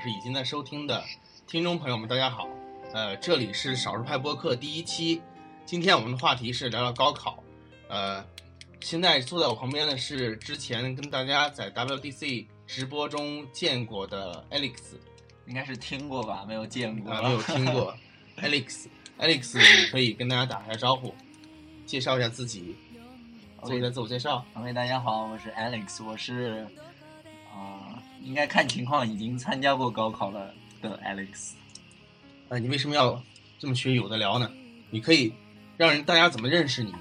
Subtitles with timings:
[0.00, 1.02] 是已经在收听的
[1.48, 2.48] 听众朋友们，大家好。
[2.92, 5.20] 呃，这里是少数派播客第一期。
[5.66, 7.42] 今天我们的话题是聊聊高考。
[7.88, 8.24] 呃，
[8.80, 14.76] 现在坐在我旁边的是之前跟大家在 WDC 直播中见过的 Alex，
[15.46, 17.12] 应该是听过吧，没有见过。
[17.12, 17.92] 啊，没有听过
[18.40, 21.12] Alex，Alex，你可以跟大家打一下招呼，
[21.86, 22.76] 介绍一下自己，
[23.64, 24.44] 做一下自我介绍。
[24.54, 26.68] OK，大家好，我是 Alex，我是
[27.52, 27.87] 啊、
[28.22, 30.52] 应该看情况已经参加过高考了
[30.82, 31.52] 的 Alex。
[32.48, 33.22] 呃，你为什么要
[33.58, 34.50] 这么学有的聊呢？
[34.90, 35.32] 你可以
[35.76, 36.94] 让人大家怎么认识你，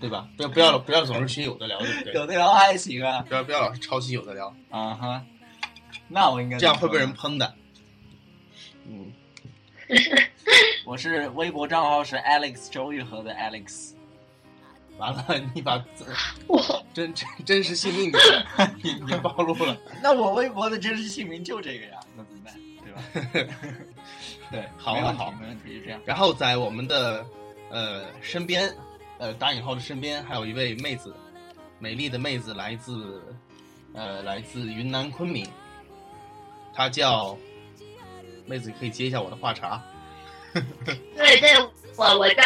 [0.00, 0.28] 对吧？
[0.36, 2.12] 不要不要不要总是学有的聊，对不对？
[2.12, 5.24] 有的聊还行啊，不要不要老是抄袭有的聊，啊哈，
[6.08, 7.54] 那我应该这样会被人喷的。
[8.86, 9.12] 嗯，
[10.84, 13.93] 我是微博账号是 Alex 周玉和的 Alex。
[14.98, 15.78] 完了，你把
[16.94, 18.18] 真真真实姓名给
[18.82, 19.76] 你你暴露了。
[20.02, 22.54] 那我微博的真实姓名就这个呀，那怎么办？
[23.32, 23.54] 对吧？
[24.50, 26.00] 对，好没问题好没问题，就这样。
[26.04, 27.26] 然后在我们的
[27.70, 28.72] 呃身边，
[29.18, 31.12] 呃打引号的身边，还有一位妹子，
[31.80, 33.20] 美丽的妹子，来自
[33.94, 35.44] 呃来自云南昆明，
[36.72, 37.36] 她叫
[38.46, 39.82] 妹子，可以接一下我的话茬。
[40.52, 42.42] 对对，我我叫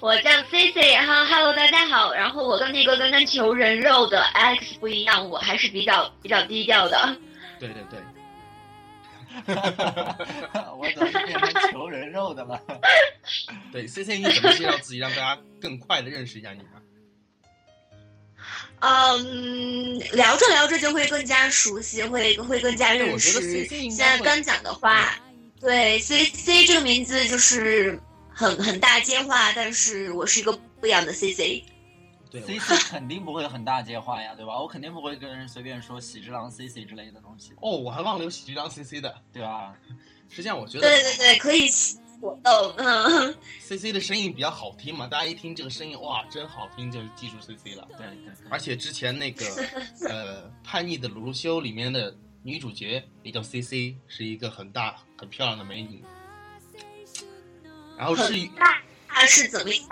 [0.00, 7.16] 我叫 C C，然后 Hello 大家好，然后我跟那个刚刚求人肉的 Alex 不一样，我还是比较比较低调的。
[7.60, 8.00] 对对对，
[10.76, 12.60] 我怎么变成求人肉的了？
[13.72, 16.68] 对，C C，你怎么介绍自己，让大家更快的认识一下你呢？
[18.80, 23.64] 嗯，聊着聊着就会更加熟悉，会会更加认识。
[23.66, 25.14] 现在刚讲的话，
[25.60, 27.98] 对 C C 这个名字就是
[28.38, 31.64] 很很大街话，但是我是一个不一样的 C C。
[32.30, 34.60] 对，C C 肯定不会很大街话呀，对吧？
[34.60, 39.12] 我肯定不会跟人随便说喜之郎 C C 之类的东西，哦，我还忘了有喜之郎 C C 的。
[39.32, 39.74] 对吧？
[40.30, 41.68] 实际上，我觉得对对对，可以
[42.20, 43.34] 活动，嗯。
[43.58, 47.88] C C 的声音比较好听嘛，大家一听这个声音，哇，真好听，就是记住 C C 了。
[47.98, 48.46] 对对对。
[48.50, 49.44] 而且之前那个
[50.08, 56.04] 呃叛逆的鲁鲁修里面的女主角也叫 C C，是一个很大很漂亮的美女。
[57.98, 59.88] 然后至于很大大是怎么样？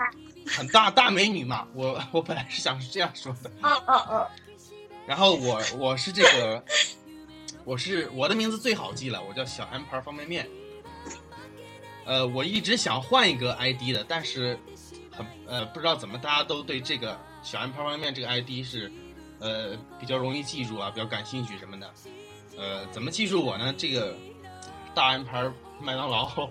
[0.47, 3.51] 很大大美女嘛，我我本来是想是这样说的。
[3.61, 4.27] 哦哦哦，
[5.05, 6.63] 然后我我是这个，
[7.65, 10.47] 我是我的名字最好记了，我叫小安牌方便面。
[12.05, 14.57] 呃，我一直想换一个 ID 的，但是
[15.11, 18.89] 很呃不知道怎么大家都对这个小安牌方便面这个 ID 是
[19.39, 21.93] 呃比较容易记住啊，比较感兴趣什么的。
[22.57, 23.73] 呃，怎么记住我呢？
[23.77, 24.15] 这个
[24.95, 25.43] 大安牌
[25.81, 26.49] 麦当劳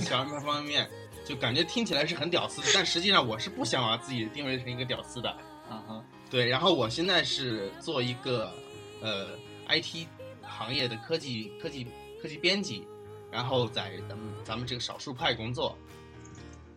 [0.00, 0.90] 小安牌方便面，
[1.24, 5.30] 就感觉听起来是很屌丝的，但实际上我是不想把自己定位成一个屌丝的。
[5.68, 8.52] 啊哈，对，然后我现在是做一个
[9.00, 9.28] 呃
[9.68, 10.06] IT
[10.42, 11.86] 行业的科技科技
[12.20, 12.86] 科技编辑，
[13.30, 15.76] 然后在咱们咱们这个少数派工作。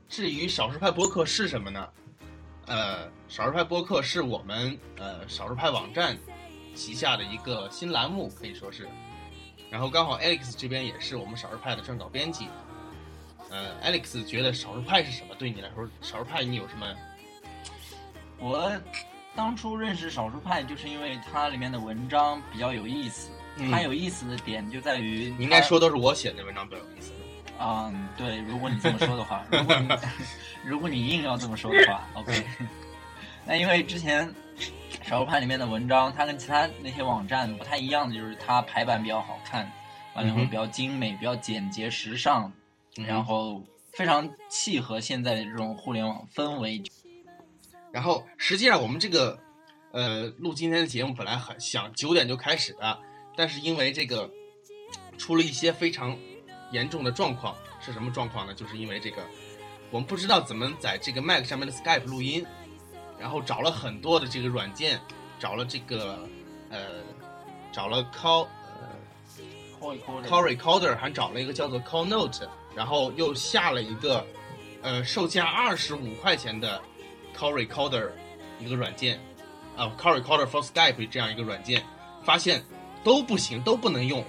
[0.07, 1.89] 至于少数派播客是什么呢？
[2.67, 6.17] 呃，少数派播客是我们呃少数派网站
[6.73, 8.87] 旗下的一个新栏目，可以说是。
[9.75, 12.47] 然后刚好 Alex 这边也是我们少数派的撰稿编辑。
[13.49, 15.35] 呃，Alex 觉得少数派是什么？
[15.35, 16.87] 对你来说，少数派你有什么？
[18.39, 18.71] 我
[19.35, 23.29] 当初认识少数派，就是因为它里面的文章比较有意思。
[23.57, 27.11] 嗯它有意思的点就在于，你应该说都是我写的文章比较有意思。
[27.59, 29.89] 嗯，对，如果你这么说的话，如果你
[30.63, 32.45] 如果你硬要这么说的话，OK。
[33.45, 34.33] 那因为之前
[35.05, 39.71] 少数派里面的文章，它跟其他那些网站不太一样的，就是它排版比较好看，
[40.15, 42.51] 完了嗯哼会比较精美、比较简洁、时尚，
[42.97, 43.63] 嗯然后
[43.93, 46.81] 非常契合现在的这种互联网氛围。
[47.91, 49.39] 然后实际上我们这个
[49.91, 52.99] 呃录今天的节目本来很想九点就开始的，
[53.35, 54.27] 但是因为这个
[55.19, 56.17] 出了一些非常
[56.71, 58.55] 严重的状况，是什么状况呢？
[58.55, 59.21] 就是因为这个
[59.91, 62.43] 我们不知道怎么在这个 Mac 上面的 Skype 录音，
[63.19, 64.99] 然后找了很多的这个软件，
[65.39, 66.27] 找了这个
[66.69, 66.79] 呃
[67.71, 68.47] 找了 Call
[68.79, 68.89] 呃
[69.79, 74.25] Call recorder Call Recorder，还找了一个叫做 Call Note，然后又下了一个
[74.81, 76.81] 呃售价二十五块钱的
[77.35, 78.09] Call Recorder
[78.59, 79.19] 一个软件
[79.75, 81.83] 啊，Call Recorder for Skype 这样一个软件，
[82.23, 82.63] 发现
[83.03, 84.23] 都不行，都不能用。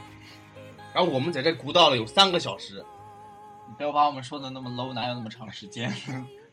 [0.92, 2.84] 然后我们在这鼓捣了有三个小时，
[3.68, 5.94] 你不要把我们说的那么 low，哪有那么长时间？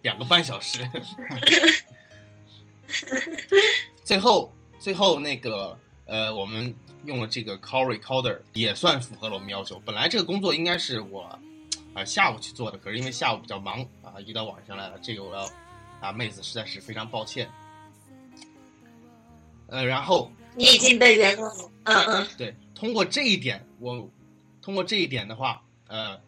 [0.01, 0.79] 两个半小时。
[4.03, 6.73] 最后，最后那个呃，我们
[7.05, 9.81] 用了这个 Call Recorder，也算符合了我们要求。
[9.85, 11.39] 本来这个工作应该是我啊、
[11.95, 15.49] 呃下午去做的，可是因为下午比较忙啊、一到晚上来了，这个我要
[16.01, 17.49] 啊妹子实在是非常抱歉。
[19.67, 21.71] 呃，然后你已经被原谅了。
[21.83, 24.09] 嗯嗯，对，通过这一点，我
[24.61, 26.19] 通过这一点的话，呃，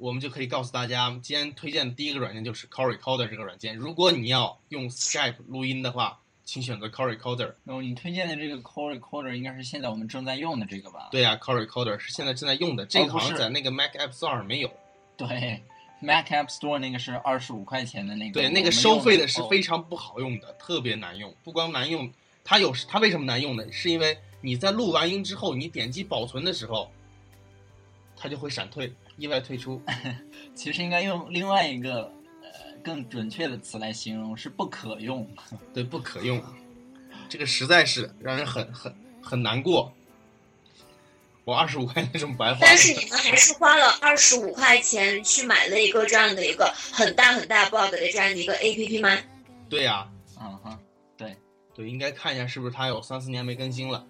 [0.00, 3.76] 我们就可以告诉大家，今天推荐的第一个软件就是 Call Recorder 这个软件。
[3.76, 7.52] 如果你要用 Skype 录音的话，请选择 Call Recorder。
[7.64, 11.10] 然后你推荐的这个 Call Recorder 应该是现在我们正在用的这个吧？
[11.10, 14.72] 对呀、c a l l Recorder 是现在正在用的，这个好像在那个 Mac App Store 上没有。
[15.18, 15.62] 对
[16.00, 21.34] ，Mac App Store 那个是二十五块钱的那个，对，那个收费的是哦非常不好用的，特别难用。
[21.44, 22.10] 不光难用，
[22.42, 23.70] 它有它为什么难用呢？
[23.70, 26.90] 是因为你在录完音之后，你点击保存的时候，
[28.16, 29.80] 它就会闪退，意外退出。
[30.56, 32.04] 其实应该用另外一个
[32.42, 35.28] 呃更准确的词来形容，是不可用。
[35.74, 36.42] 对，不可用，
[37.28, 39.92] 这个实在是让人很很很难过。
[41.44, 49.18] 我二十五块钱这么白花，但是你们还是花了二十五块钱去买了一个这样的一个很大很大 bug 的这样的一个 APP 吗？
[49.68, 50.08] 对呀、
[50.40, 50.78] 嗯哼，
[51.16, 51.36] 对，
[51.88, 54.06] 应该看一下是不是它有三四年没更新了。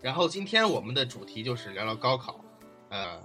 [0.00, 2.38] 然后今天我们的主题就是聊聊高考，
[2.90, 3.20] 呃，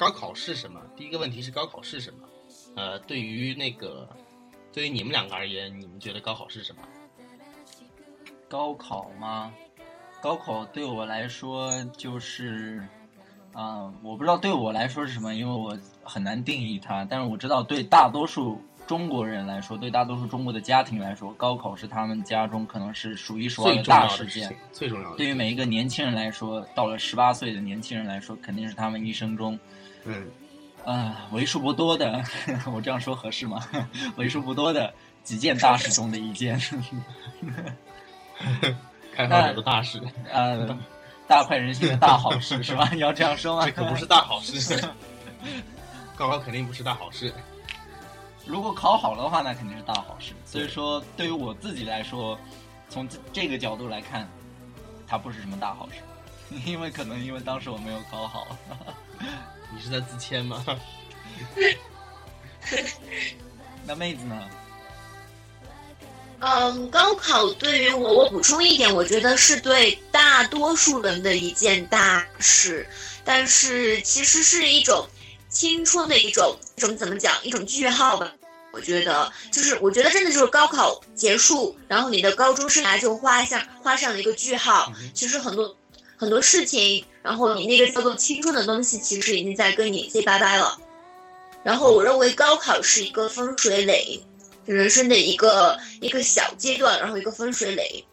[0.00, 0.80] 高考是什么？
[0.96, 2.26] 第一个问题是高考是什么？
[2.74, 4.08] 呃，对于那个，
[4.72, 6.80] 对于你们两个而言，你们觉得高考是什么？
[8.48, 9.52] 高考吗？
[10.22, 12.82] 高考对我来说就是，
[13.52, 17.04] 啊、我不知道对我来说是什么，因为我很难定义它。
[17.04, 25.16] 但是我知道，对大多数中国人来说，对大多数中国的家庭来说，高考是他们家中可能是数一数二的大事件最重要的。
[25.18, 29.58] 对于每一个年轻人来说，到了十八岁的年轻人来说，肯定是他们一生中，
[30.04, 30.30] 嗯，
[30.84, 32.22] 呃，为数不多的，
[32.72, 33.62] 我这样说合适吗？
[34.16, 34.92] 为数不多的
[35.22, 36.60] 几件大事中的一件。
[39.14, 40.00] 开发者的大事，
[40.32, 40.78] 呃，
[41.26, 42.88] 大快人心的大好事是吧？
[42.92, 43.66] 你要这样说吗？
[43.66, 44.80] 这可不是大好事。
[46.16, 47.32] 高考肯定不是大好事。
[48.46, 50.32] 如果考好了的话，那肯定是大好事。
[50.46, 52.38] 所以说，对于我自己来说，
[52.88, 54.26] 从这这个角度来看，
[55.06, 58.46] 它不是什么大好事，因为可能因为当时我没有考好。
[59.74, 60.64] 你是在自谦吗？
[63.86, 64.48] 那妹子呢？
[66.40, 72.88] 嗯，高考对于我，我补充一点，我觉得是对大多数人的一件大事，
[73.24, 75.06] 但是其实是一种
[75.50, 78.32] 青春的一种一种怎么讲，一种句号吧。
[78.72, 84.90] 我觉得就是，我觉得真的就是高考结束，然后你的高中生涯就画上画上了一个句号。
[84.98, 85.76] 嗯其实很多
[86.16, 90.78] 很多事情，然后你那个叫做青春的东西，其实已经在跟你 say 拜拜了。
[91.62, 94.22] 然后我认为高考是一个分水岭，
[94.64, 98.04] 人生的一个一个小阶段，然后一个分水岭。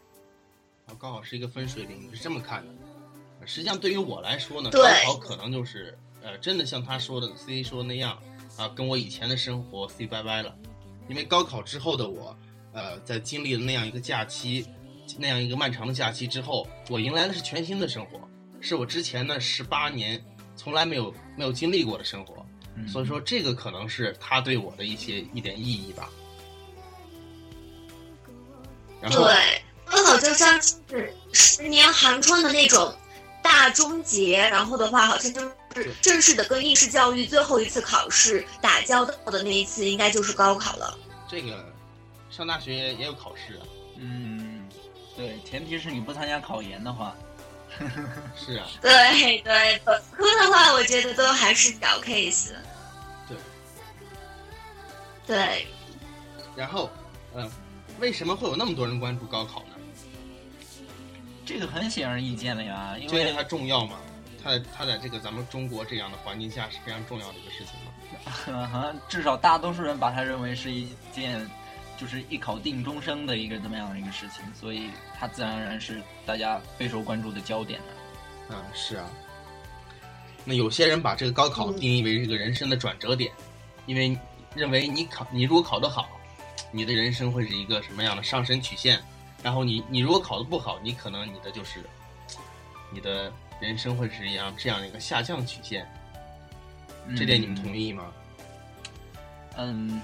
[0.85, 2.73] 啊高考是一个分水岭，你是这么看的。
[3.45, 8.17] 实际上，对于我来说呢，高考可能就是呃，真的像他说的 C 说的那样
[8.57, 10.53] 啊，跟我以前的生活 say 拜拜了。
[11.07, 12.37] 因为高考之后的我，
[12.73, 14.67] 呃，在经历了那样一个假期，
[15.17, 18.19] 那样一个漫长的假期之后，我迎来的是全新的生活，
[18.61, 20.23] 是我之前的十八年
[20.55, 22.45] 从来没有没有经历过的生活。
[22.79, 26.07] 嗯所以说，这个可能是他对我的一些一点意义吧。
[29.01, 32.95] 然后，对，高考就像是十年寒窗的那种
[33.41, 35.41] 大终结，然后的话，好像就
[35.73, 40.95] 是正式的跟应试教育最后一次考试打交道的那一次，应该就是高考了。
[41.27, 41.73] 这个
[42.29, 43.65] 上大学也有考试啊，
[43.97, 44.69] 嗯，
[45.15, 47.15] 对，前提是你不参加考研的话。
[48.35, 52.51] 是啊，对对，本科的话，我觉得都还是小 case。
[53.27, 53.37] 对。
[55.25, 55.67] 对，
[56.55, 56.89] 然后，
[57.35, 57.49] 嗯、
[57.99, 59.75] 为什么会有那么多人关注高考呢？
[61.45, 63.97] 这个很显而易见的呀，因为它重要嘛？
[64.43, 68.67] 它在它在这个咱们中国这样的环境下是非常重要的一个事情嘛？
[68.67, 71.49] 好 像至少大多数人把它认为是一件
[71.97, 74.89] 就是一考定终生的一个这么样的一个事情，所以
[75.19, 77.85] 它自然而然是大家备受关注的焦点了。
[78.51, 79.09] 嗯，是啊。
[80.45, 83.29] 那有些人把这个高考嗯定义为这个人生的转折点，
[83.85, 84.17] 因为
[84.55, 86.07] 认为你考你如果考得好，
[86.71, 89.01] 你的人生会是一个什么样的上升曲线，
[89.43, 91.83] 然后你你如果考得不好，你可能你的就是
[92.93, 95.85] 你的人生会是一样这样的一个下降曲线。
[97.17, 98.11] 这点你们同意吗？
[99.57, 100.01] 嗯，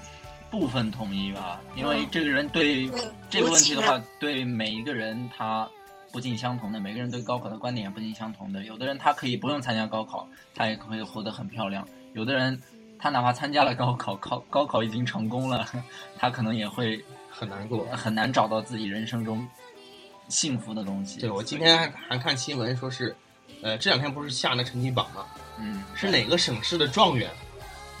[0.54, 5.68] 部分统一吧，因为嗯这个人对嗯这个问题的话，对每一个人他
[6.12, 8.62] 不尽相同的，每个人对高考的观点也不尽相同的。
[8.62, 12.60] 有的人他可以不用参加高考，他也可以活得很漂亮；有的人
[12.98, 15.68] 他哪怕参加了高考， 考高考已经成功了，
[16.16, 17.84] 他可能也会很难过。
[17.86, 19.46] 很难找到自己人生中
[20.28, 21.18] 幸福的东西。
[21.20, 23.14] 对我今天还还看新闻说是，
[23.62, 25.26] 呃，这两天不是下那成绩榜吗？
[25.58, 27.30] 嗯是哪个省市的状元，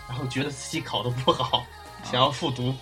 [0.08, 1.64] 然后觉得自己考的不好，
[2.04, 2.74] 想要复读。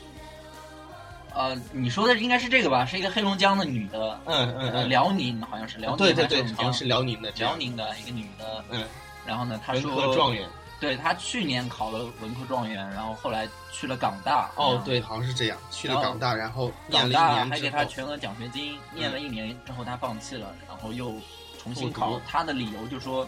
[1.35, 2.85] 呃，你说的应该是这个吧？
[2.85, 8.63] 是一个黑龙江的女的，呃，嗯嗯嗯，辽宁好像是辽宁，对对对，还是好像是辽宁的，辽宁的一个女的。
[8.69, 8.85] 嗯，
[9.25, 10.47] 然后呢，她文说科状元。
[10.79, 14.51] 对她去年考了文科状元，然后后来去了港大。
[14.57, 21.15] 哦，对，好像是这样，去了港大，然后念港了一大还给她全额奖学金，念了一年之后她放弃了，然后又
[21.63, 22.21] 重新复考读。
[22.29, 23.27] 她的理由就说，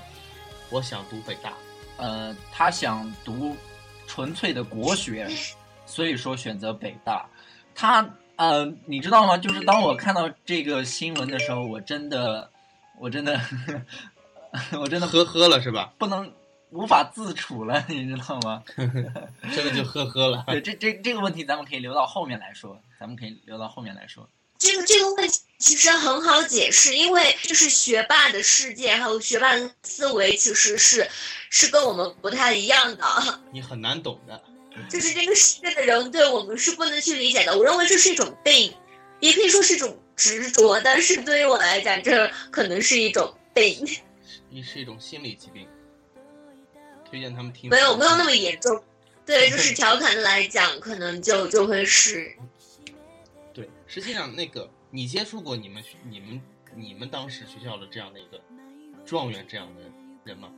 [0.68, 1.52] 我想读北大。
[1.96, 3.56] 呃，她想读
[4.08, 5.30] 纯粹的国学，
[5.94, 7.24] 所以说选择北大。
[7.72, 9.38] 他呃，你知道吗？
[9.38, 12.50] 就是当我看到这个新闻的时候，我真的，
[12.98, 13.40] 我真的，
[14.80, 15.92] 我真的呵呵了是吧？
[15.96, 16.32] 不能
[16.70, 18.64] 无法自处了，你知道吗？
[19.54, 20.42] 真的就呵呵了。
[20.48, 24.28] 对，这这这个问题咱们可以留到后面来说，咱们可以留到后面来说。
[24.58, 31.08] 这个这个问题其实很好解释，因为就是学霸的世界还有学霸的思维其实是
[31.50, 33.04] 是跟我们不太一样的，
[33.52, 34.42] 你很难懂的。
[34.88, 37.56] 就是这个世界的人对我们是不能去理解的。
[37.56, 38.74] 我认为这是一种病，
[39.20, 43.86] 也可以说是一种执着，但是对于我来讲，这可能是一种病，
[44.50, 45.68] 你是一种心理疾病。
[47.08, 47.70] 推荐他们听。
[47.70, 48.82] 没有没有那么严重。
[49.24, 52.36] 对，就是调侃的来讲，可能就就会是
[53.54, 56.42] 对，实际上那个你接触过你们你们
[56.74, 58.40] 你们当时学校的这样的一个
[59.06, 59.82] 状元这样的
[60.24, 60.50] 人吗？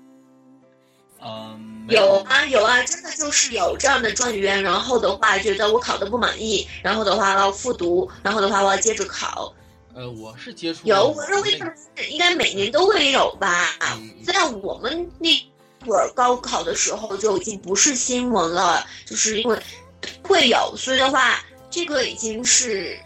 [1.26, 9.52] 嗯，有啊有啊，真的就是有这样的状元，然后的话觉得我考的不满意，然后的话要复读，然后的话我要接着考。
[9.94, 13.74] 呃，我是接触有，我认为是应该每年都会有吧。
[13.80, 15.30] 嗯虽然我们那
[15.86, 19.58] 会儿高考的时候就已经不是新闻了，就是因为
[20.22, 22.98] 会有，所以的话，这个已经是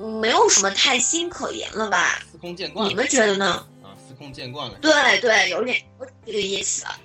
[0.00, 2.20] 嗯没有什么太新可言了吧？
[2.32, 3.64] 司空见惯了你们觉得呢？
[3.82, 4.74] 啊，司空见惯了。
[4.80, 5.80] 对对，有点
[6.26, 6.84] 这个意思。
[6.84, 7.03] 对，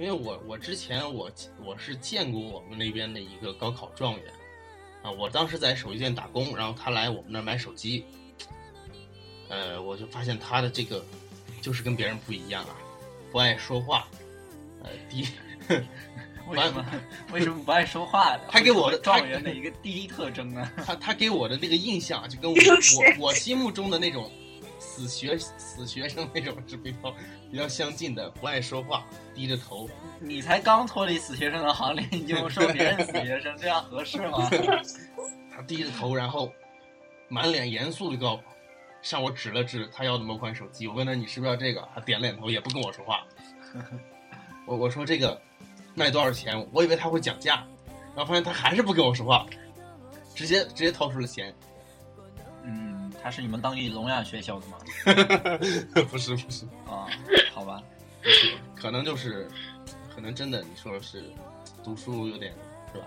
[0.00, 1.30] 因为我我之前我
[1.62, 4.32] 我是见过我们那边的一个高考状元，
[5.02, 8.06] 啊，我当时在手机店打工，然后他来我们那儿买手机，
[9.50, 11.04] 呃，我就发现他的这个
[11.60, 12.74] 就是跟别人不一样啊，
[13.30, 14.08] 不爱说话，
[14.82, 15.26] 呃，第 一，
[16.48, 16.86] 为什么
[17.34, 18.44] 为什么不爱说话呢？
[18.48, 20.72] 他给我的状元的一个第一特征呢？
[20.78, 24.32] 他他给我的那个印象啊就跟我我我心目中的那种
[25.00, 27.14] 死学死学生那种是比较
[27.50, 29.88] 比较相近的，不爱说话，低着头，
[30.20, 34.50] 你才刚脱离死学生的行列，你就说别人死学生，这样合适吗？
[35.50, 36.52] 他低着头，然后
[37.28, 38.40] 满脸严肃的告我，
[39.00, 40.86] 向我指了指他要的某款手机。
[40.86, 41.88] 我问他你是不是要这个？
[41.94, 43.24] 他点了点头，也不跟我说话。
[44.66, 45.40] 我我说这个
[45.94, 46.68] 卖多少钱？
[46.72, 47.66] 我以为他会讲价，
[48.14, 49.46] 然后发现他还是不跟我说话，
[50.34, 51.54] 直接直接掏出了钱。
[53.20, 54.78] 嗯，他是你们当地聋哑学校的吗？
[56.10, 57.06] 不是不是，啊，
[57.52, 57.82] 好吧，
[58.22, 59.48] 不是，可能就是，
[60.14, 61.24] 可能真的你说是
[61.84, 62.52] 读书有点
[62.92, 63.06] 是吧？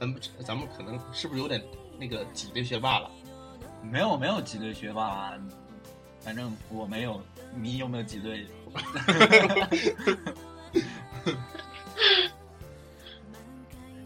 [0.00, 1.62] 咱们咱们可能是不是有点
[1.98, 3.10] 那个挤兑学霸了？
[3.82, 5.34] 没有没有挤兑学霸，
[6.20, 7.22] 反正我没有，
[7.54, 8.46] 你有没有挤兑？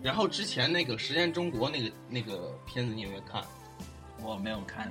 [0.02, 3.42] 然后之前那个《实验中国》那个那个片子你有没有看？
[4.20, 4.90] 我没有看，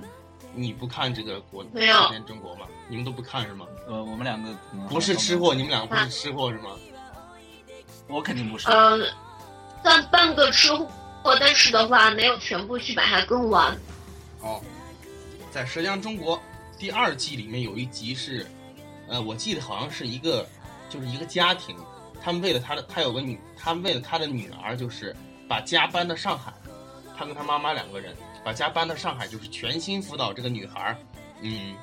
[0.54, 2.66] 你不看这个国没有《中国》吗？
[2.88, 3.66] 你们都不看是吗？
[3.86, 4.50] 呃，我们两个
[4.88, 6.70] 不是吃货，你们两个不是吃货是吗？
[8.08, 8.68] 我肯定不是。
[8.68, 8.98] 呃，
[9.82, 13.76] 算半个吃货，但是的话没有全部去把它更完。
[14.40, 14.62] 哦，
[15.50, 16.36] 在《舌尖中国》
[16.78, 18.46] 第二季里面有一集是，
[19.08, 20.46] 呃，我记得好像是一个，
[20.88, 21.76] 就是一个家庭，
[22.22, 25.14] 他们为了他的，他有个女，他们为了他的女儿，就是
[25.46, 26.52] 把家搬到上海，
[27.16, 30.96] 他跟他妈妈两个人把家搬到上海，就是全心辅导这个女孩儿，
[31.42, 31.74] 嗯，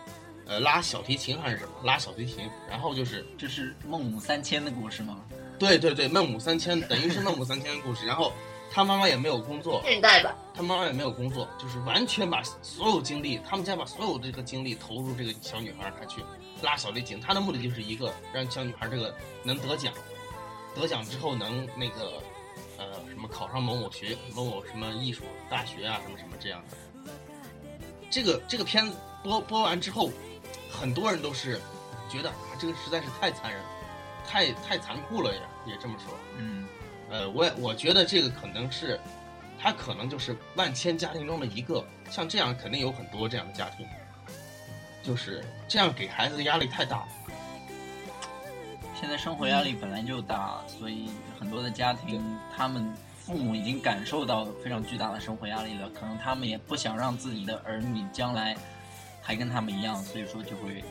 [0.45, 5.19] 呃，拉小提琴还是什么，拉小提琴，然后就是这是孟母三迁的故事吗？
[5.57, 8.33] 对对对，孟母三迁等于是孟母三迁的故事，然后
[8.71, 16.21] 他妈妈也没有工作，现代吧，他妈妈也没有工作，就是完全把所有精力，他们家把所有这个精力投入这个小女孩儿，她去
[16.62, 17.21] 拉小提琴。
[17.21, 19.93] 她的目的就是一个让小女孩儿这个能得奖，
[20.75, 22.21] 得奖之后能那个
[23.25, 26.77] 么考上某某学某某什么艺术大学啊什么什么这样的。
[28.12, 30.12] 这个这个片子播播完之后，
[30.72, 31.60] 很多人都是
[32.10, 33.62] 觉得啊这个实在是太残忍，
[34.27, 36.13] 太太残酷了也也这么说。
[36.38, 36.67] 嗯，
[37.10, 39.00] 呃，我也我觉得这个可能是，
[39.60, 43.86] 他可能就是万千家庭中的一个，像这样肯定有很多这样的家庭，
[45.03, 47.08] 就是这样给孩子的压力太大了。
[48.98, 52.24] 现在生活压力本来就大，所以很多的家庭，
[52.55, 52.94] 他们
[53.25, 58.55] 父母已经感受到非常巨大的生活压力了，可能他们也不想让自己的儿女将来
[59.22, 60.84] 还跟他们一样，所以说就会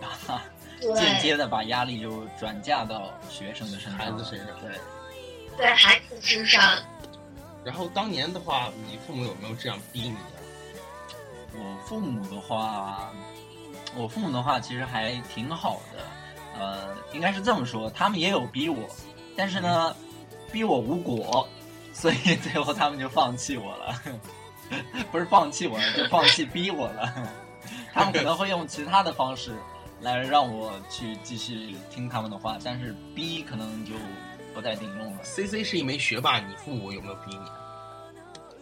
[0.00, 0.42] 把
[0.96, 4.48] 间接的把压力就转嫁到学生的身上，孩子身上。
[4.60, 4.78] 对，
[5.58, 6.62] 对孩子身上，
[7.62, 11.58] 然后当年的话，你父母有没有这样逼你的？
[11.58, 13.12] 我父母的话，
[13.94, 18.88] 我父母的话其实还挺好的，呃，应该是这么说，他们也有逼我，
[19.36, 19.94] 但是呢，
[20.50, 21.46] 逼我无果，
[21.92, 23.94] 所以 最后他们就放弃我了，
[25.12, 27.12] 不是放弃我了，就放弃逼我了。
[27.92, 29.52] 他们可能会用其他的方式
[30.00, 33.92] 来让我去继续听他们的话，但是逼可能就
[34.54, 35.18] 不再顶用了。
[35.22, 37.50] C C 是一枚学霸，你父母有没有逼你？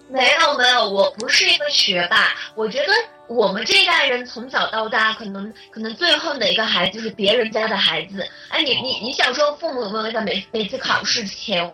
[0.08, 2.34] 没有没有，我不是一个学霸。
[2.56, 2.92] 我觉得
[3.28, 8.28] 我们这一代人从小到大，可能可能最恨的一个孩子就是别人家的孩子。
[8.48, 11.72] 哎，你你你小时候父母有没有在每每次考试前？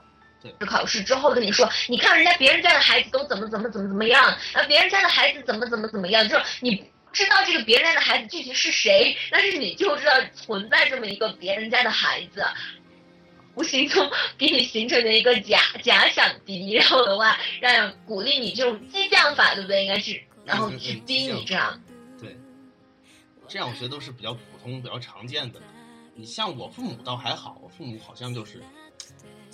[0.59, 12.45] 对考试之后跟你说，你看人家别人家的孩子都怎么怎么怎么怎么样，啊，别人家的孩子怎么怎么怎么样，就是你知道这个别人家的孩子具体是谁，但是你就知道存在这么一个别人家的孩子，
[13.55, 19.85] 无形中给你形成了一个假假想敌，然后的话让鼓励你这种激将法，对不对？
[19.85, 21.83] 应该是，然后去逼你这样。
[22.21, 22.37] 对，
[23.49, 25.61] 这样我觉得都是比较普通、比较常见的。
[26.15, 28.63] 你像我父母倒还好，我父母好像就是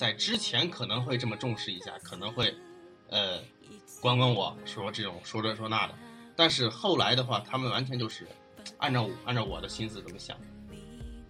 [0.03, 2.53] 在之前可能会这么重视一下，可能会
[3.09, 3.39] 呃
[4.01, 5.95] 管管我说这种说这说那的，
[6.35, 8.27] 但是后来的话，他们完全就是
[8.79, 10.37] 按照我按照我的心思怎么想，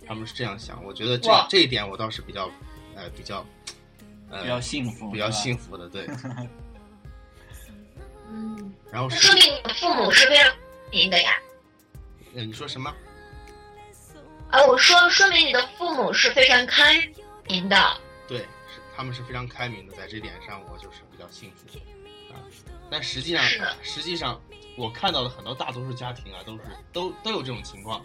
[0.07, 0.83] 他们是这样想。
[0.83, 2.51] 我觉得这这一点我倒是比较
[2.97, 3.45] 呃比较
[4.31, 6.09] 呃比较幸福，比较幸福的，对。
[8.33, 10.51] 嗯，然后说明你的父母是非常
[10.91, 11.33] 明的呀。
[12.35, 12.91] 呃你说什么？
[14.51, 17.07] 啊，我说说明你的父母是非常开
[17.47, 18.01] 明的。
[18.95, 21.79] 他们是非常开明的，在这点上我就是比较幸福
[22.33, 22.41] 啊。
[22.91, 23.45] 但实际上，
[23.83, 24.41] 实际上
[24.77, 28.05] 我看到的很多大多数家庭啊，都是都都有这种情况，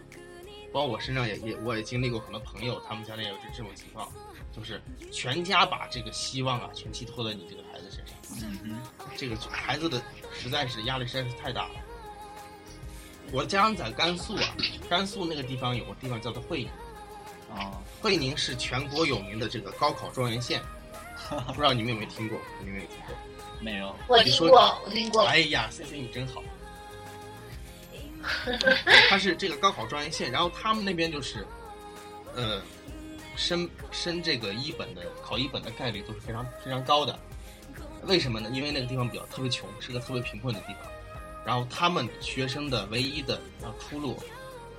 [0.72, 4.12] 包括我身上也也我也经历过很多朋友，他们家里也有这这种情况，
[4.56, 8.80] 就是全家把这个希望啊全寄托在你这个孩子身上，嗯
[9.16, 11.76] 这个孩子的实在是压力实在是太大了。
[13.34, 14.56] 我家乡在甘肃啊，
[14.90, 16.70] 甘肃那个地方有个地方叫做会宁。
[17.50, 20.62] 哼，哦，会宁是全国有名的这个高考状元县，
[21.48, 22.40] 不知道你们有没有听过？
[22.60, 23.16] 你们有没有听过？
[23.60, 25.24] 没有，我听过，我听过。
[25.26, 26.44] 哎呀，C C 你真好。
[29.10, 31.48] 他是这个高考专业线，然后他们那边就是，
[32.36, 32.62] 呃，
[33.36, 37.18] 升升这个一本的考一本的概率都是非常非常高的。
[38.04, 38.50] 为什么呢？
[38.54, 40.84] 因为那个地方比较特别穷，是个特别贫困的地方。
[41.46, 43.40] 然后他们学生的唯一的
[43.80, 44.18] 出路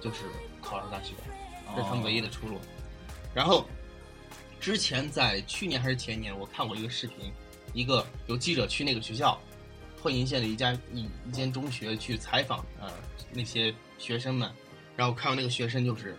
[0.01, 0.19] 就是
[0.63, 1.15] 考上大学。
[1.75, 2.59] 这是他们唯一的出路。
[3.35, 3.67] 然后，
[4.61, 7.33] 之前在去年还是前年，我看过一个视频，
[7.73, 9.40] 一个有记者去那个学校，
[10.03, 12.90] 会宁县的一家一一间中学去采访呃
[13.33, 14.51] 那些学生们，
[14.97, 16.16] 然后看到那个学生就是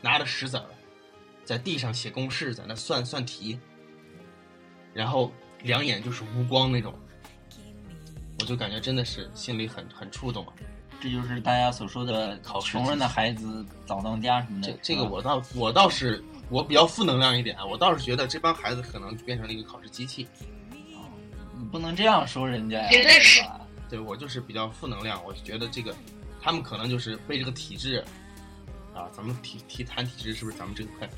[0.00, 0.64] 拿着石子儿
[1.44, 3.58] 在地上写公式，在那算算题，
[4.94, 6.94] 然后两眼就是无光那种，
[8.40, 10.52] 我就感觉真的是心里很很触动啊。
[11.00, 14.78] 这就是大家所说的穷人的孩子早当家什么的这。
[14.80, 16.22] 这个我倒我倒是
[16.52, 20.28] 我比较负能量一点啊，我倒是觉得这帮孩子可能变成了一个考试机器，
[21.58, 23.42] 你不能这样说人家呀，绝对是
[23.88, 25.96] 对我就是比较负能量，我觉得这个
[26.42, 28.04] 他们可能就是被这个体制
[28.94, 31.08] 啊，咱们提提谈体制是不是咱们这块？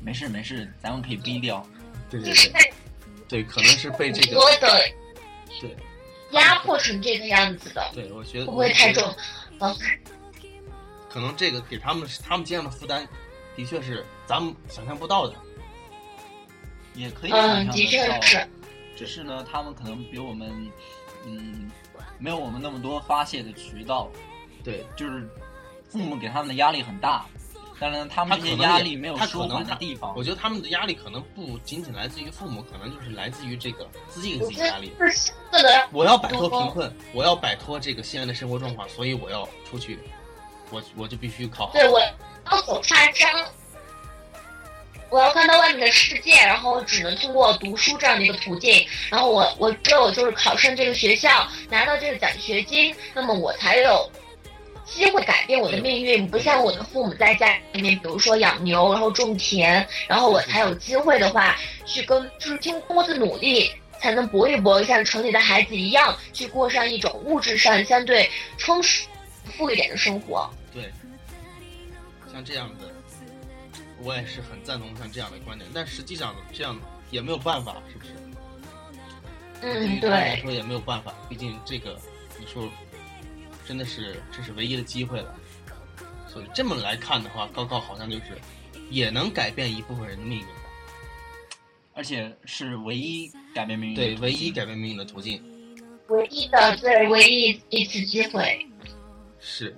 [0.00, 1.66] 没事没事，咱们可以逼掉。
[2.08, 2.72] 对对对
[3.26, 4.80] 对，可能是被这个多的
[5.60, 5.76] 对
[6.32, 9.02] 压迫成这个样子的，对，我觉得会不会太重？
[9.58, 9.76] 嗯，
[11.08, 13.08] 可能这个给他们他们肩上的负担，
[13.56, 15.34] 的确是咱们想象不到的。
[16.94, 18.48] 也可以嗯，想的确象得到，是。
[18.94, 20.70] 只是呢，他们可能比我们，
[21.26, 21.70] 嗯，
[22.18, 24.10] 没有我们那么多发泄的渠道，
[24.62, 25.26] 对，就是
[25.88, 27.24] 父母给他们的压力很大，
[27.80, 30.22] 但是呢，他们这些他可能压力没有他可舒能的地方我。
[30.22, 34.92] 觉得他们的压力可能不仅仅来自于父母，可能就是来自于这个自己给自己压力。
[35.90, 39.98] 我要摆脱贫困，我要摆脱这个现在的生活状况，所以我要出去，
[40.70, 41.72] 我我就必须考好。
[41.72, 41.98] 对我
[42.50, 43.32] 要走他山，
[45.08, 54.10] 我要看到外面的世界，然后只能通过读书这样的一个途径，然后我我只有就是考上这个学校，拿到这个奖学金，那么我才有。
[54.84, 68.28] 机会改变我的命运，不像我的父母在家里面，比如说养牛，然后种田，然后我才有机会的话，去跟就是经过我的努力，才能搏一搏，像城里的孩子一样，去过上一种物质上相对
[68.58, 69.04] 充实、
[69.56, 70.50] 富一点的生活。
[70.74, 70.92] 对，
[72.32, 72.90] 像这样的，
[74.02, 78.12] 我也是很赞同像这样的观点，但实际上这样也没有办法，是不是？
[79.60, 82.00] 对于嗯，他们来，说也没有办法，毕竟这个
[82.40, 82.68] 你说
[83.66, 85.34] 真的是这是唯一的机会了，
[86.26, 88.38] 所以这么来看的话，高考好像就是
[88.90, 90.46] 也能改变一部分人的命运。
[91.94, 95.42] 而且是唯一改变命运对，唯一改变命运的途径
[96.08, 98.66] 唯一的对唯一一次机会。
[99.38, 99.76] 是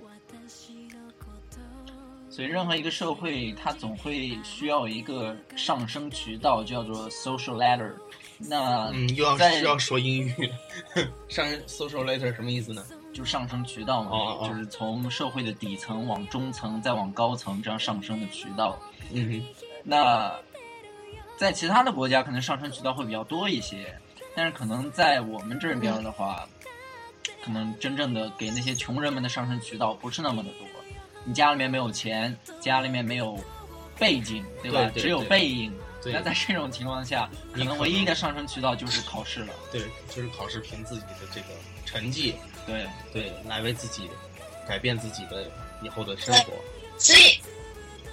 [2.35, 7.93] 所以，任何一个社会，它总会需要一个上升渠道，叫做 social ladder。
[8.37, 10.51] 那嗯，又要在又要说英语。
[11.29, 12.85] 上 social ladder 什么意思呢？
[13.13, 18.77] 就上升渠道嘛，哦哦就是从社会的底层往中层，再往高层这样上升的渠道。
[19.13, 20.37] 嗯哼那
[21.37, 23.97] 在其他的国家，可能上升渠道会比较多一些，
[24.35, 26.45] 但是可能在我们这边的话，
[27.41, 30.67] 可能真正的给那些穷人们的上升渠道不是那么的多。
[31.25, 33.37] 你家里面没有钱，家里面没有
[33.99, 34.83] 背景，对吧？
[34.83, 35.73] 对对只有背影。
[36.07, 39.53] 那在这种情况下，可你可能唯一的上升渠道就是考试了。
[39.71, 41.47] 对，就是考试凭自己的这个
[41.83, 42.35] 成绩，
[42.67, 44.07] 对，对，来为自己
[44.67, 45.49] 改变自己的
[45.81, 46.53] 以后的生活。
[46.99, 47.39] 所以，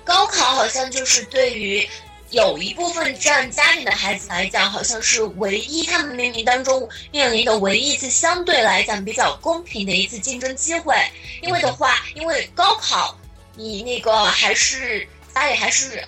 [0.05, 1.87] 高考好像就是对于
[2.33, 10.97] 有一部分这样家庭的孩子来讲，好像是唯一他们命运当中面临的唯一一次相对来讲比较公平的一次竞争机会。
[11.43, 13.19] 因为的话，因为高考
[13.55, 16.03] 你那个还是家里还是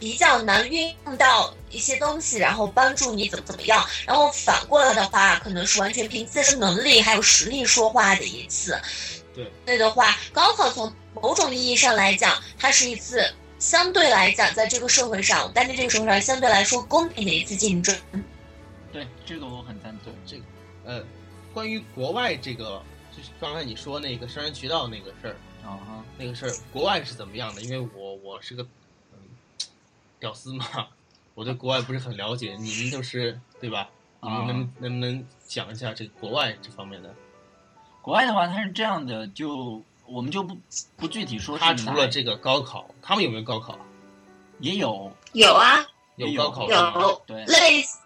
[0.00, 3.88] 比较难运用到一些东西，然后帮助你怎么怎么样。
[4.04, 8.76] 然后反过来的话，可能是完全凭自身能力还有实力说话的一次。
[9.32, 17.96] 对，对的话，高考从某种意义上来讲，它是一次相对来讲在这个社会上，但在这个社会上相对来说公平的一次竞争。
[18.92, 20.12] 对，这个我很赞同。
[20.24, 20.44] 这个，
[20.84, 21.04] 呃，
[21.52, 22.82] 关于国外这个，
[23.16, 27.60] 就是刚才你说那个商人渠道那个事儿，啊哈，那个事儿，国外是怎么样的？
[27.62, 28.62] 因为我我是个
[29.12, 29.18] 嗯
[30.20, 30.88] 屌丝嘛，
[31.34, 32.56] 我对国外不是很了解。
[32.58, 33.90] 你们就是对吧？
[34.22, 37.14] 你们能、能不能讲一下这个国外这方面的？
[38.00, 40.56] 国外的话，它是这样的，就我们就不
[40.96, 43.80] 不具体说是他除了这个高考，他们有没有高考啊？
[44.60, 46.68] 也有有啊，有高考？
[46.68, 47.98] 有对，类似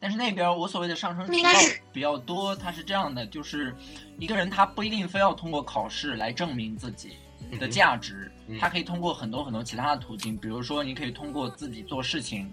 [0.00, 1.50] 但是那边我所谓的上升渠道
[1.92, 3.74] 比较多，它是这样的，就是
[4.18, 7.16] 一个人他不一定非要通过考试来证明自己
[7.58, 12.48] 的价值，嗯他可以通过很多很多其他的途径，比如说你可以通过自己做事情，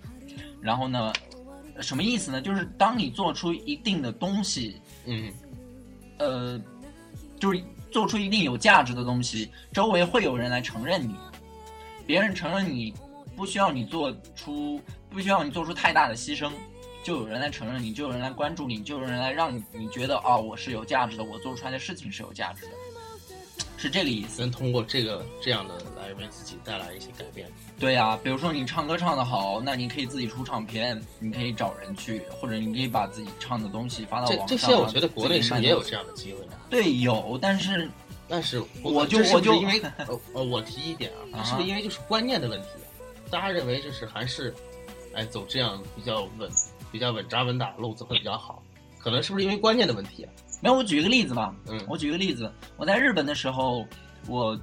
[0.59, 1.13] 然后呢，
[1.81, 2.41] 什么意思呢？
[2.41, 5.31] 就是当你做出一定的东西，嗯
[6.17, 6.59] 呃，
[7.39, 11.15] 就是做出一定有价值的东西，周围会有人来承认你，
[12.05, 12.93] 别人承认你，
[13.35, 16.51] 不需要你做出，不需要你做出太大的牺牲，
[17.03, 22.71] 就有人来承认你，就有人来关注你，就有人来让你你觉得哦，我是有价值的，我做出来的事情是有价值的，
[23.77, 24.41] 是这个意思。
[24.41, 27.47] 能通过这个这样的来为自己带来一些改变。
[27.79, 34.47] 对呀、比如说你唱歌唱得好，那你可以自己出唱片，你可以找人去，或者你可以把自己唱的东西发到网上。
[34.47, 36.57] 这些我觉得国内是也有这样的机会的？
[36.75, 37.89] 对，有，但是
[38.27, 42.67] 但是我就我就因为呃 呃，我提一点啊，啊是不是因为就是观念的问题？
[43.31, 44.53] 大家认为就是还是，
[45.13, 46.49] 哎，走这样比较稳、
[46.91, 48.61] 比较稳扎稳打的路子会比较好？
[48.99, 50.29] 可能是不是因为观念的问题啊？
[50.61, 51.55] 没有，我举一个例子吧。
[51.67, 53.85] 嗯我举一个例子，我在日本的时候，
[54.27, 54.59] 我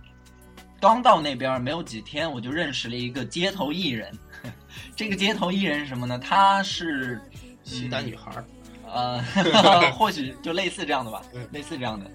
[0.81, 4.12] 刚到那边没有几天，我就认识了一个街头艺人。
[4.96, 6.18] 这个街头艺人是什么呢？
[6.18, 7.20] 他是
[7.62, 8.44] 西单女孩儿，
[8.92, 9.22] 呃，
[9.98, 12.11] 或许就类似这样的吧嗯，类似这样的。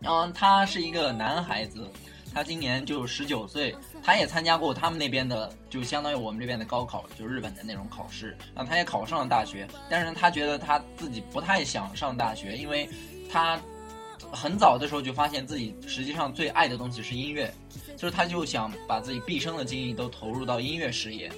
[0.00, 1.86] 然后他是一个男孩子，
[2.34, 8.36] 他今年就十九岁，他也参加过他们那边的，就相当于我们这边的高考，就日本的那种考试。
[8.54, 12.88] 那他也考上了大学，但是他觉得他自己不太想上大学，因为
[13.30, 13.60] 他
[14.32, 17.52] 很早的时候就发现自己实际上最爱的东西是音乐，
[17.96, 21.30] 就是他就想把自己毕生的精力都投入到音乐事业。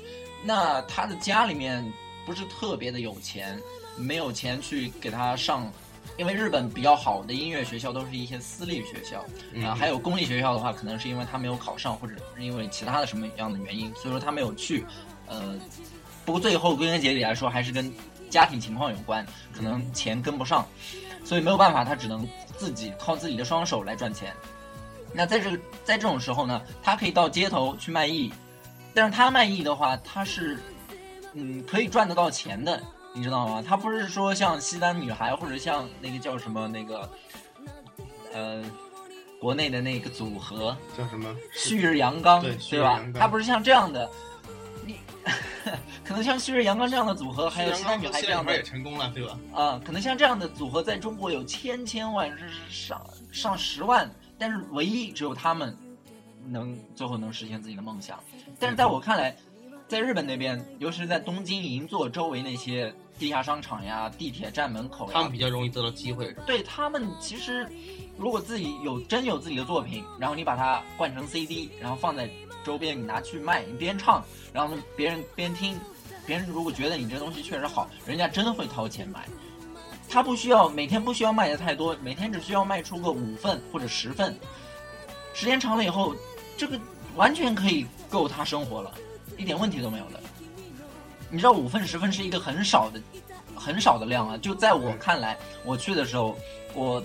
[0.44, 1.84] 那他的家里面
[2.24, 3.58] 不是特别的有钱，
[3.96, 5.70] 没有钱去给他上，
[6.16, 14.84] 因为日本比较好的音乐学校都是一些私立学校，嗯啊，还有公立学校的话，可能是因为他没有考上，或者是因为其他的什么样的原因，所以说他没有去。
[15.26, 15.58] 呃，
[16.24, 17.92] 不过最后归根结底来说，还是跟
[18.28, 19.24] 家庭情况有关，
[19.54, 20.66] 可能钱跟不上，
[21.24, 24.34] 所以没有办法，他只能自己靠自己的双手来赚钱。
[25.14, 28.32] 那在这个在这种时候呢，他可以到街头去卖艺，
[28.94, 30.58] 但是他卖艺的话，他是
[31.34, 32.82] 嗯可以赚得到钱的，
[33.14, 33.62] 你知道吗？
[33.66, 37.10] 他不是说像西单女孩或者像那个叫什么那个
[38.32, 38.62] 呃
[39.40, 41.34] 国内的那个组合叫什么？
[41.52, 44.08] 旭日阳刚，对吧他不是像这样的，
[44.86, 44.98] 你
[46.04, 49.38] 可能像旭日阳刚这样的组合，还有西单女孩这样的也成功了，对吧？
[49.52, 55.76] 啊、可能像这样的组合在中国有千千万，是上上十万，但是唯一只有他们
[56.46, 58.18] 能最后能实现自己的梦想。
[58.58, 59.36] 但是在我看来，
[59.86, 66.34] 在日本那边，尤其是在东京银座周围那些地下商场呀、地铁站门口呀，他们比较容易得到机会。
[66.44, 67.64] 对他们其实，
[68.18, 72.28] 如果自己有真有自己的作品，然后你把它灌成 CD，然后放在
[72.64, 75.78] 周边，你拿去卖，你边唱，然后别人边听，
[76.26, 79.28] 别人如果觉得你这东西确实好，人家真的会掏钱买。
[80.10, 84.36] 他不需要每天不需要卖的太多，每天只需要卖出个五份或者十份，
[85.32, 86.12] 时间长了以后，
[86.56, 86.76] 这个
[87.14, 88.92] 完全可以够他生活了，
[89.38, 90.20] 一点问题都没有的。
[91.32, 93.00] 你知道五份十份是一个很少的、
[93.56, 94.36] 很少的量啊！
[94.36, 96.36] 就在我看来，我去的时候，
[96.74, 97.02] 我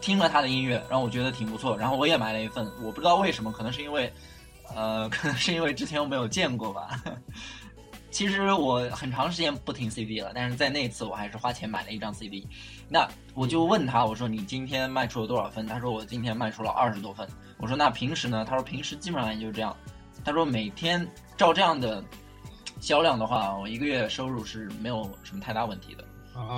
[0.00, 2.66] 听了他的音乐，然后我觉得挺不错，然后我也买了一份。
[2.82, 4.10] 我不知道为什么，可能是因为，
[4.74, 6.98] 呃， 可能是因为之前我没有见过吧。
[8.10, 12.48] 其实我很长时间不听 CD 了，但是在那次我还是花钱买了一张 CD。
[12.88, 15.66] 那我就问他，我说你今天卖出了多少份？
[15.66, 17.28] 他说我今天卖出了二十多份。
[17.58, 18.46] 我说那平时呢？
[18.48, 19.76] 他说平时基本上也就这样。
[20.24, 22.02] 他说每天照这样的
[22.82, 26.04] 销量的话，我一个月收入是没有什么太大问题的，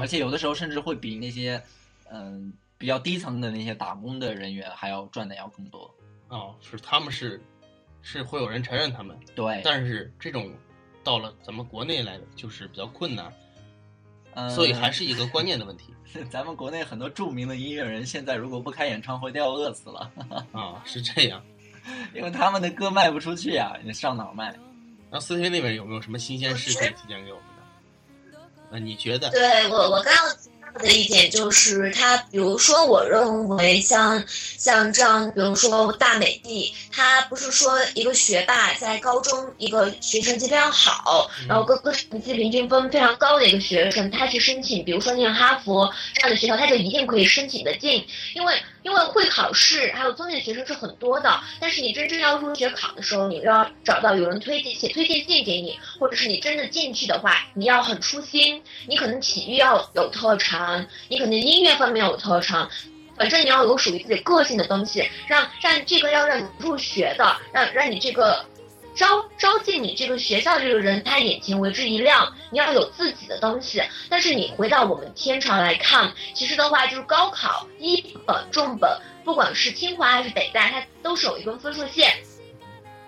[0.01, 1.63] 而且有的时候甚至会比那些
[2.11, 5.89] 嗯比较低层的那些打工的人员还要赚的要更多。
[6.29, 7.41] 哦，是他们是
[8.03, 10.51] 是会有人承认他们，对，但是这种。
[11.05, 13.31] 到了咱们国内来就是比较困难，
[14.33, 15.93] 嗯，所以还是一个观念的问题。
[16.31, 20.11] 咱们国内很多著名的音乐人现在如果不开演唱会都要饿死了
[20.51, 21.45] 啊，是这样，
[22.15, 24.59] 因为他们的歌卖不出去啊，你上哪卖？
[25.15, 27.47] 那四天那边有没有什么新鲜事可以推荐给我们
[28.33, 28.41] 的？
[28.69, 29.31] 那你觉得？
[29.31, 30.13] 对我，我刚。
[30.81, 48.53] 的一点就是，他比如说，我认为像像这样，比如说大美的，他不是说一个学霸在高中一个学成绩非常好，然后各个成绩平均分非常高的一个学生，他去申请，比如说念哈佛这样的学校，他就一定可以申请的进，因为。
[48.85, 62.69] 因为会考试，还有综艺的学生是很多的，但是你真正要入学考的时候，你要找到有人推荐写推荐信给你，或者是你真的进去的话，你要很出心，你可能体育要有特长，你可能音乐方面有特长，
[63.17, 68.45] 反正你要有属于自己个性的东西，让让这个要让你入学的，让让你这个。
[68.95, 72.35] 招招进你这个学校这个人，他眼前为之一亮。
[72.51, 82.13] 你要有自己的东西，但是你回到我们天朝来看，其实的话就是高考一本重本，不管是清华还是北大，它都是有一根分数线，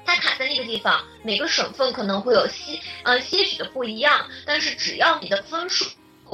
[0.05, 1.05] 它卡在那个地方。
[1.23, 5.85] 每个省份可能会有些呃些许的不一样，但是只要你的分数。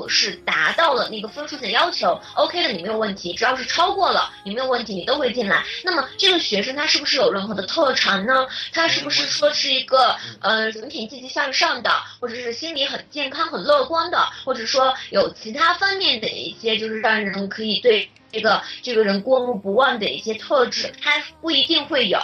[0.09, 5.65] 是达到了那个分数线要求，OK 的你没有问题，只要是超过了你没有问题，你都会进来。
[5.85, 8.47] 那么这个学生他是不是有任何的特长呢？
[8.73, 18.09] 他是不是说是一个呃人品积极向上的，或者是心理很健康很乐观的，或者说有其他方面的一些就是让人可以对。
[18.33, 22.19] 这个这个人过目不忘的一些特质，他不一定会有。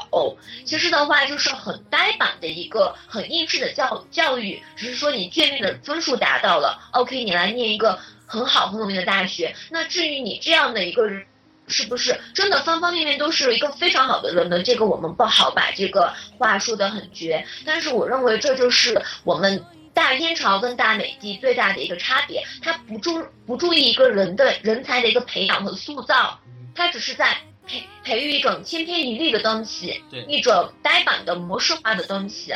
[0.65, 9.55] 其实的话，就是很呆板的一个很应试的教教育，只是说你卷面的分数达到了，OK，你来念一个很好很有名的大学。
[9.71, 11.27] 那至于你这样的一个人，
[11.67, 14.63] 是不是真的方方面面都是一个非常好的人呢？
[14.63, 17.45] 这个我们不好把这个话说得很绝。
[17.67, 19.63] 但是我认为这就是我们。
[19.99, 26.39] 大天朝跟大美帝最大的一个差别，他不注不注意一个人的人才的一个培养和塑造，
[26.73, 32.55] 他只是在培培育一种千篇一律的东西，一种呆板的模式化的东西。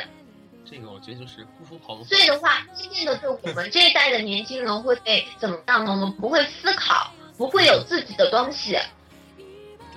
[0.64, 2.05] 这个我觉得就是辜负。
[2.05, 5.90] 所以的话，渐渐的对我们这一代的年轻人会被怎么样呢？
[5.90, 8.78] 我们不会思考，不会有自己的东西，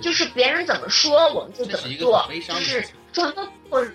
[0.01, 3.88] 就是别人怎么说我们就怎么做，就是传播或。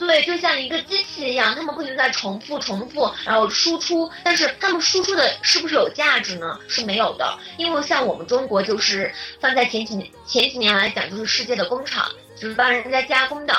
[0.00, 4.10] 对，就像一个机器一样，他们不停在重复、重复，然后输出。
[4.24, 6.58] 但是他们输出的是不是有价值呢？
[6.68, 7.38] 是没有的。
[7.58, 13.54] 因为像我们中国，就是放在前几年、前几年来讲，就是世界的工厂，就是帮人家加工的，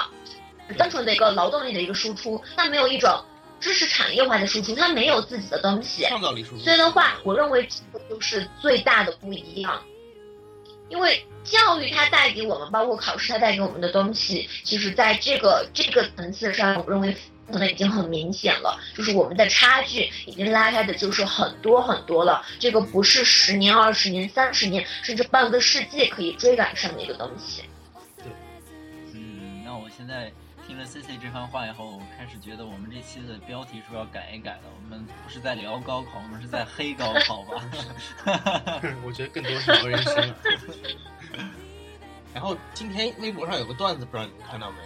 [0.78, 3.24] 单纯的一个劳动力的一个输出，它没有一种
[3.60, 6.06] 知识产业化的输出，它没有自己的东西。
[6.06, 6.64] 创造力输出。
[6.64, 9.80] 所以的话，我认为这个就是最大的不一样。
[10.92, 17.16] 因为教育它带给我们，包括考试它带给我们的东西，其实在这个这个层次上，我认为
[17.52, 22.46] 可能已经很明显了，就是我们的差距已经拉开的就是很多很多了。
[22.60, 27.64] 这个不是十年、二十年、三十年，甚至半个世纪可以追赶上的一个东西。
[28.18, 28.26] 对，
[29.14, 30.32] 嗯，那我现在。
[30.72, 34.62] 听了 C C 这番话以后，我开始觉得我们这期的标题是不是要改一改了？
[34.74, 37.62] 我们不是在聊高考，我们是在黑高考吧？
[39.04, 40.34] 我觉得更多是聊人生。
[42.34, 44.78] 然后今天微博上有个段子，不知道你们看到没？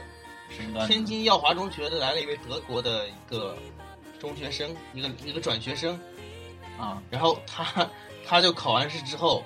[0.56, 0.88] 什么段？
[0.88, 3.56] 天津耀华中学的来了一位德国的一个
[4.20, 6.00] 中学生，一个一个转学生
[6.80, 7.00] 啊。
[7.12, 7.88] 然后他
[8.26, 9.44] 他就考完试之后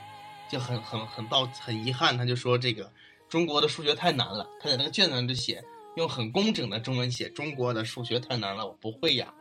[0.50, 2.90] 就很很很抱很遗憾，他就说这个
[3.28, 5.62] 中国的数学太难了，他在那个卷子上就写。
[6.00, 9.32] 用很工整的中文写中国的数学太难了，我不会呀。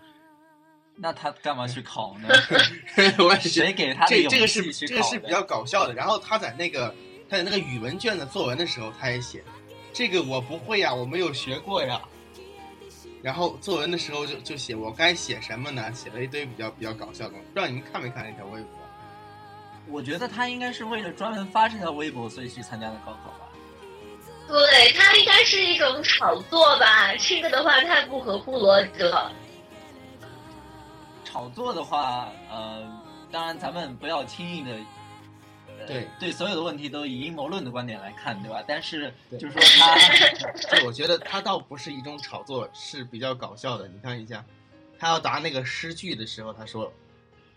[0.97, 2.29] 那他干嘛去考呢？
[3.25, 5.95] 我谁给他这这个是这个是比较搞笑的。
[5.95, 6.93] 然后他在那个
[7.31, 9.45] 他在那个语文卷子作文的时候，他也写
[9.93, 12.03] 这个我不会呀，我没有学过呀。
[13.23, 15.93] 然后作文的时候就就写我该写什么呢？
[15.95, 18.71] 写了一堆比较比较搞笑的东西，不知道你们看没看那条微博？
[19.87, 23.48] 我觉得他应该是为了专门发这条微博，所以去参加的高考吧。
[24.49, 27.15] 对，它应该是一种炒作吧？
[27.17, 29.31] 这个的话太不合乎逻辑了。
[31.25, 32.83] 炒作的话，呃，
[33.31, 34.71] 当然咱们不要轻易的。
[34.73, 38.63] 呃对对，所有的问题都以阴谋论的观点来看，对吧？
[38.67, 39.95] 但是就是说他
[40.75, 43.87] 对，我觉得他倒不是一种炒作，是比较搞笑的。
[43.87, 44.45] 你看一下，
[44.99, 46.93] 他要答那个诗句的时候，他说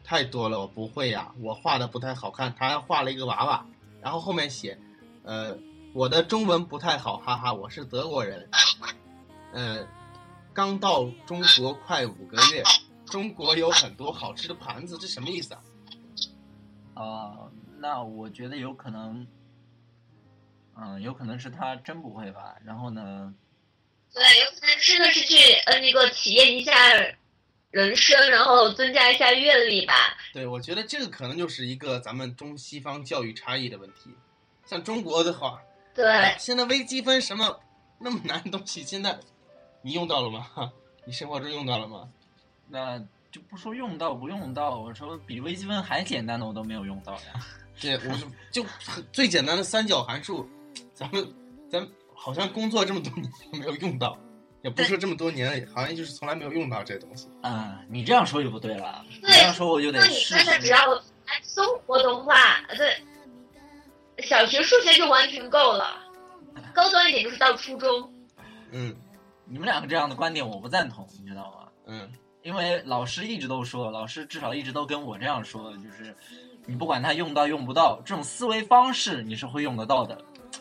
[0.04, 2.54] 太多了，我不会呀、我画的不太好看。
[2.58, 3.66] 他还画了一个娃娃，
[4.02, 4.78] 然后后面写，
[5.24, 5.58] 呃，
[5.94, 8.50] 我的中文不太好，哈哈，我是德国人，
[9.52, 9.86] 呃，
[10.54, 12.64] 刚到中国快五个月，
[13.06, 15.62] 中国有很多好吃的盘子，这什么意思啊？
[16.96, 19.28] 呃，那我觉得有可能，
[20.78, 22.56] 嗯、有可能是他真不会吧。
[22.64, 23.34] 然后呢，
[24.14, 26.74] 对，有可能真的是去呃那个体验一下
[27.70, 29.94] 人生，然后增加一下阅历吧。
[30.32, 34.16] 对，我觉得这个可能就是一个咱们中西方教育差异的问题。
[34.66, 35.62] 像中国的话，
[35.94, 37.60] 对，现在微积分什么
[38.00, 39.18] 那么难的东西，现在
[39.82, 40.48] 你用到了吗？
[41.06, 42.08] 你生活中用到了吗？
[42.68, 43.00] 那
[43.32, 47.22] 就不说用到不用到，我说比微积分还简单的我都没有用到呀。
[47.80, 50.48] 对，我就就很最简单的三角函数，
[50.94, 51.28] 咱们
[51.70, 54.18] 咱好像工作这么多年都没有用到，
[54.62, 57.28] 也不是说这么多年，好像就是从来没有用到这东西。
[57.42, 60.68] 嗯，你这样说就不对了，这样说我就得那你只试。
[60.68, 60.78] 要
[61.26, 62.36] 按生活的话，
[62.78, 63.02] 对，
[64.22, 65.98] 小学数学就完全够了，
[66.74, 68.14] 高端一点就是到初中。
[68.72, 68.96] 嗯
[69.46, 71.68] 你们两个这样的观点我不赞同，你知道吗？
[71.88, 72.10] 嗯，
[72.42, 76.16] 因为老师一直都说，老师至少一直都跟我这样说，就是
[76.66, 80.18] 你不管他用到用不到，这种思维方式你是会用得到的，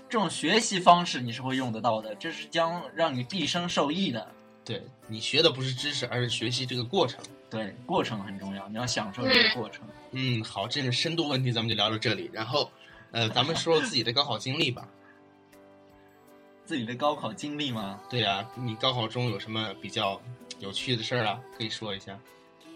[0.08, 4.26] 这种学习方式你是会用得到的，这是将让你毕生受益的。
[4.64, 7.20] 对你学的不是知识，而是学习这个过程。
[7.48, 9.84] 对，过程很重要，你要享受这个过程。
[10.10, 12.70] 嗯，好，这个深度问题咱们就聊到这里，然后
[13.12, 14.86] 呃，咱们说说自己的高考经历吧。
[16.64, 18.00] 自己的高考经历吗？
[18.08, 20.20] 对呀、你高考中有什么比较
[20.60, 21.40] 有趣的事儿啊？
[21.58, 22.16] 可以说一下。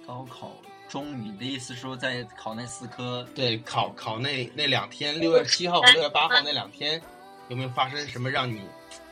[0.04, 0.50] 高考
[0.88, 7.00] 中，你的意思说在考那四科，对，考考那那两天，六月七号和六月八号那两天，
[7.48, 8.62] 有没有发生什么让你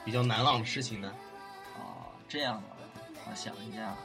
[0.04, 1.12] 比较难忘的事情呢？
[1.78, 2.76] 哦，这样啊，
[3.30, 3.96] 我想一下，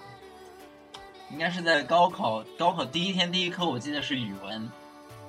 [1.31, 4.69] 应该是在高考高考第一天第一科，我记得是语文，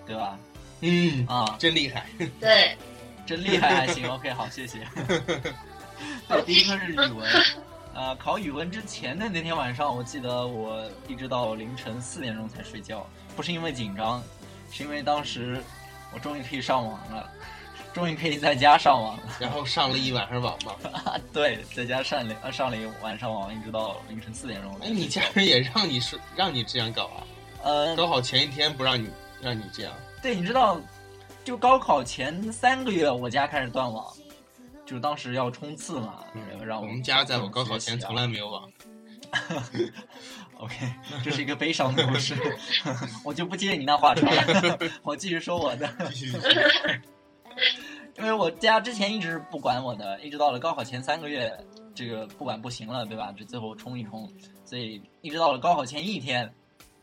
[0.06, 0.38] 对吧？
[0.80, 2.06] 嗯，啊，真厉害。
[2.40, 2.76] 对，
[3.26, 4.86] 真厉害，还行， OK，好，谢谢。
[6.28, 7.28] 对，第一科是语文，
[7.94, 14.22] 呃，考语文之前的那天晚上，我记得我一直到凌晨四点钟才睡觉，不是因为紧张，
[14.70, 15.62] 是因为当时
[16.14, 17.28] 我终于可以上网了，
[17.92, 19.22] 终于可以在家上网了。
[19.40, 20.72] 然后上了一晚上网嘛。
[20.92, 24.72] 啊，对，在家上了呃上了一晚上网，一直到凌晨四点钟。
[24.80, 27.26] 哎，你家人也让你是让你这样搞啊？
[27.64, 29.10] 呃，高考前一天不让你
[29.40, 29.92] 让你这样？
[30.22, 30.80] 对，你知道，
[31.44, 34.12] 就高考前三个月，我家开始断网，
[34.84, 36.24] 就是当时要冲刺嘛，
[36.64, 38.22] 让我们家在我高考前从来。
[38.22, 38.70] 来没有网。
[40.58, 40.74] OK，
[41.22, 42.34] 这是一个悲伤的故事，
[43.24, 45.88] 我就不接你那话茬了， 我继续说我的。
[48.16, 51.56] 因为我家之前一直不管我的，一直到了高考前三个月，
[51.94, 53.32] 这个不管不行了，对吧？
[53.36, 54.28] 这最后冲一冲，
[54.64, 56.52] 所以一直到了高考前一天，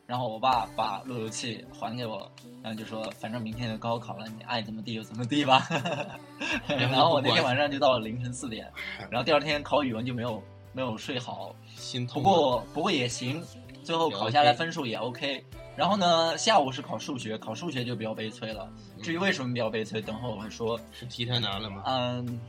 [0.07, 2.31] 然后我爸把路由器还给我，
[2.61, 5.67] 然后就说反正明天就高考了，你爱怎么地就怎么地吧。
[6.67, 8.71] 然后我那天晚上就到了凌晨四点，
[9.09, 10.43] 然后第二天考语文就没有
[10.73, 12.21] 没有睡好，心痛。
[12.21, 13.43] 不过不过也行，
[13.83, 15.43] 最后考下来分数也 OK。
[15.75, 18.71] 然后呢，下午是考数学，考数学就比较悲催了。
[19.01, 20.79] 至于为什么比较悲催，等会我会说。
[20.93, 21.83] 是题太难了吗？
[21.85, 22.39] 嗯，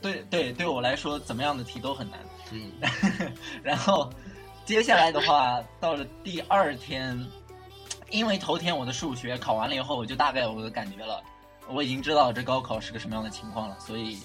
[0.00, 2.18] 对对，对我来说，怎么样的题都很难。
[2.50, 2.72] 嗯，
[3.62, 4.10] 然后
[4.64, 7.22] 接下来的话，到了第二天，
[8.10, 11.22] 因为头天我的数学考完了以后，我就大概有个感觉了，
[11.68, 14.18] 我已经知道这高考是个什么样的情况了，所以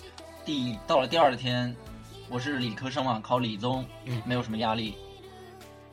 [0.45, 1.75] 第到了第二天，
[2.29, 4.95] 我是理科生嘛，考理综，嗯没有什么压力，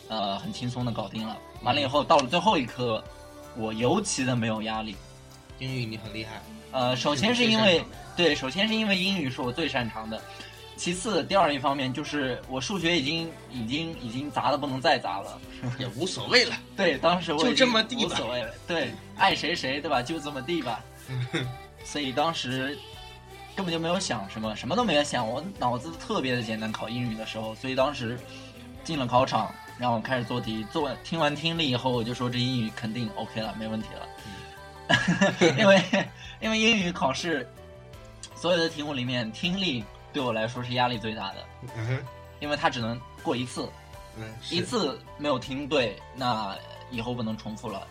[0.09, 1.37] 呃，很轻松的搞定了。
[1.63, 3.03] 完了以后，到了最后一科，
[3.57, 4.95] 我尤其的没有压力。
[5.59, 6.41] 英语你很厉害。
[6.71, 7.83] 呃，首先是因为
[8.15, 10.23] 对，首先是因为英语是我最擅长的，
[10.77, 15.41] 其次第二一方面就是我数学已经已经已经砸的不能再砸了。
[15.79, 16.55] 也无所谓了。
[16.77, 18.55] 对，当时我就这么地吧无所谓了。
[18.67, 20.03] 对，爱谁谁对吧？
[20.03, 20.85] 就这么地吧。
[21.85, 22.79] 所以当时
[23.55, 26.71] 根本就没有想什么，什么都没有想，我脑子特别的简单。
[26.71, 28.19] 考英语的时候，所以当时
[28.85, 34.07] 进了考场，然后开始做题，做完听完听力以后，我就说这英语肯定 OK 了，没问题了。
[35.59, 35.83] 因为
[36.41, 37.49] 因为英语考试
[38.35, 39.85] 所有的题目里面，听力
[40.17, 41.47] 对我来说是压力最大的。
[41.77, 42.07] 嗯哼，
[42.41, 43.69] 因为它只能过一次，
[44.17, 46.57] 嗯，一次没有听对，那
[46.91, 47.87] 以后不能重复了。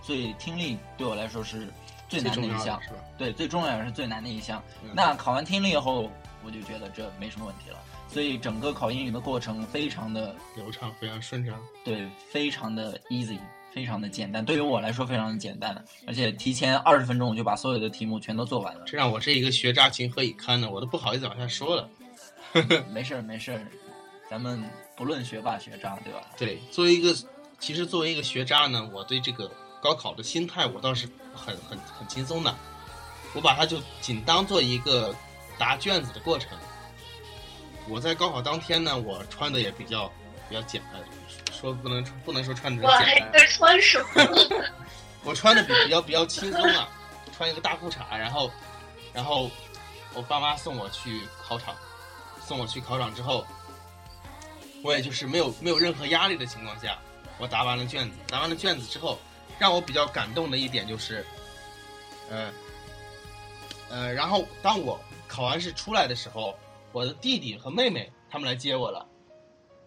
[0.00, 1.68] 所以听力对我来说是
[2.08, 2.94] 最难的一项，是吧？
[3.18, 4.62] 对，最重要也是最难的一项。
[4.82, 6.10] 嗯那考完听力以后，
[6.42, 7.78] 我就觉得这没什么问题了。
[8.08, 11.60] 所以整个考英语的过程非常的流畅，非常顺畅。
[11.84, 13.38] 对，非常的 easy，
[13.72, 14.44] 非常的简单。
[14.44, 18.82] 对于我来说非常的简单，而且提前二十分钟我就把所有的题目全都做完了。
[18.84, 20.68] 这让我这一个学渣情何以堪呢？
[20.70, 21.88] 我都不好意思往下说了。
[22.92, 23.64] 没事儿没事儿，
[24.28, 24.62] 咱们
[24.96, 26.20] 不论学霸学渣，对吧？
[26.36, 27.14] 对，作为一个，
[27.60, 29.48] 其实作为一个学渣呢，我对这个
[29.80, 32.52] 高考的心态，我倒是很很很轻松的。
[33.32, 35.14] 我把它就仅当做一个
[35.56, 36.58] 答卷子的过程。
[37.88, 40.10] 我在高考当天呢，我穿的也比较
[40.50, 41.00] 比较简单，
[41.52, 44.66] 说不能不能说穿的我还简单，在穿什么？
[45.22, 46.88] 我穿的比比较比较轻松啊，
[47.36, 48.50] 穿一个大裤衩，然后
[49.14, 49.48] 然后
[50.12, 51.76] 我爸妈送我去考场，
[52.44, 53.46] 送我去考场之后，
[54.82, 56.98] 我也就是没有没有任何压力的情况下，
[57.38, 59.20] 我答完了卷子，答完了卷子之后，
[59.56, 61.24] 让我比较感动的一点就是，
[62.28, 62.52] 呃
[63.88, 64.98] 呃，然后当我
[65.28, 66.58] 考完试出来的时候，
[66.90, 69.06] 我的弟弟和妹妹他们来接我了，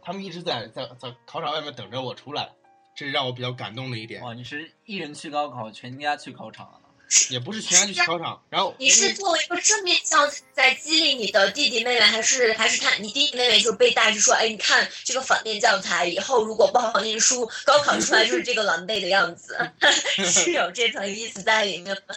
[0.06, 2.50] 他们一直在在在考场外面等着我出来，
[2.96, 4.22] 这是让我比较感动的一点。
[4.22, 6.80] 哇，你是一人去高考，全家去考场啊？
[7.30, 19.56] 也不是全家去考场，然后你是作为一个正面教材在激励你的弟弟妹妹，还是还是他你弟弟妹妹就被带着说，哎，你看这个反面教材，以后如果不好好念书，高考出来就是这个狼狈的样子，
[20.26, 22.16] 是有这层意思在里面吗？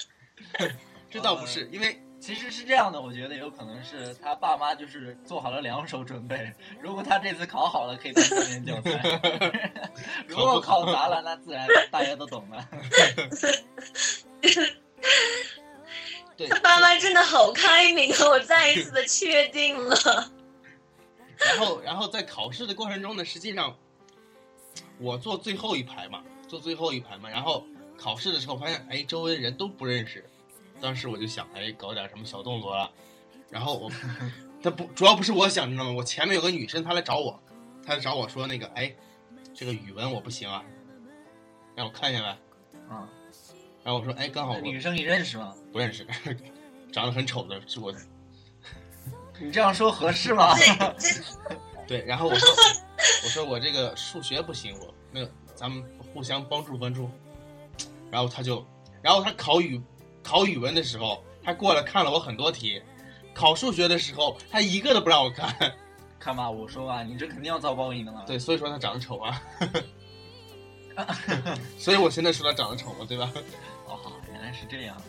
[1.11, 6.53] 这倒不是，因为其实是这样的，我觉得有可能是他爸妈就是做好了两手准备。
[6.81, 8.99] 如果他这次考好了，可以当三年教材；
[10.27, 12.69] 如果考砸了，那自然大家都懂了。
[16.37, 18.29] 对他爸妈真的好开明啊！
[18.29, 20.33] 我再一次的确定了。
[21.39, 23.79] 然后然后在考试的过程中呢，实际上
[24.99, 27.65] 我坐最后一排嘛，坐最后一排嘛，然后
[27.97, 30.29] 考试的时候发现，哎，周围的人都不认识，
[30.81, 32.91] 当时我就想，哎，搞点什么小动作了，
[33.51, 33.91] 然后我，
[34.63, 35.93] 他不主要不是我想，你知道吗？
[35.93, 37.41] 我前面有个女生，她来找我，
[37.85, 38.95] 她来找我说那个，哎，
[39.55, 40.65] 这个语文我不行啊，
[41.75, 42.39] 让我看一下呗。
[42.91, 43.09] 嗯，
[43.83, 45.55] 然后我说，哎，刚好女生你认识吗？
[45.73, 46.07] 不认识，
[46.93, 47.93] 长得很丑的是我，
[49.41, 50.55] 你这样说合适吗？
[51.87, 52.49] 对，然后我说，
[53.25, 57.09] 我说我这个数学不行，我那个咱们互相帮助帮助。
[58.11, 58.65] 然后他就，
[59.03, 59.81] 然后他考语
[60.27, 62.81] 考语文的时候，他过来看了我很多题；
[63.33, 65.55] 考数学的时候，他一个都不让我看。
[66.19, 68.25] 看吧，我说吧，你这肯定要遭报应的嘛。
[68.27, 69.41] 对，所以说他长得丑啊。
[71.79, 73.31] 所以我现在说他长得丑嘛，对吧？
[73.87, 74.01] 哦，
[74.33, 75.01] 原来是这样。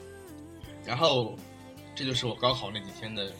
[0.85, 1.35] 然后，
[1.95, 3.31] 这就是我高考那几天的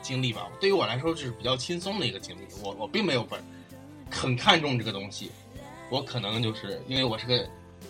[0.00, 0.48] 经历吧。
[0.60, 2.46] 对于我来说，就是比较轻松的一个经历。
[2.62, 3.42] 我我并没有本
[4.08, 5.32] 很看重这个东西，
[5.90, 7.44] 我可能就是因为我是个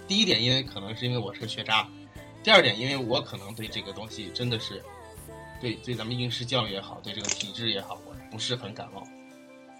[0.09, 1.87] 第一点，因为可能是因为我是个学渣；
[2.43, 4.83] 第二点，因为我可能对这个东西真的是
[5.61, 9.07] 对对咱们应试教育也好，对这个体制也好，我不是很感冒。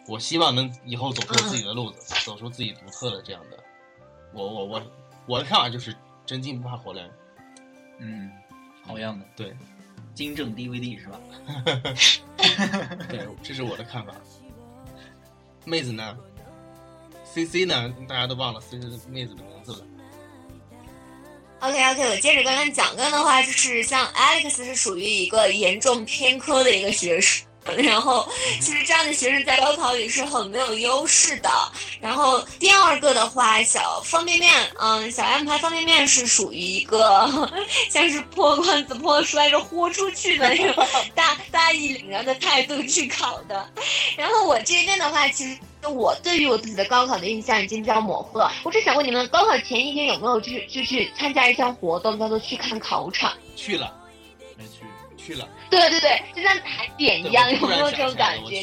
[0.07, 3.59] 我希望能以后走出自己的路子，走出自己独特的这样的。
[4.33, 4.83] 我我我
[5.27, 5.95] 我的看法就是
[6.27, 7.09] 真金不怕火炼。
[7.99, 8.31] 嗯，
[8.83, 9.25] 好样的。
[9.37, 9.57] 对，
[10.15, 11.21] 金正 DVD 是吧？
[13.09, 14.15] 对，这是我的看法。
[15.65, 16.17] 妹子呢
[17.25, 17.95] ？C C 呢？
[18.09, 19.87] 大家都忘了 C C 妹子的名字了。
[21.61, 27.45] OK OK，我接着刚刚讲跟的话，就是像 Alex 是属于一个严重偏科的一个学生。
[27.77, 28.27] 然后，
[28.59, 31.51] 其实这样的学生在高考里是很没有优势的。
[32.01, 34.51] 然后第二个的话，小方便面，
[34.81, 37.29] 嗯，小 M 牌方便面是属于一个
[37.91, 43.71] 像是破罐子破摔着豁出去的那种大大义凛然的态度去考的。
[44.17, 45.59] 然后我这边的话，其实。
[45.89, 48.53] 我对于我自己的高考的印象已经比较模糊了。
[48.65, 53.33] 我只想问你们，高考前一天有没有去就去参加一项活动，叫做去看考场？
[53.57, 53.93] 去了，
[54.59, 54.85] 没去。
[55.17, 55.49] 去了。
[55.69, 58.63] 对对对，就像踩点一样，有没有这种感觉？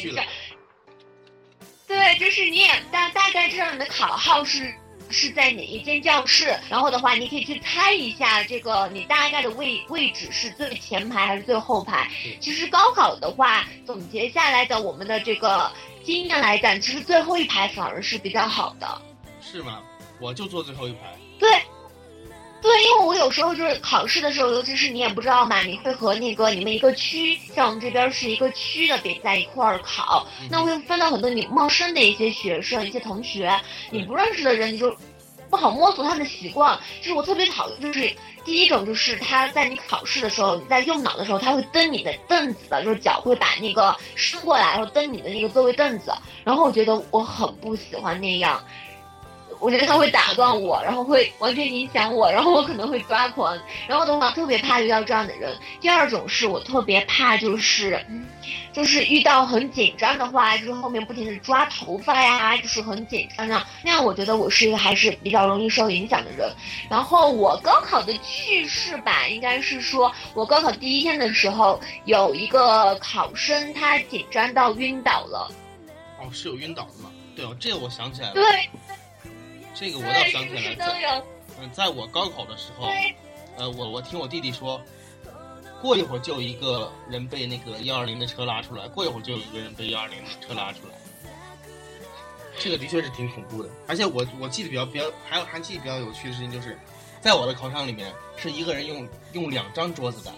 [1.86, 4.74] 对，就是你也大大概知道你的考号是
[5.08, 12.10] 是在哪一间教室，然后的话，你可以去猜一下这个你大概的位位置是最前排还是最后排。
[12.40, 15.70] 其实高考的话，总结下来的我们的这个。
[16.08, 18.88] 经验来讲，其实最后一排反而是比较好的。
[19.42, 19.82] 是吗？
[20.18, 21.14] 我就坐最后一排。
[21.38, 21.50] 对，
[22.62, 33.54] 对，因为我有时候就是考试的时候，尤其是你也不知道嘛，你会和那个你们一个区，像我们这边是一个区的别在一块儿考，嗯、那会分到很多你陌生的一些学生、一些同学，
[33.90, 34.96] 你不认识的人，你就
[35.50, 36.78] 不好摸索他们的习惯。
[37.00, 38.12] 就是我特别讨厌，就是
[38.44, 46.12] 第一种就是他在你考试的时候，你在用脑的时候，他会蹬你的凳子的，就是脚会把那个伸过来，然后蹬你的那个座位凳子。
[46.44, 48.62] 然后我觉得我很不喜欢那样。
[49.60, 53.58] 我觉得他会打断我，然后会完全影响我，然后我可能会抓狂。
[53.86, 55.56] 然后的话，特别怕遇到这样的人。
[55.80, 58.04] 第二种是我特别怕，就是
[58.72, 63.66] 就是遇到很紧张的话，就是后面不停的抓头发呀，就是很紧张那样。
[63.82, 66.48] 那样我觉得我是一个还是比较容易受影响的人。
[66.88, 75.50] 然后我高考的趣事吧，应该是说我高考第一天的时候，有一个考生他紧张到晕倒了。
[76.20, 77.10] 哦，是有晕倒的吗？
[77.34, 78.34] 对哦，这个我想起来了。
[78.34, 78.44] 对。
[79.78, 81.22] 这个我倒想起来，在
[81.60, 82.88] 嗯，在我高考的时候，
[83.56, 84.82] 呃，我我听我弟弟说，
[85.80, 90.94] 过一会儿就有一个人被那个幺二零的车拉出来，过一会儿就有一个人被幺二零的车拉出来，
[92.58, 93.68] 这个的确是挺恐怖的。
[93.86, 96.76] 而且我我记得比较比较还有还记得比较有趣的事情就是，
[97.20, 100.32] 在我的考场里面是一个人用用两张桌子的，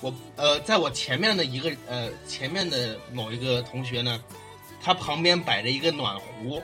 [0.00, 4.20] 我呃，在我前面的一个呃前面的某一个同学呢，
[4.82, 6.60] 他旁边摆着一个暖壶。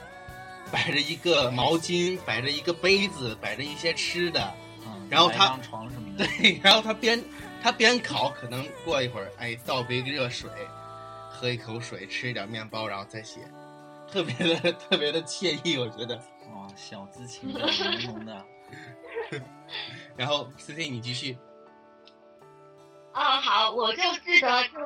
[0.75, 4.53] 摆着一个毛巾，摆着一个杯子，摆着一些吃的，
[5.09, 7.23] 然后他床什么的，对，然后他边
[7.63, 10.51] 他边烤，可能过一会儿，哎，倒杯热水，
[11.31, 13.39] 喝一口水，吃一点面包，然后再写，
[14.11, 16.17] 特别的特别的惬意，我觉得。
[16.17, 18.45] 哇，小资情调浓浓的。
[20.17, 21.39] 然后 C C 你继续。
[23.13, 24.81] 啊，好，我就记得就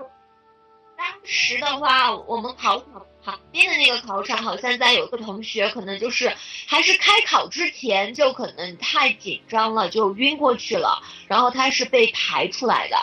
[0.99, 3.07] 当时的话，我们考场。
[3.29, 6.33] 旁边的那个考场，好像在有个同学，可能就是
[6.67, 11.03] 还是开考之前就可能太紧张了，就晕过去了。
[11.27, 12.97] 然后他是被抬出来的。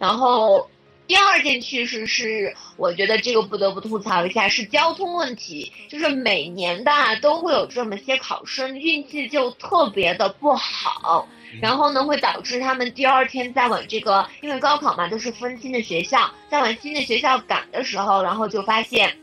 [0.00, 0.68] 然后
[1.06, 5.72] 第二件趣事是，我觉得这个不得不吐槽一下，是交通问题。
[5.88, 11.28] 就是每年吧都会有这么些考生运气就特别的不好，
[11.62, 19.16] 然后呢会导致他们第二天再往这个，因为高考嘛都是分新的学校，再往新的学校赶的时候，然后就发现。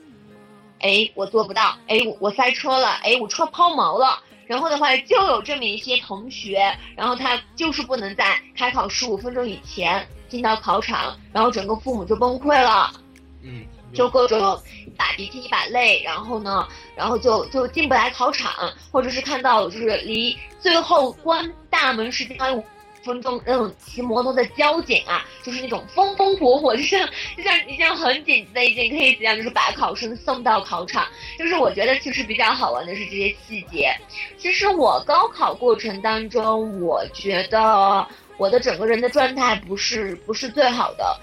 [0.86, 1.76] 哎，我做不到。
[1.88, 2.90] 哎，我我塞车了。
[3.02, 4.20] 哎，我车抛锚了。
[4.46, 12.92] 然后的话，就有这么一些同学，然后他就是不能在开考十五分钟以前进到考场，然后整个父母就崩溃了。
[13.42, 13.66] 嗯，
[13.96, 18.54] 就各种一把鼻涕一把泪，然后呢，然后就就进不来考场，
[18.92, 22.64] 或者是看到就是离最后关大门时间还有。
[23.06, 31.06] 分钟那种骑摩托的交警啊，就是那种风风火火，就像就像一件很紧急的一件 case 一样，就是把考生送到考场。
[31.38, 33.96] 就是我觉得其实比较好玩的是这些细节。
[34.38, 38.06] 其实我高考过程当中，我觉得
[38.38, 41.20] 我的整个人的状态不是不是最好的，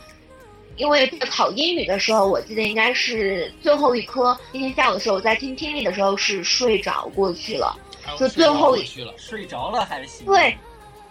[0.76, 7.76] 因为在考英语的时候，我记得应该是最后一科，那天下午的时候我在听听力的时候是睡着过去了，
[8.16, 8.84] 就最后一
[9.16, 10.24] 睡着了还行。
[10.24, 10.56] 对。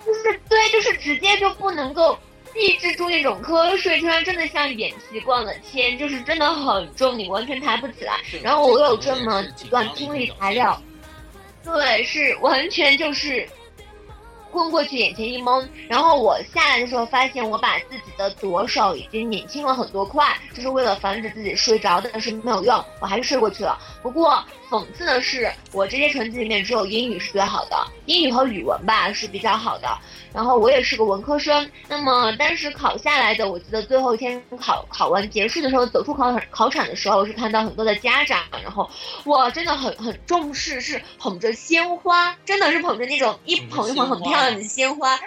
[0.05, 2.17] 就是对，就是直接就不能够
[2.55, 8.19] 抑制住那种瞌睡，就像真的像眼皮灌了天，就是真的很重，你完全抬不起来。
[8.41, 10.81] 然后我有这么几段听力材料，
[11.63, 13.47] 对，是完全就是。
[14.53, 23.79] 昏过去，眼前一蒙，然后我下来的时候发现，我把自己的左手已经拧轻了很多块，就是为了防止自己睡着，但是没有用，我还是睡过去了。
[24.01, 29.99] 不过讽刺的是，我这些成绩里面只有英语是最好的，英语和语文吧是比较好的。
[30.34, 38.89] 然后我也是个文科生，那么当时考下来的，我记得最后一天考考完结束的时候，走出考场考场的时候，是看到很多的家长，然后
[39.26, 45.19] 哇，真的很很重视，是捧着鲜花，真的是捧着那种一捧一捧很漂亮的鲜花，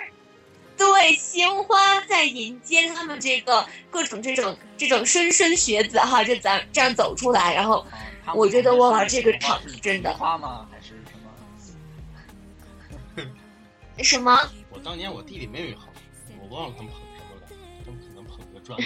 [0.78, 7.84] 对，鲜花在迎接他们这个各种这种这种莘莘学子哈，就咱这样走出来，然后
[8.32, 10.66] 我觉得哇，这个场真的花吗？
[10.70, 11.12] 还是什
[13.16, 13.28] 么？
[14.02, 14.38] 什么？
[14.70, 15.88] 我当年我弟弟妹妹好，
[16.40, 17.42] 我忘了他们捧什么了，
[17.84, 18.78] 他们可能捧个砖。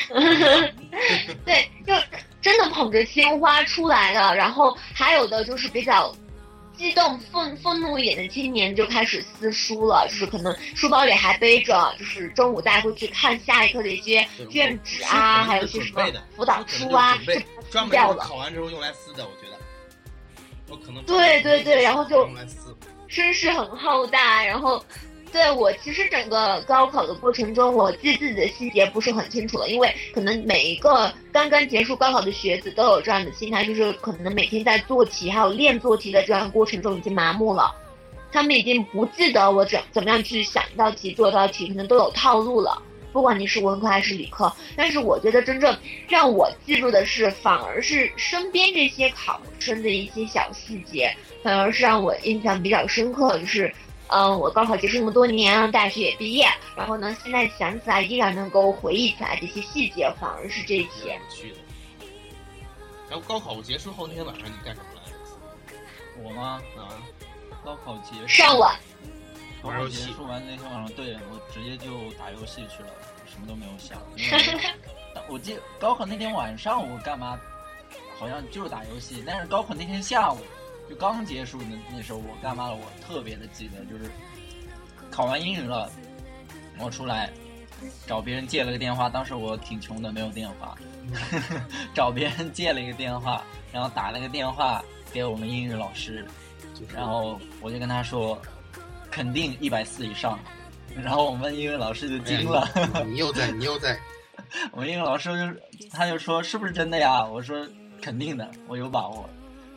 [1.44, 1.94] 对，就
[2.42, 6.14] 真的捧着鲜花出来的，然后还有的就是比较
[6.76, 16.04] 激动、愤愤怒一点的青年就开始撕书了，就是可能书包里还背着，就是中午带回去看下一课的一些卷纸啊，还有些什么
[16.36, 17.32] 辅导书啊，就
[17.70, 19.58] 专门考完之后用来撕的，我觉得。
[20.70, 22.28] 我可能对对对，然后就
[23.06, 24.84] 声势很浩大，然后。
[25.30, 37.70] 对我其实整个高考的过程中，我记自己的细节不是很清楚了，因为可能每一个刚刚结束高考的学子都有这样的心态，就是可能每天在做题还有练做题的这样过程中已经麻木了，
[38.32, 42.82] 他们已经不记得我怎怎么样去想一道题做一道题，可能都有套路了。
[43.12, 44.52] 不管你是文科还是理科。
[44.76, 45.76] 但是我觉得真正
[46.08, 53.72] 让我记住的是，反而是身边这些考生的一些小细节，反而是让我印象比较深刻的是。
[54.10, 61.12] 嗯，我高考结束那么多年，大学也毕业，然后呢，现在想起来依然能够回忆起来这些细节，反而是这些。
[61.12, 61.56] 有趣的。
[63.10, 65.76] 然后高考结束后那天晚上你干什么来着？
[66.22, 66.62] 我吗？
[66.74, 66.96] 啊，
[67.62, 68.58] 高考结束上
[69.62, 69.76] 晚。
[69.76, 72.90] 高考结束完那天晚上，对我直接就打游戏去了，
[73.26, 73.98] 什么都没有想。
[75.28, 77.38] 我记高考那天晚上我干嘛？
[78.18, 80.38] 好像就是打游戏，但是高考那天下午。
[80.88, 82.74] 就刚结束那那时候，我干嘛了？
[82.74, 84.10] 我特别的记得，就是
[85.10, 85.90] 考完英语了，
[86.78, 87.30] 我出来
[88.06, 89.06] 找别人借了个电话。
[89.10, 90.74] 当时我挺穷的，没有电话，
[91.92, 94.82] 找别人借了一个电话，然后打了个电话
[95.12, 96.26] 给我们英语老师，
[96.94, 98.40] 然后我就跟他说，
[99.10, 100.38] 肯定一百四以上。
[100.96, 102.68] 然后我们英语老师就惊了，
[103.06, 103.98] 你又在，你又在。
[104.72, 107.24] 我们英语老师就他就说是不是真的呀？
[107.24, 107.66] 我说
[108.00, 109.28] 肯定的，我有把握。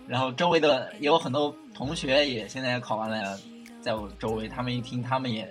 [0.08, 3.40] 然后周围的也有很多同学也现在考完了，
[3.82, 5.50] 在我周围，他们一听，他们也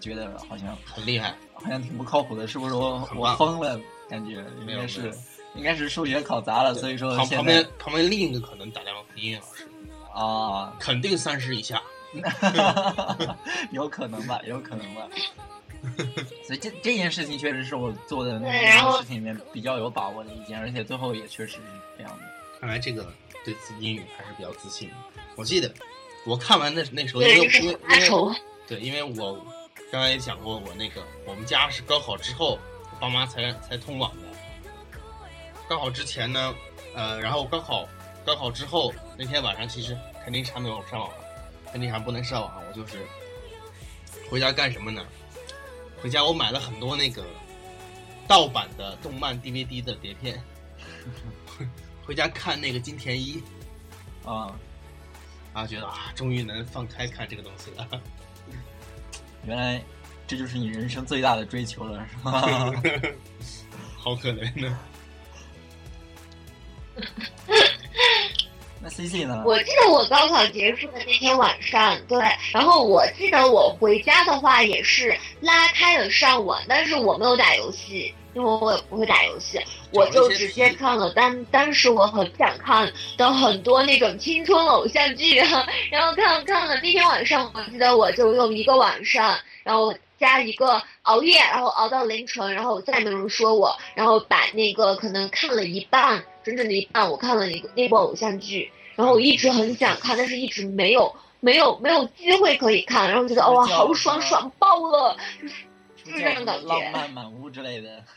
[0.00, 3.80] 觉得好像很厉害，好像挺不靠谱的，是不是我我疯了？
[4.06, 5.12] 感觉应该是
[5.54, 9.66] 应该是数学考砸了，所以说旁边旁边另一个可能打电话给英语老师
[10.14, 11.82] 啊，肯定三十以下，
[13.72, 15.08] 有可能吧，有可能吧。
[16.46, 21.60] 所以这这件事情确实是我做的那件事情里面比较有把握的一件，而且最后也确实是
[21.96, 22.22] 这样的。
[22.60, 23.12] 看来这个。
[23.44, 24.90] 对自己英语还是比较自信。
[25.36, 25.70] 我记得
[26.24, 27.78] 我看完那那时候，因为因为
[28.66, 29.38] 对，因为我
[29.92, 32.58] 刚才也讲过，我那个我们家是高考之后，
[32.90, 34.22] 我爸妈才才通网的。
[35.68, 36.54] 高考之前呢，
[36.94, 37.86] 呃，然后高考
[38.24, 39.94] 高考之后那天晚上，其实
[40.24, 41.10] 肯定是还没有上网，
[41.74, 42.62] 肯定还不能上网。
[42.68, 42.98] 我就是
[44.30, 45.04] 回家干什么呢？
[46.00, 47.26] 回家我买了很多那个
[48.28, 50.40] 盗版的动漫 DVD 的碟片。
[52.06, 53.42] 回家看那个金田一，
[54.24, 54.54] 啊，
[55.52, 57.88] 啊，觉得啊，终于能放开看这个东西了。
[59.44, 59.82] 原来
[60.28, 62.40] 这就是你人生最大的追求了，是吗？
[63.98, 64.78] 好可怜呢。
[68.84, 69.42] 那 C C 呢？
[69.46, 72.18] 我记得我高考结束的那天晚上，对，
[72.52, 78.14] 然后我记得我回家的话也是拉开了上网，但是我没有打游戏。
[78.34, 79.60] 因为我也不会打游戏，
[79.92, 85.48] 我就直接看了当当时我很想看的很多那种青春偶像剧，然
[86.04, 105.54] 后看了看了那天晚上，我记得我就用一个晚上，然后加一个熬夜，然后熬到凌晨，然后再没有人说我，然后把那个可能看了一半，整整的一半，我看了一个那部偶像剧，然后我一直很想看，但是一直没有没有没有机会可以看，然后觉得哇好爽爽爆了，就是
[106.04, 108.04] 就是这种感觉，浪漫满屋之类的。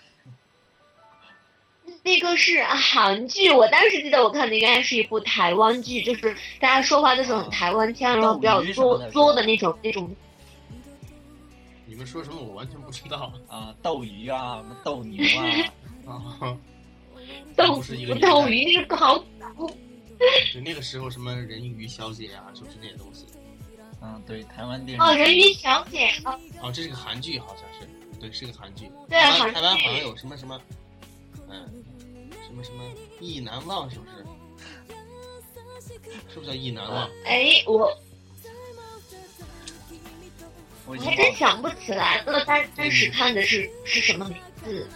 [2.03, 10.09] 那个是韩剧，我当时记得我看的应该是一部台湾剧，就是大家说话都是很台湾腔，然后比较作作的那种那种。
[11.86, 12.41] 你们说什么？
[12.41, 13.73] 我完全不知道啊！
[13.82, 15.23] 斗鱼啊，什么斗牛
[16.05, 16.11] 啊？
[16.41, 16.57] 啊，
[17.55, 17.83] 斗
[18.19, 19.17] 斗鱼是搞。
[20.53, 23.25] 就那个时候，什么人鱼小姐啊，就是那些东西。
[24.01, 25.03] 嗯，对，台湾电视。
[25.03, 26.39] 哦，人鱼小姐啊。
[26.61, 27.88] 哦，这是个韩剧，好像是，
[28.19, 28.91] 对，是个韩剧。
[29.09, 30.59] 对，台湾好像有什么什么，
[31.49, 31.83] 嗯。
[32.47, 32.83] 什么什么
[33.19, 34.25] 意难忘是不是？
[36.33, 37.09] 是不是叫意难忘？
[37.25, 37.93] 哎，我
[40.88, 42.43] 我还真想不起来了。
[42.45, 44.88] 当当时看的是是什么名字？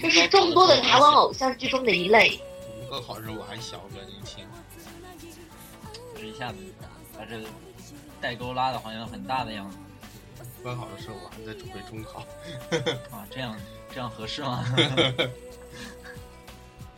[0.00, 2.40] 这是众多的台湾偶像剧中的一类。
[2.90, 4.46] 高考时候我还小，比较年轻。
[6.14, 6.58] 这一下子
[7.18, 7.46] 把这个
[8.20, 9.76] 代沟拉的好像很大的样子。
[10.62, 12.20] 高考的时候我还在准备中考。
[13.10, 13.56] 啊，这样
[13.92, 14.64] 这样合适吗？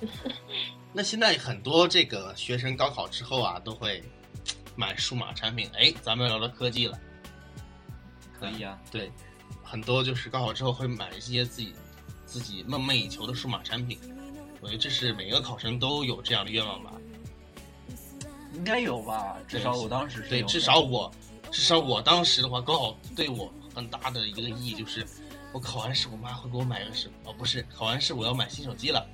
[0.93, 4.03] 那现在很多这个学生高考之后啊，都会
[4.77, 5.71] 买数码产品。
[5.75, 6.99] 哎，咱们聊到科技了，
[8.39, 8.79] 可以啊。
[8.91, 9.11] 对，
[9.63, 11.75] 很多就是高考之后会买一些自己
[12.29, 13.99] 自己梦寐以求的数码产品。
[14.61, 16.93] 我觉得这是每个考生都有这样的愿望吧？
[18.55, 19.37] 应该有吧？
[19.47, 21.12] 至少我当时是对，至少我
[21.51, 25.07] 至少我当时的话，高考对我很大的一个意义就是，
[25.53, 29.07] 我考完试，我妈会给我买个什哦，不是，考完试我要买新手机了。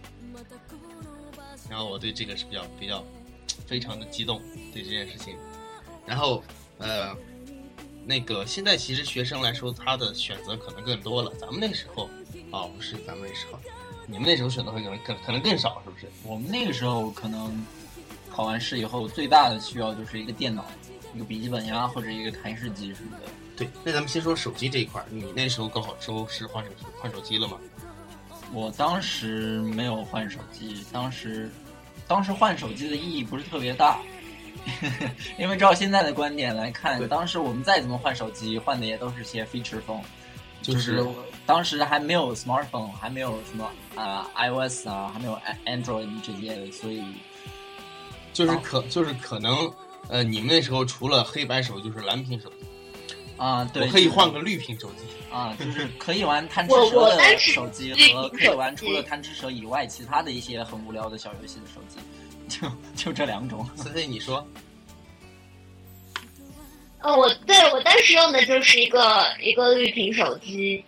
[1.68, 3.04] 然后我对这个是比较比较
[3.66, 4.40] 非常的激动，
[4.72, 5.36] 对这件事情。
[6.06, 6.42] 然后
[6.78, 7.14] 呃，
[8.06, 11.30] 那个现在其实学生来说，他的选择可能更多了。
[11.38, 12.08] 咱们那时候
[12.55, 13.59] 啊，不是咱们那时候，
[14.07, 16.07] 你们那时候选择会可能更可能更少，是不是？
[16.22, 17.66] 我们那个时候可能
[18.30, 20.64] 考完试以后，最大的需要就是一个电脑，
[21.12, 23.24] 一个笔记本呀，或者一个台式机什么的。
[23.57, 27.59] 对，那咱们先说手机这一块儿，你那时候高考之后是换手换手机了吗？
[28.52, 31.50] 我当时没有换手机，当时
[32.07, 33.98] 当时换手机的意义不是特别大，
[35.38, 40.02] 因为照现在的观点来看，当时我们再怎么换手机，换的也都是些 feature phone，
[40.62, 41.05] 就是
[41.47, 47.03] 当时还没有 smartphone，还没有什么啊、iOS 啊，还没有 Android 这些的，所以
[48.32, 49.70] 就是可就是可能，
[50.09, 55.05] 呃，你们那时候除了黑白手就是蓝屏手机，啊，对，我可以换个绿屏手机。
[55.30, 61.99] 啊，就是可以玩贪吃蛇的我手机和可以玩除了贪吃蛇以外其他的一些很无聊的小游戏的手机，
[62.49, 63.68] 就就这两种。
[63.74, 64.47] 所以你说？
[67.03, 70.84] 哦，我对我当时用的就是一个一个绿屏手机，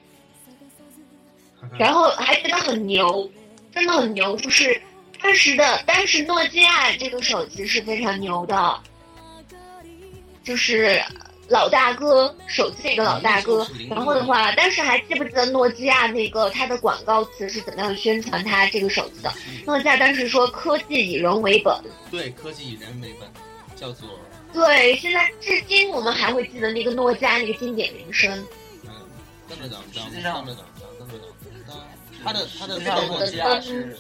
[1.79, 3.31] 然后还觉得很牛，
[3.75, 4.37] 真的很牛。
[4.37, 4.81] 就是
[5.23, 8.81] 当时的当时诺基亚这个手机是非常牛的，
[10.45, 11.03] 就是
[11.49, 13.67] 老大哥手机的一个老大哥。
[13.89, 19.33] 然后的话，当时还记不记得诺基亚那个它的广告词是怎么样宣传它这个手机的？
[19.65, 21.75] 诺基亚当时说科技以人为本。
[22.11, 23.29] 对，科技以人为本，
[23.75, 24.09] 叫做
[24.53, 28.33] 对，现在至今我们还会记得那个诺基亚那个经典铃声。
[28.85, 28.91] 嗯，
[29.51, 30.45] 噔噔噔噔，实际上
[32.27, 33.97] 它的它的诺基亚嗯是，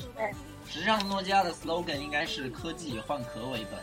[0.68, 3.81] 实际上诺基亚的 slogan 应该是科技以换壳为本。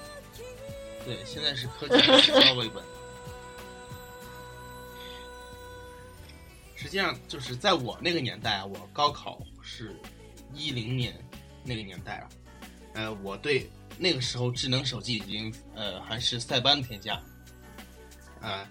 [1.06, 2.84] 对，现在是科技以制造为本。
[6.76, 9.96] 实际上就是在我那个年代啊，我高考是
[10.54, 11.14] 一零年
[11.64, 12.30] 那个年代啊，
[12.96, 17.22] 呃，我对那个时候智能手机已经呃还是塞班天下，
[18.42, 18.68] 啊、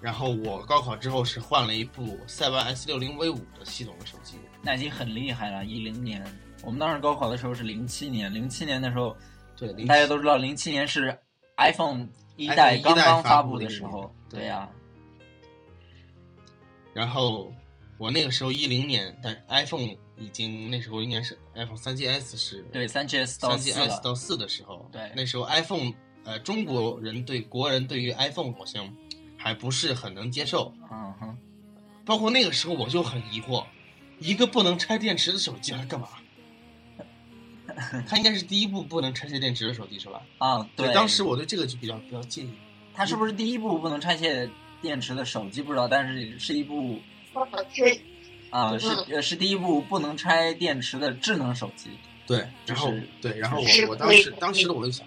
[0.00, 4.36] 然后我高考之后是换了一部塞班 S 六零 V 五的系统的手机，
[4.66, 5.64] 那已经很厉害了。
[5.64, 6.20] 一零年，
[6.64, 9.16] 我们当时高考的时候是零七年，零七年的时候，
[9.56, 11.16] 对，大家都知道，零七年是
[11.56, 14.12] iPhone 一代刚刚发发布的时候。
[14.28, 14.68] 对对呀、
[16.92, 17.52] 然后
[17.96, 24.02] 我那个时候一零年，但 iPhone 已经那时候应该是 iPhone 三 GS 是对，三 GS 到三四 GS。
[24.02, 25.92] 到四的时候，对那时候 iPhone
[26.24, 28.92] 呃中国人对国人对于 iPhone 好像
[29.36, 31.38] 还不是很能接受，嗯哼，
[32.04, 33.64] 包括那个时候我就很疑惑，
[34.18, 36.08] 一个不能拆电池的手机来干嘛？
[38.08, 40.22] 它应该是第一部不能拆卸电池的手机是吧？
[40.38, 42.50] 啊，对，当时我对这个就比较比较介意。
[42.94, 44.48] 它是不是第一部不能拆卸
[44.80, 45.60] 电池的手机？
[45.60, 46.98] 不知道，但是是一部
[47.74, 48.00] 是
[48.50, 51.90] 啊，是嗯呃是第一部不能拆电池的智能手机。
[52.26, 55.06] 对，然后就是对，然后我我当时当时我就想，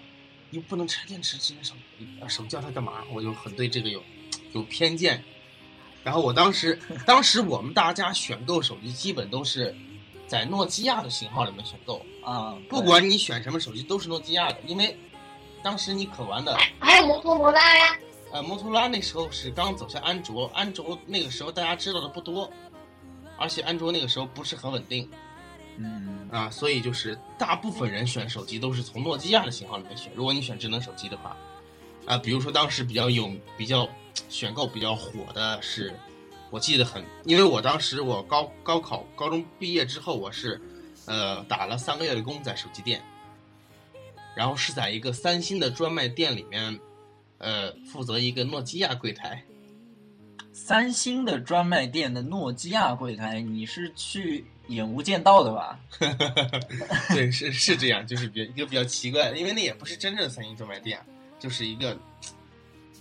[0.52, 3.02] 又不能拆电池，智能手机手机要它干嘛？
[3.12, 4.00] 我就很对这个有
[4.52, 5.24] 有偏见。
[6.02, 9.74] 然后我当时 当时我们大家选购手机基本都是
[10.26, 14.96] 在诺基亚的型号里面选购，啊，不管你选什么手机都是诺基亚的，因为
[15.62, 17.98] 当时你可玩的还有摩托罗拉呀，
[18.32, 22.50] 呃摩托罗拉那时候是刚走向安卓，安卓那个时候大家知道的不多，
[23.36, 25.08] 而且安卓那个时候不是很稳定。
[25.82, 30.12] 嗯，啊，所以就是大部分人选手机都是从诺基亚的型号里面选。
[30.14, 31.34] 如果你选智能手机的话，
[32.06, 33.88] 啊，比如说当时比较有比较
[34.28, 35.92] 选购比较火的是，
[36.50, 40.60] 我记得很，因为我当时我高高考高中毕业之后，我是
[41.06, 43.02] 呃打了三个月的工在手机店，
[44.34, 46.78] 然后是在一个三星的专卖店里面，
[47.38, 49.44] 呃负责一个诺基亚柜台。
[50.52, 55.78] 三星的专卖店的诺基亚柜台，你是去演无间道的吧？
[57.14, 61.00] 对，是是这样，就是比一个比较奇怪的，因为那也不是真正的三星专卖店，
[61.38, 61.96] 就是一个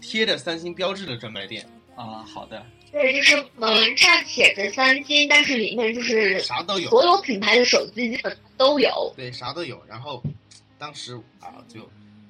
[0.02, 9.14] 贴着三星标志的专卖店，啊，好的，对，就是门上写着三星，但是里面就是啥都有，所有品牌的手机基本都有。
[9.16, 9.82] 对，啥都有。
[9.88, 10.24] 然后
[10.78, 11.90] 当时啊，就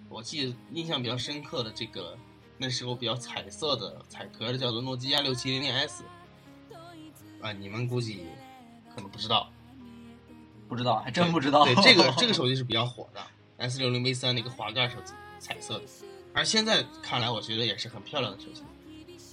[0.10, 2.18] 我记得印象比较深刻的这个，
[2.58, 6.04] 那时候比较彩色的彩壳的叫做诺基亚六七零零 S，
[7.42, 8.26] 啊，你们估计
[8.94, 9.50] 可能不知道。
[10.68, 11.66] 不知道，还真不知道。
[11.66, 13.20] 对，这个这个手机是比较火的
[13.58, 15.84] ，S 六零 V 三那个滑盖手机，彩色的。
[16.40, 18.64] 而现在看来，我觉得也是很漂亮的手机。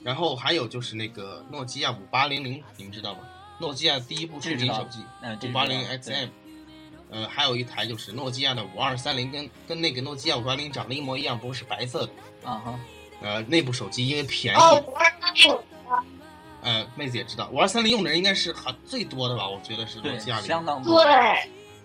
[0.02, 3.20] 然后还有就是那个诺基亚五八零零，你们知道吗？
[3.60, 5.04] 诺基亚第一部触这知道屏手
[5.40, 6.28] 机五八零 XM。
[7.08, 12.12] 呃，还有一台就是诺基亚的五二三零，跟跟那个诺基亚五八零长得一模一样，不过是白色的。
[12.42, 12.80] 啊哈，
[13.22, 15.56] 呃，那部手机因为便宜，哦，五二三零
[16.62, 19.48] 呃，妹子也知道，五二三零用的人应该是很最多的吧？
[19.48, 21.04] 我觉得是诺对基亚，里相当多。
[21.04, 21.12] 对，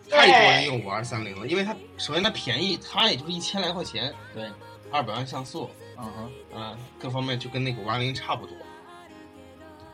[0.09, 4.49] 太多人用五二三零了，因为它首先它便宜，它也就是一千来块钱，对，
[4.92, 8.56] 二百万像素，嗯哼，嗯、各方面就跟那个五二零差不多，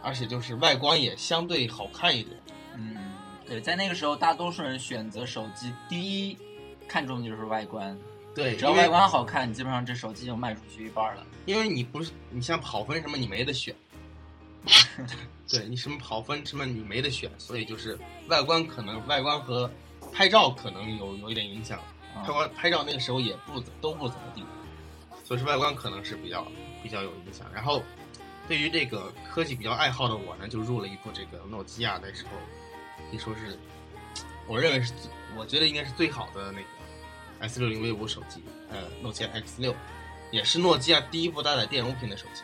[0.02, 2.38] 而且就是外观也相对好看一点。
[2.76, 2.96] 嗯，
[3.46, 6.38] 对，在那个时候，大多数人选择手机，第一
[6.88, 7.98] 看重的就是外观，
[8.34, 11.26] 对，只要外观好看，你基本上这手机就卖出去一半了。
[11.46, 13.74] 因为你不是你像跑分什么你没得选，
[15.48, 19.70] 对你什么跑分什么你没得选，所以就是外观可能外观和
[20.12, 21.80] 拍照可能有有一点影响，
[22.14, 24.44] 啊拍观拍照那个时候也不都不怎么地，
[25.28, 26.48] 所以说外观可能是比较
[26.82, 27.46] 比较有影响。
[27.54, 27.84] 然后
[28.48, 32.32] 对于这个科技比较爱好的我呢，就入了一部这个诺基亚，那时候
[33.10, 33.60] 可以说是
[34.48, 34.94] 我认为是
[35.36, 36.68] 我觉得应该是最好的那个
[37.42, 39.76] S 六零 V 五手机，呃，诺基亚 X 六，
[40.32, 42.44] 也是诺基亚第一部搭载电容屏的手机。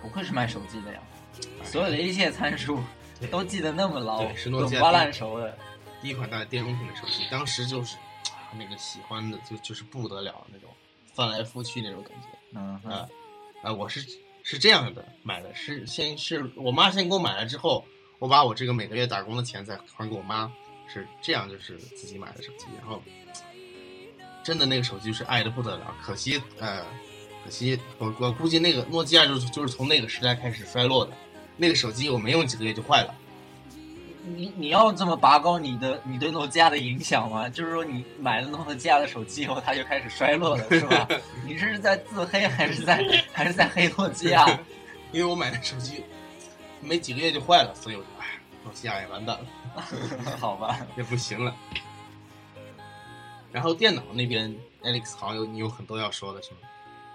[0.00, 1.00] 不愧是卖手机的呀，
[1.64, 2.80] 所有的一切参数
[3.32, 5.58] 都记得那么牢，对是诺基亚烂熟的。
[6.00, 7.96] 第一款搭载电容屏的手机，当时就是
[8.28, 10.70] 啊那个喜欢的就就是不得了那种
[11.16, 12.28] 翻来覆去那种感觉。
[12.54, 13.08] 嗯哼，啊
[13.62, 14.04] 啊，我是
[14.42, 17.84] 是这样的买的，是先是我妈先给我买了之后，
[18.18, 20.52] 我把我这个每个月打工的钱再还给我妈，
[20.86, 23.02] 是这样就是自己买的手机，然后
[24.44, 26.84] 真的那个手机是爱的不得了，可惜呃，
[27.44, 31.12] 可惜我我估计那个诺基亚就是就是从那个时代开始衰落的，
[31.56, 33.14] 那个手机我没用几个月就坏了。
[34.34, 37.48] 你你要这么拔高你的你对诺基亚的影响吗？
[37.50, 41.08] 就是说你买了诺基亚的手机以后，它就开始衰落了， 是吧？
[41.44, 44.46] 你这是在自黑还是在 还是在黑诺基亚？
[45.12, 46.02] 因为我买的手机
[46.80, 48.26] 没几个月就坏了，所以我就哎，
[48.64, 49.46] 诺基亚也完蛋了。
[50.40, 51.54] 好吧，也不行了。
[53.52, 56.58] 然后电脑那边，Alex 好像有你有很多要说的是吗？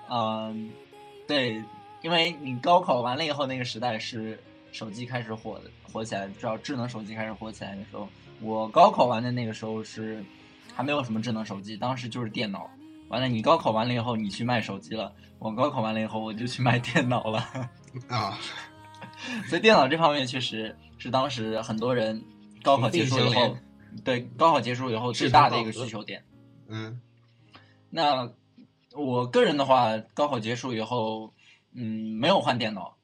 [0.09, 0.71] 嗯，
[1.27, 1.63] 对，
[2.01, 4.41] 因为你高考完了以后，那个时代是
[4.71, 5.59] 手机开始火，
[5.91, 8.07] 火起来，知道智能手机开始火起来的时候。
[8.39, 10.23] 我高考完的那个时候是
[10.73, 12.69] 还没有什么智能手机，当时就是电脑。
[13.09, 17.39] 完了，你高考完了以后，你去卖手机了；我高考完了以后，我就去卖电脑了。
[18.07, 18.39] 啊，
[19.47, 22.23] 所以电脑这方面确实是当时很多人
[22.63, 23.57] 高考结束以后，
[24.03, 26.23] 对高考结束以后最大的一个需求点。
[26.67, 27.01] 嗯
[27.89, 28.31] 那
[28.93, 31.33] 我个人的话，高考结束以后，
[31.73, 32.95] 嗯，没有换电脑，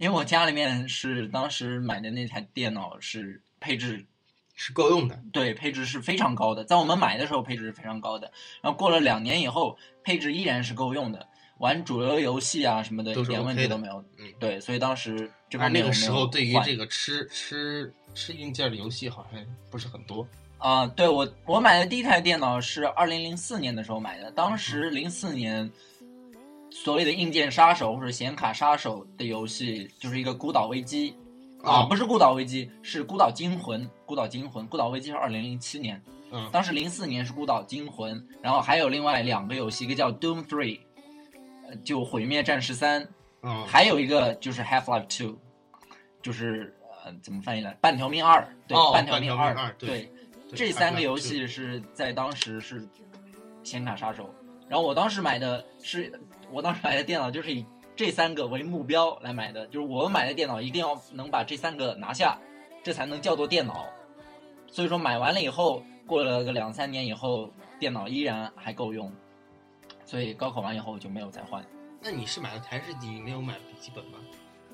[0.00, 4.06] 因为我家里面是当时买的那台电脑是配置，
[4.54, 5.20] 是够用的。
[5.30, 8.32] 对配置是非常高的，在我们买的时候配置是非常高的，
[8.62, 11.28] 然后过了两年以后，配置依然是够用的，
[11.58, 14.02] 玩主流游戏啊什么的一点问题都没有。
[14.16, 20.26] 嗯，对，所以当时这而方面那个时候对于这个个吃吃吃硬件的游戏好像不是很多。
[20.56, 25.70] 啊、对我我买的第一台电脑是二零零四年的时候买的，当时零四年
[26.70, 31.14] 所谓的硬件杀手或者显卡杀手的游戏就是一个孤岛危机。
[31.62, 36.48] 啊，哦不是孤岛危机，是孤岛惊魂，孤岛惊魂，孤岛危机是二零零七年，嗯。
[36.50, 40.80] 当时零四年是孤岛惊魂，然后还有另外两个游戏，一个叫 Doom Three，
[41.68, 43.06] 呃就毁灭战士三，
[43.42, 45.36] 嗯，还有一个就是 Half Life Two，
[46.22, 47.74] 就是呃怎么翻译来？
[47.74, 50.10] 半条命二，对，哦半条命二对。
[50.54, 52.88] 这三个游戏是在当时是
[53.62, 54.34] 显卡杀手。
[54.66, 56.10] 然后我当时买的是，
[56.52, 62.38] 我当时买的电脑就是以这三个为目标来买的，就是我买的电脑一定要能把这三个拿下，
[62.82, 63.86] 这才能叫做电脑。
[64.66, 69.12] 所以说买完了以后，过了个两三年以后，电脑依然还够用，
[70.04, 71.64] 所以高考完以后就没有再换。
[72.00, 74.18] 那你是买的台式机，没有买笔记本吗？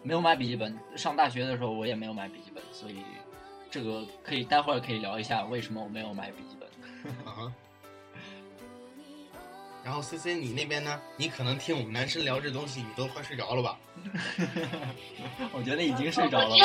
[0.02, 3.02] 没有买笔记本，上大学的时候我也没有买笔记本，所以
[3.70, 6.68] 这个可以待会儿可以聊一下为什么我没有买笔记本。
[7.26, 7.52] 啊哈。
[9.86, 11.00] 然后 C C 你那边呢？
[11.16, 13.78] 你可能听我们男生聊这东西，你都快睡着了吧？
[15.54, 16.56] 我觉得已经睡着了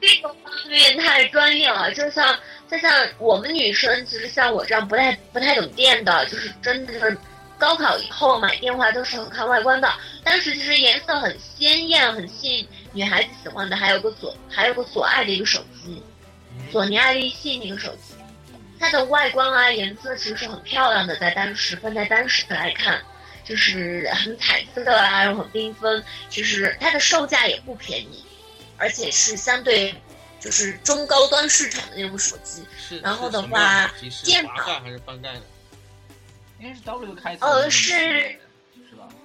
[0.00, 2.38] 这个方面太专业了，就像
[2.70, 7.18] 就像我们女生，其实像我这样不太不太懂电的，就是真的就是
[7.58, 9.92] 高考以后买电话都是很看外观的。
[10.22, 16.00] 当时其实颜色很鲜艳，很吸引女孩子喜欢的，还有个索还有个索爱的一个手机，
[16.70, 18.14] 索尼爱立信那个手机，
[18.78, 23.00] 它的外观啊颜色其实是很漂亮的，在当时放在当时来看。
[23.44, 26.04] 就是很彩色啊，然后很缤纷。
[26.28, 28.22] 其实它的售价也不便宜，
[28.76, 29.94] 而且是相对
[30.38, 32.62] 就是中高端市场的那种手机。
[32.78, 32.98] 是。
[32.98, 35.40] 然后的话手机是键盘滑盖还是翻盖的？
[36.58, 37.46] 应该是 W 开头。
[37.46, 38.38] 呃是？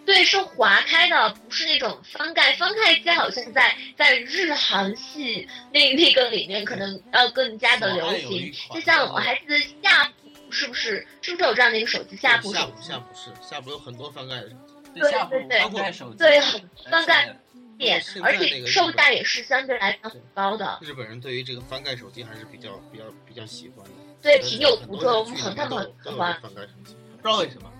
[0.05, 2.53] 对，是划开的，不是那种翻盖。
[2.55, 8.53] 翻盖机好像在在日韩系那那个里面可能要更加的流行。
[8.73, 12.15] 就像我还记得夏普是不是是不是有这样的一个手机？
[12.17, 14.51] 夏普夏普手机夏普是夏普有很多翻盖的，
[14.93, 16.17] 对下对对翻盖手机。
[16.17, 17.39] 对很翻盖而且
[17.77, 20.79] 点而且售价也是相对来讲很高的。
[20.81, 23.91] 日本人对于这个翻盖手机还是比较比较比较喜欢的。
[24.21, 26.39] 对，挺有独特，我日们很他们很喜欢。
[26.41, 27.71] 翻盖手机，不知道为什么，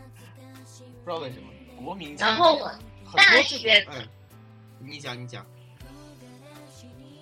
[1.04, 1.53] 不知道为什么。
[1.84, 2.58] 国民然后
[3.16, 4.08] 大多学嗯，
[4.80, 5.46] 你讲你讲，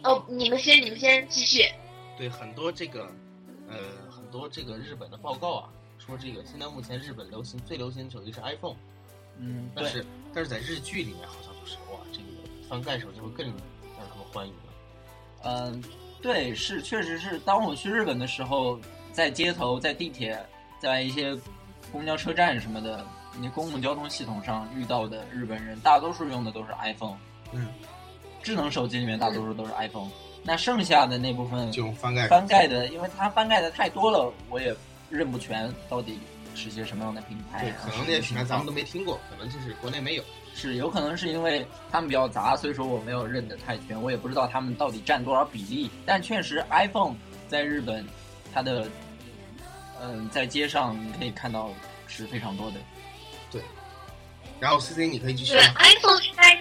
[0.04, 1.64] 哦，你们先，你们先继续。
[2.18, 3.10] 对很多这个
[3.68, 3.78] 呃
[4.10, 8.76] 很多这个日本的报告啊，说这个现在目前日本流行最流行的手机是 iPhone，
[9.38, 12.26] 嗯，但是但是在日剧里面好像就是哇这个
[12.70, 14.60] 翻盖手机会更让他们欢迎了？
[15.44, 15.84] 嗯，
[16.22, 17.40] 对，是确实是。
[17.40, 18.80] 当我去日本的时候，
[19.12, 20.40] 在街头、在地铁、
[20.80, 21.36] 在一些
[21.92, 23.04] 公交车站什么的，
[23.40, 27.18] 你公共交通系统上遇到的日本人，大多数用的都是 iPhone。
[27.52, 27.68] 嗯，
[28.42, 30.10] 智能手机里面大多数都是 iPhone。
[30.44, 34.76] 那剩下的那部分就翻盖翻盖的，因为它翻盖的太多了，我也
[35.10, 36.20] 认不全到底
[36.56, 37.62] 是些什么样的品牌。
[37.62, 40.24] 对，可能那些品牌咱们都没听过，可能就是国内没有。
[40.54, 45.90] 是有可能是因为他们比较杂，所以说我没有认得太全，我也不知道他们到底占多少比例。
[46.06, 47.16] 但确实，iPhone
[47.48, 48.06] 在日本，
[48.54, 48.86] 它的
[50.02, 51.70] 嗯，在街上你可以看到
[52.06, 52.78] 是非常多的。
[54.62, 54.64] 对。
[54.64, 55.54] 然后 C C 你可以继续。
[55.54, 56.54] 对，iPhone 应该，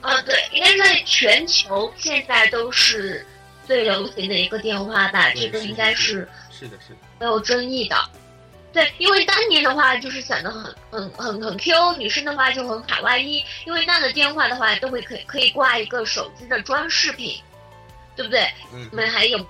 [0.00, 3.26] 啊，对，应该在全球现在都是
[3.66, 5.30] 最流行的一个电话吧？
[5.34, 7.96] 这个应该是是的，是的，没有争议的。
[8.72, 13.44] 对，因为当年的话就是显得很很很很 Q，女生的话就很卡哇伊。
[13.66, 17.38] 因为那的电话的话都会可可以挂一个手机的装饰品，
[18.16, 18.50] 对不对？
[18.72, 18.88] 嗯。
[18.90, 19.46] 我们还有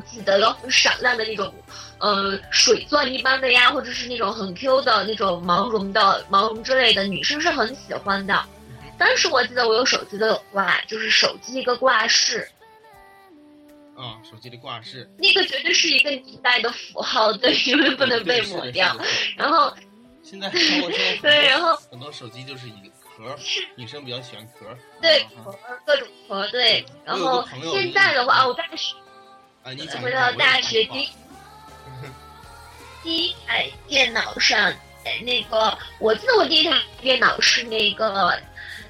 [0.00, 1.52] 记得有很闪亮的那种，
[1.98, 8.44] 呃，水钻一般的呀，或者是那种很 Q 的那种毛绒的毛绒之类的，女生是很喜欢的。
[8.98, 12.48] 当时我记得我有手机都有挂，就是手机一个挂饰。
[13.96, 18.94] 啊，手机的挂饰，那个绝对是一个年代的符号，对，因为不能被抹掉。
[19.36, 19.74] 然后，
[20.22, 20.50] 现在
[21.22, 23.34] 对，然后很多手机就是一个壳，
[23.74, 24.66] 女生比较喜欢壳。
[25.00, 26.84] 对，壳各种壳，对。
[27.06, 28.94] 然后现在的话，我大学
[29.66, 31.08] 啊，你回到大学第
[33.02, 34.72] 第一 台电脑上，
[35.24, 38.40] 那个我记得我第一台电脑是那个，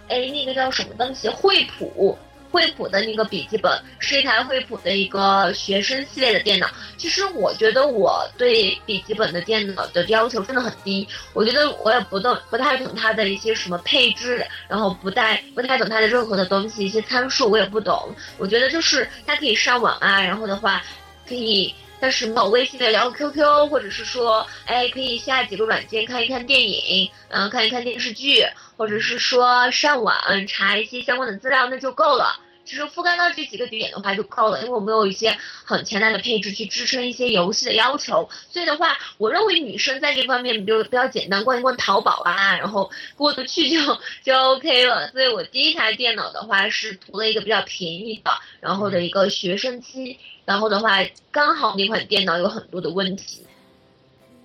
[0.09, 1.31] 哎，那个叫什么东西？
[1.31, 2.18] 惠普。
[2.51, 6.68] 惠普的那个笔记本是一台惠普的一个学生系列的电脑。
[6.97, 11.07] 其实我觉得我对笔记本的电脑的要求真的很低。
[11.32, 18.14] 我觉得我也不懂，不太懂它的一些什么配置，然后不太不太懂它的任何的东西，一些参数我也不懂。
[18.38, 20.82] 我觉得就是它可以上网啊，然后的话
[21.28, 28.44] 可以但是没有微信的聊 QQ，或者是说哎可以下几个软件看一看电影，然后看一看电视剧，
[28.77, 30.16] 或者是说上网
[30.47, 32.41] 查一些相关的资料，那就够了。
[32.64, 43.79] 其实覆盖到这几个点的话就够了，因为我们有一些很强大的配置去支撑一些游戏的要求，所以的话，我认为女生在这方面就比较简单，逛一逛淘宝啊，然后过得去就
[44.24, 45.09] 就 OK 了。
[45.12, 53.47] 所以我第一台电脑的话是图了一个比较便宜的，然后的一个学生机，然后的话刚好那款电脑有很多的问题。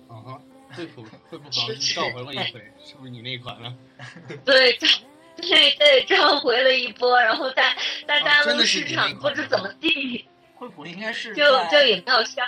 [0.08, 0.38] 啊，
[0.76, 3.74] 惠普惠普好像召回了一回，是不是你那款呢？
[4.44, 4.78] 对。
[5.34, 7.74] 对对，召回了一波，然后在
[8.06, 12.46] 在大陆市场不知怎么地， 惠普应该是就就也没有相，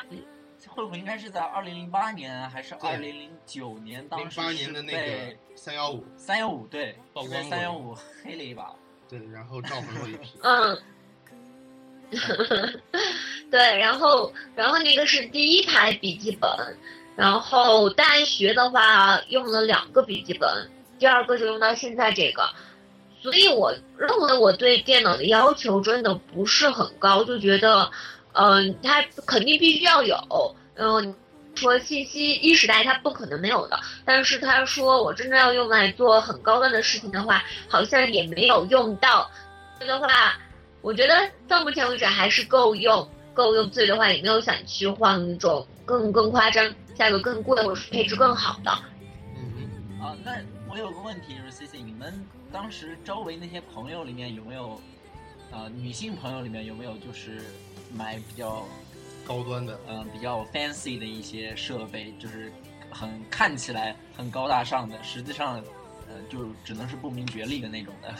[0.68, 6.04] 惠普应该是在二零零八年还是二零零九年，当时年的那个三幺五。
[6.16, 8.70] 三幺五对，曝光三幺五黑了一把，
[9.08, 10.78] 对，然后召回了一批， 嗯，
[13.50, 16.50] 对，然后然后那个是第一台笔记本，
[17.16, 22.48] 然后大学的话用了两个笔记本，第二个就用到现在这个。
[23.22, 27.90] 所以我认为我对电脑的要求真的不是很高，就觉得，
[28.32, 30.16] 嗯，它肯定必须要有，
[30.74, 31.14] 嗯，
[31.54, 39.30] 说信息一时代它不可能没有的，但是他说我真正要用来做很高端的事情的话，好像也没有用到。
[39.80, 40.34] 这的话，
[40.82, 41.14] 我觉得
[41.48, 43.72] 到目前为止还是够用，够用。
[43.72, 48.70] 所以的话，也没有想去换那种更更夸张、价格更贵或者是配置更好的。
[49.36, 50.36] 嗯，啊，那
[50.68, 52.24] 我有个问题就是，C C，你们。
[52.52, 54.80] 当时周围那些朋友里面有没有，
[55.50, 57.42] 呃，女性朋友里面有没有就是
[57.92, 58.64] 买比较
[59.26, 62.52] 高端的，嗯，比较 fancy 的一些设备，就是
[62.90, 65.56] 很看起来很高大上的，实际上，
[66.06, 68.14] 呃，就只能是不明觉厉的那种的。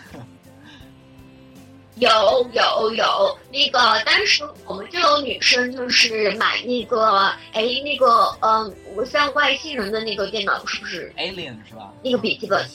[1.97, 2.11] 有
[2.53, 8.75] 有有，那个当时我们就有女生就是买那个，哎，那个，嗯，
[9.07, 11.93] 像外星人的那个电脑是不是？Alien 是吧？
[12.03, 12.67] 那个笔记本。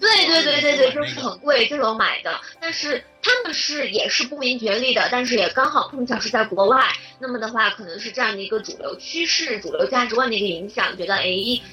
[0.00, 3.02] 对对对对对，就是很贵，就有买的，但是。
[3.28, 6.82] 他们是也是不明觉厉的，但是也刚好碰巧是在国外。
[7.18, 11.26] 那么的话，可能是这样的一个主流趋势、主流价值观的一个影响，觉得哎，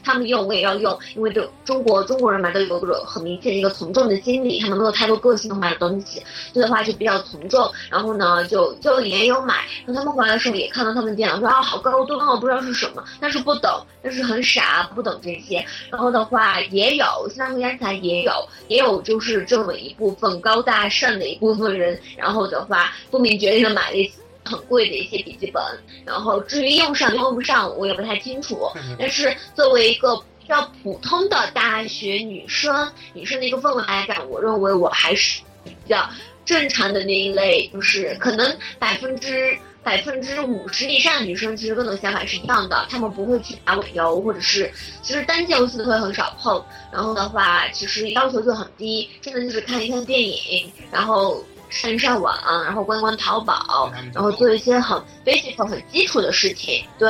[0.04, 6.20] 他们用我也要用，因为就中国中国人嘛，都有个很明显的一个从众的心理，他们没有太多个性化的东西，
[6.52, 7.72] 所以的话就比较从众。
[7.90, 9.64] 然后呢，就就也有买。
[9.86, 15.66] 那他们回来的时候，也看到他们电脑，说啊，好高端哦，不知道是什么，但是不懂，但是很傻，不懂这些。
[15.90, 18.32] 然后的话，也有现在回家才也有，
[18.68, 21.40] 也有就是这么一部分高大上的一。
[21.45, 24.12] 部分人，然后的话不明觉厉的买了一
[24.44, 25.62] 很贵的一些笔记本，
[26.06, 28.72] 然后至于用上用不上，我也不太清楚。
[28.98, 36.08] 但是作为一个比较普通的大学女生女生的一个氛围来讲，我认为我还是比较
[36.46, 44.70] 正常的那一类，就是可能百分之百分之五十以上的女生其实跟我的想法是一样的，她们不会去打网游，或者是
[45.04, 46.66] 其实单机游戏都会很少碰。
[46.92, 56.84] 然后的话，其实要求就很低，真的就是看一看电影，然后上一上网，然后逛逛淘宝，然后做一些很 basic 很基础的事情。
[56.98, 57.08] 对。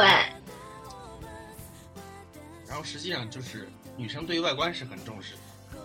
[2.67, 5.80] 然后实际上就是女生对于外观是很重视的。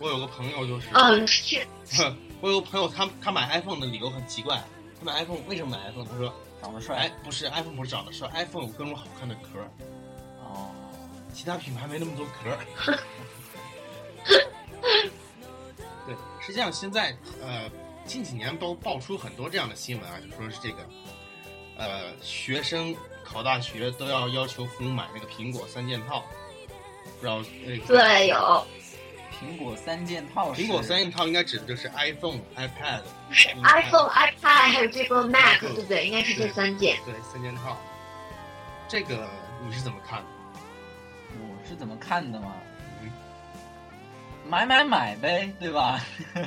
[0.00, 1.64] 我有个朋友就是，嗯，是。
[2.40, 4.60] 我有个朋友，他他买 iPhone 的理由很奇怪。
[5.04, 6.04] 他买 iPhone 为什么买 iPhone？
[6.04, 6.32] 他说
[6.62, 6.96] 长得帅。
[6.96, 9.60] 哎，不是 iPhone 不是长得帅，iPhone 有各种好看的壳。
[10.42, 10.70] 哦。
[11.32, 12.56] 其他品牌没那么多壳。
[16.06, 17.70] 对，实际上现在呃
[18.04, 20.78] 近几年都爆出很多这样的新闻啊，就说是这个
[21.76, 22.94] 呃学生
[23.24, 26.22] 考大学都要要求父母买那个苹果三件套，
[27.18, 27.36] 不知道
[27.66, 28.66] 呃对有。
[29.32, 33.00] 苹果三件套，苹果三件套应该指的就是 iPhone、iPad，
[33.30, 36.06] 是 iPhone、iPad 还有这个 Mac，对不对？
[36.06, 36.96] 应该是这三件。
[37.04, 37.76] 对，三件套。
[38.88, 39.26] 这个
[39.66, 40.24] 你是怎么看的？
[41.40, 42.52] 我是怎么看的嘛？
[44.46, 46.00] 买买买呗，对吧？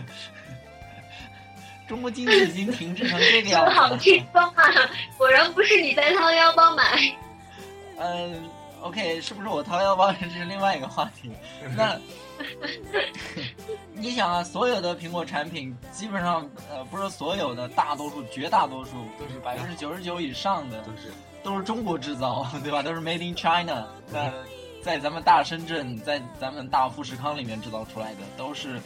[1.88, 3.72] 中国经济已经停滞成这个样子。
[3.72, 4.72] 好轻松啊！
[5.18, 6.84] 果然不是你在掏腰包买。
[7.98, 8.50] 嗯
[8.82, 10.12] ，OK，是不是我掏腰包？
[10.14, 11.32] 这是另外一个话题。
[11.76, 12.00] 那。
[13.94, 21.12] 你想啊，所有的苹果产品基本上，呃，不是所有的，大多数、绝大多数都是百分之九十九以上的都是
[21.44, 22.84] 都是中国制造，对吧？
[22.84, 23.88] 都是 Made in China。
[24.12, 24.32] 那
[24.84, 28.80] 在咱们大深圳，在咱们大富士康里面制造出来的，都是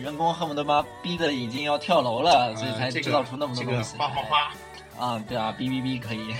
[0.00, 3.96] 员工恨不得把逼的已经要跳楼了，所以才制造出那么多东西。
[4.98, 6.34] 啊，对啊，哔哔哔可以。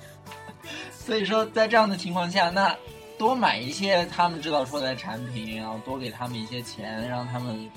[0.90, 2.74] 所以说，在这样的情况下，那。
[3.18, 7.70] 多买一些他们制造出来的产品，然后多给他们一些钱，让他们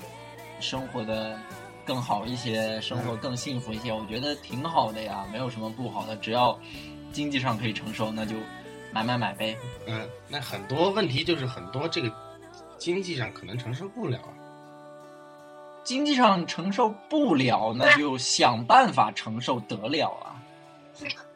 [0.60, 1.38] 生活的
[1.84, 3.92] 更好一些，生活更幸福一些。
[3.92, 6.58] 我觉得挺好的呀，没有什么不好的，只要
[7.12, 8.34] 经济上可以承受，那就
[8.92, 9.56] 买买买呗。
[9.86, 12.12] 嗯，那很多问题就是很多这个
[12.76, 14.34] 经济上可能承受不了啊，
[15.84, 20.34] 经济上承受不了，那就想办法承受得了啊。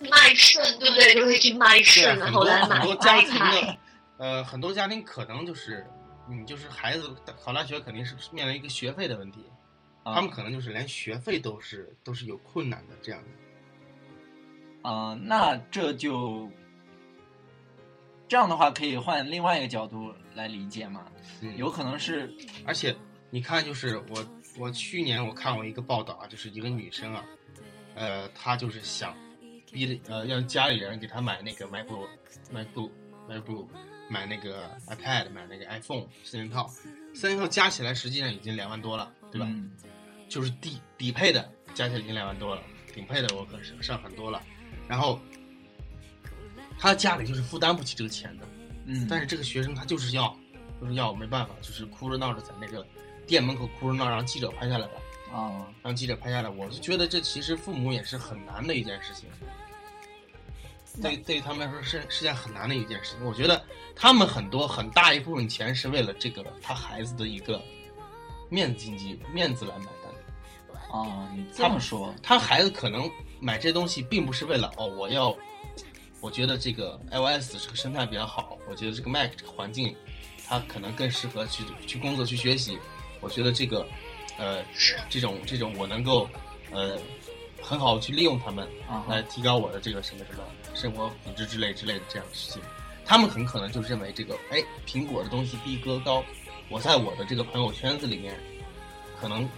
[0.00, 1.14] 卖肾对不对？
[1.14, 3.76] 就会去卖肾，然后来买家庭。
[4.22, 5.84] 呃，很多家庭可能就是，
[6.28, 7.12] 你就是孩子
[7.42, 9.44] 考大学肯定是面临一个学费的问题，
[10.04, 14.88] 他们可能就是连学费都是都是有困难的这样的。
[14.88, 16.48] 啊，那这就
[18.28, 21.04] 这样的话，可以换另外一个角度来理解嘛？
[21.56, 22.32] 有可能是，
[22.64, 22.94] 而且
[23.28, 24.24] 你看，就是我
[24.56, 27.24] 我去年我看过一个报道啊，就是一个女生啊，
[27.96, 29.16] 呃，她就是想
[29.72, 32.06] 逼呃让家里人给她买那个 MacBook
[32.54, 32.90] MacBook
[33.28, 33.66] MacBook。
[34.12, 36.68] 买那个 iPad，买那个 iPhone 四件套，
[37.14, 39.48] 三件套加起来实际上已经两万多了，对吧？
[40.28, 42.62] 就是底底配的加起来已经两万多了，
[42.92, 44.42] 顶配的我可是上很多了。
[44.86, 45.18] 然后
[46.78, 48.46] 他家里就是负担不起这个钱的，
[48.84, 49.06] 嗯。
[49.08, 50.36] 但是这个学生他就是要，
[50.78, 52.86] 就是要没办法，就是哭着闹着在那个
[53.26, 54.92] 店门口哭着闹，让记者拍下来了。
[55.32, 59.30] 啊，让记者拍下来，我是觉得这其实父母也是很难的一件事情。
[61.00, 63.24] 对，对于他们来说是是件很难的一件事情。
[63.24, 63.64] 我觉得
[63.96, 67.62] 他们很多很大一部分钱是为了这个他孩子的一个
[68.50, 70.82] 面子经济面子来买单。
[70.90, 73.10] 哦，你这么说，他孩子可能
[73.40, 75.34] 买这东西并不是为了哦，我要，
[76.20, 79.96] 我觉得这个 iOS 这个生态比较好，我觉得这个 Mac 这个环境，
[80.46, 82.78] 它可能更适合去去工作去学习。
[83.22, 83.86] 我觉得这个，
[84.36, 84.62] 呃，
[85.08, 86.28] 这种这种我能够，
[86.70, 86.98] 呃，
[87.62, 88.68] 很好去利用他们
[89.08, 90.42] 来提高我的这个什么什么。
[90.74, 92.62] 生活品质之类之类的这样的事情，
[93.04, 96.24] 他们很可能就认为这个，哎，苹果的东西逼格高，
[96.68, 98.34] 我在我的这个朋友圈子里面，
[99.20, 99.48] 可能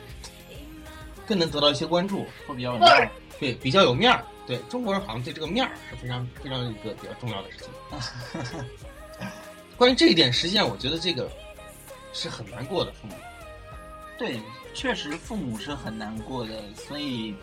[1.26, 3.10] 更能得到一些关注，会比较有面儿，
[3.40, 4.24] 对，比较有面儿。
[4.46, 8.64] 对中国人好像对这个面儿是非常非常一个比较重要的事情。
[9.76, 11.30] 关于这一点，实际上我觉得这个
[12.12, 13.14] 是很难过的，父母。
[14.18, 14.38] 对，
[14.74, 17.34] 确实父母是很难过的，所以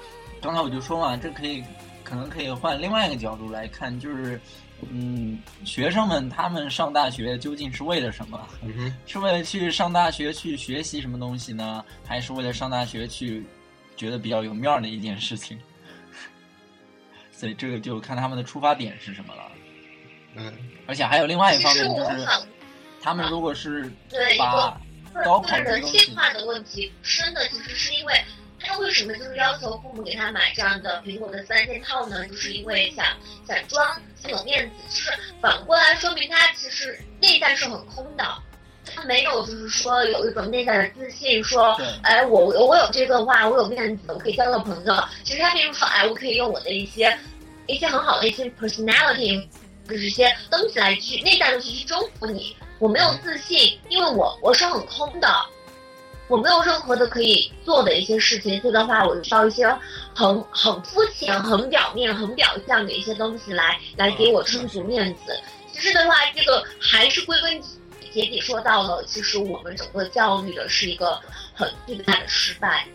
[0.41, 1.63] 刚才我就说嘛，这可以。
[2.11, 4.37] 可能可以换另外一个角度来看，就是，
[4.89, 8.49] 嗯，学生们他们上大学究竟是为了什么？
[9.05, 11.85] 是为了去上大学去学习什么东西呢？
[12.05, 13.45] 还是为了上大学去
[13.95, 15.57] 觉得比较有面儿的一件事情？
[17.31, 19.43] 所以这个就看他们的出发点是什么了。
[20.35, 20.53] 嗯，
[20.87, 22.27] 而且还有另外一方面就是，
[23.01, 23.89] 他们如果是
[24.37, 24.77] 把
[25.23, 28.13] 高考人性化的问题，深的其实是因为。
[28.71, 32.25] 他他为什么就是要求父母给他买这样的苹果的三件套呢？
[32.29, 33.05] 就是因为想
[33.45, 33.85] 想装，
[34.15, 34.75] 想有面子。
[34.89, 35.11] 就是
[35.41, 38.23] 反过来说明他其实内在是很空的，
[38.85, 45.03] 他没有就是说有一种内在的自信，说对哎我我我有这个话，我有面子，我可以交到朋友。
[45.25, 47.17] 其实他并不是说哎我可以用我的一些
[47.67, 49.45] 一些很好的一些 personality，
[49.89, 52.55] 就是一些东西来去内在的去去征服你。
[52.79, 55.27] 我没有自信，因为我我是很空的。
[56.31, 59.67] 我没有任何的可以做的一些事情，所以的话，我需要一些
[60.15, 65.37] 很很肤浅、很表面、很表象的一些东西来来给我撑足面子。
[65.73, 67.61] 其实的话，这个还是归根
[68.13, 71.19] 结底说到了，其实我们整个教育的是一个
[71.53, 72.87] 很巨大的失败。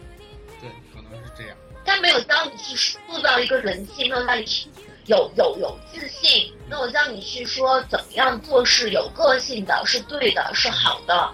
[0.62, 1.54] 对，可能是这样。
[1.84, 4.66] 他没有教你去塑造一个人气，没有教你去
[5.04, 11.30] 有有有自信，没有教你去说怎么样做事有个性的，是对的，是好的。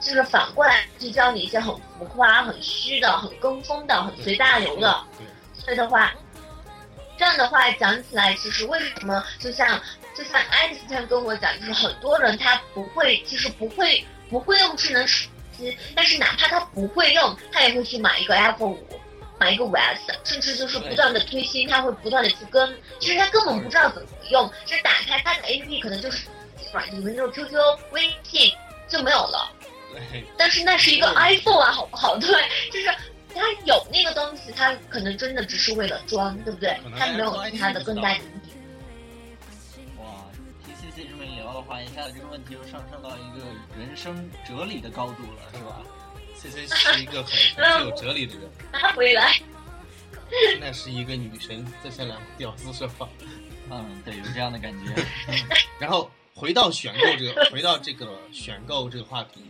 [0.00, 5.04] 就是反过来去教你一些很浮夸、很虚的、很跟风的、很随大流的。
[5.54, 6.12] 所以的话，
[7.16, 9.80] 这样的话讲起来，其实为什么就像
[10.14, 19.00] 就像爱丽丝前跟我讲，就是很多人他不会，其实不会不会用智能手机，但是哪怕他不会用，他也会去买一个 iPhone 五。
[19.40, 26.26] 买一个五 S，甚至就是不断的推新，他会不断的去跟，其实他根本不知道怎么用，就是打开他的 APP 可能就是
[26.72, 27.56] 软件，比如 QQ、
[27.92, 28.52] 微信
[28.88, 29.48] 就没有了。
[29.92, 32.16] 对，但是那是一个 iPhone 啊，好不好？
[32.18, 32.28] 对，
[32.70, 32.86] 就是
[33.34, 38.50] 他有那个东西，他可能真的只是为了装，对不对他没有其他的更大的意义。
[39.98, 40.04] 哇，
[40.64, 43.44] 听 C C 这么一聊的话，一下子这个问题又上升到一个
[43.78, 45.82] 人生哲理的高度了，是吧
[46.34, 49.40] ？C C 是一个很很有哲理的人，拿回来，
[50.60, 53.08] 那是一个女神在向两个屌丝说话。
[53.70, 55.04] 嗯，对，有这样的感觉。
[55.78, 59.42] 然后回到选购这个，回到这个选购这个话题，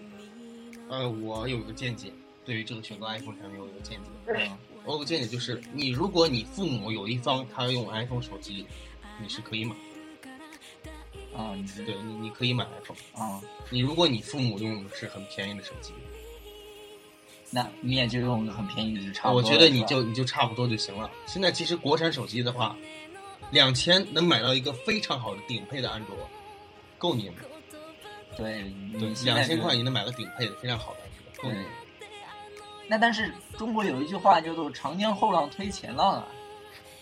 [0.89, 2.11] 呃，我有一个见解，
[2.45, 4.11] 对于这个选择 iPhone 产品，我有一个见解。
[4.27, 8.67] 嗯，我有个见解就是，你如果你父母有一方他用 iPhone 手机，
[9.21, 9.75] 你是可以买，
[11.37, 13.23] 啊，你是对你你可以买 iPhone。
[13.23, 13.41] 啊，
[13.71, 15.93] 你如果你父母用的是很便宜的手机，
[17.51, 19.43] 那你也就用个很便宜的就差不我。
[19.43, 21.11] 觉得你就你就差不多就行了。
[21.27, 22.75] 现在其实国产手机的话，
[23.51, 26.17] 两千能买到一个非常好的顶配的安卓，
[26.97, 27.37] 够你买。
[28.39, 28.65] 对，
[28.99, 31.01] 对两千块你能买个顶配的非常好的
[31.43, 31.53] 对。。
[32.89, 36.27] 那但是中国有一句话叫做“长江后浪推前浪”啊，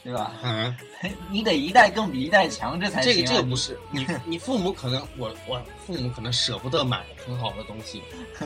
[0.02, 0.32] 对吧？
[0.42, 0.76] 啊，
[1.30, 3.28] 你得一代更比一代强，这才这行、啊。
[3.28, 8.02] 个这个不是 你你父母可能我我父母可能舍不得买很好的东西，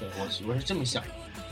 [0.00, 1.08] 对我是我是这么想的。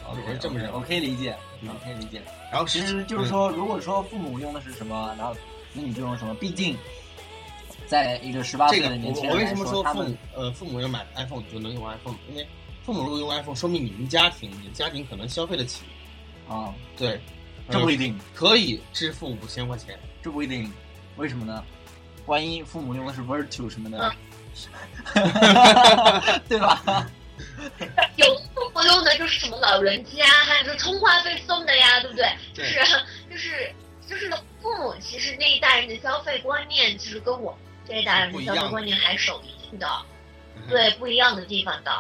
[0.07, 2.23] 我是这么认为我可以理解，嗯我可以理解。
[2.53, 5.35] 然后其实就是说，如果说父母用的是什么，然后
[5.73, 6.35] 那你就用什么。
[6.35, 6.77] 毕竟，
[7.87, 12.17] 在一个十八岁这个的年轻我我为人来说，什么说父他们母呃父母要买 iPhone 你就能用 iPhone？
[12.29, 12.47] 因为
[12.85, 15.83] 父母如果用 iPhone，说明你们家庭你的家庭可能消费得起，
[16.49, 17.21] 啊，对，
[17.71, 19.99] 这不一定定，可以支付五千块钱。
[20.23, 20.73] 这不一定，
[21.17, 21.65] 为什么呢？
[22.27, 24.15] 万一父母用的是 Virtu 什么的，
[26.49, 27.07] 对吧？
[28.17, 32.25] 有父母用的就是什么老人机啊，还有就是充话费送的呀，对不对？
[32.55, 32.81] 就对是
[33.31, 33.75] 就是
[34.09, 34.31] 就是
[34.63, 37.57] 父母其实那一代人的消费观念，其实跟我
[37.87, 39.89] 这一代人的消费观念还是有一定的
[40.69, 41.93] 对不一样的地方的。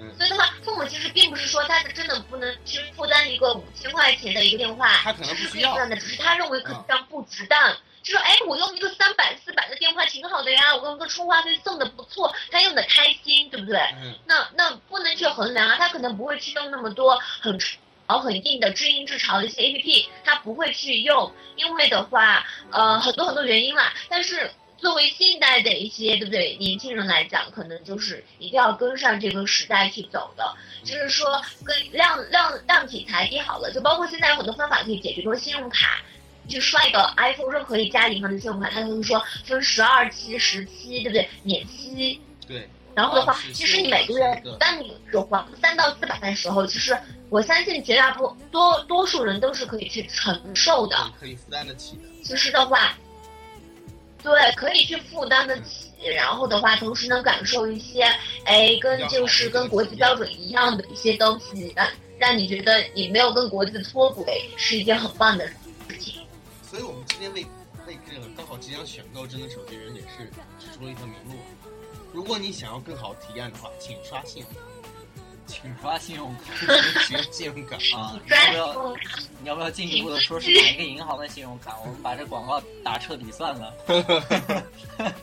[0.00, 7.76] 嗯所以的话，父母其实并不是说他是真的不能去负担一个五千块钱的一个电话，他可能不是需要可以负担的，只是他认为可能这样不值当。
[8.02, 13.78] 就说哎，我用一个三百四百的电话挺好的呀，我用个充话费送的不错，他用的开心，对不对？
[14.02, 23.94] 嗯，那那不能去衡量啊，他可能不会去用那么多很潮很硬的知音知潮的一些 A P P，他不会去用，因为的话，呃，很多很多原因啦。
[24.08, 24.50] 但是
[24.82, 30.54] 作为现代的一些对不对年轻人来讲，可能就是一定要跟上这个时代去走的，
[30.84, 36.02] 就是说跟量量量体裁衣好了，就包括现在有很多方法可以解决，比如说信用卡。
[36.48, 41.28] 去刷一个 iPhone 任何一家银行的信用卡，它会说分十二期、十期，对不对？
[41.44, 46.98] 免息，对，然后的话其实你每个月当你有还三到四百的时候，其实
[47.30, 50.96] 我相信绝大多多多数人都是可以去承受的。
[51.18, 52.02] 可以负担得起的。
[52.24, 52.98] 其实的话，
[54.22, 58.04] 对，可以去负担得起，然后的话，同时能感受一些，
[58.44, 61.88] 哎，跟就是跟国际标准一样的一些东西，让
[62.18, 65.46] 让你觉得你没有跟国际脱轨，是一件很棒的
[65.88, 66.22] 事情。
[66.62, 67.44] 所以我们今天为
[67.86, 71.38] 为这个刚好即将选购智能手机的人也是指出了一条明路。
[72.12, 74.44] 如果你想要更好体验的话，请刷信
[75.52, 76.42] 请刷信用卡
[77.06, 77.76] 请用信用卡。
[77.96, 78.18] 啊！
[78.24, 78.96] 你要不要？
[79.42, 81.78] 你要不要进一步的说是哪一个银行的信用卡？
[81.80, 83.74] 我们把这广告打彻底算了。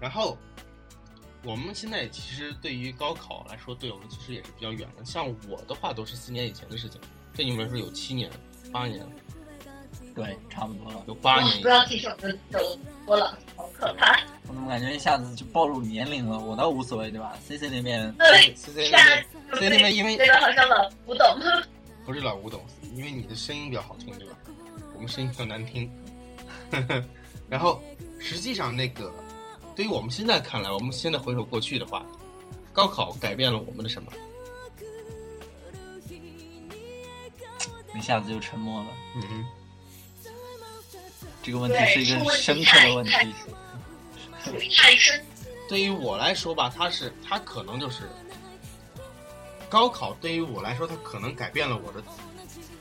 [0.00, 0.38] 然后
[1.42, 5.04] 我们现在其实对于高考来说，对我们其实也是比较远的。
[5.04, 6.98] 像我的话，都是四年以前的事情，
[7.34, 8.30] 对你们来说有七年、
[8.72, 9.06] 八年，
[10.14, 11.02] 对，差不多了。
[11.06, 11.68] 有八年不。
[11.68, 12.58] 要提醒我的走
[13.06, 14.20] 多了，好可怕。
[14.48, 16.38] 我怎么感觉一下子就暴露年龄了？
[16.38, 21.26] 我倒无所谓，对吧？C C 那边对，C C 那边，C C 那边因为这个好像老古董。
[22.04, 22.60] 不是老古董，
[22.94, 24.34] 因为你的声音比较好听，对吧？
[24.94, 25.90] 我们声音比较难听。
[27.48, 27.80] 然后，
[28.18, 29.12] 实际上那个，
[29.76, 32.04] 对于我们现在看来，我们现在回首过去的话，
[32.72, 34.10] 高考改变了我们的什么？
[37.96, 38.88] 一下子就沉默了。
[39.16, 39.44] 嗯哼，
[41.42, 43.12] 这个问题是一个深刻的问题。
[44.76, 45.24] 太深，
[45.68, 48.08] 对于我来说吧，它是它可能就是
[49.68, 52.02] 高考对于我来说，它可能改变了我的，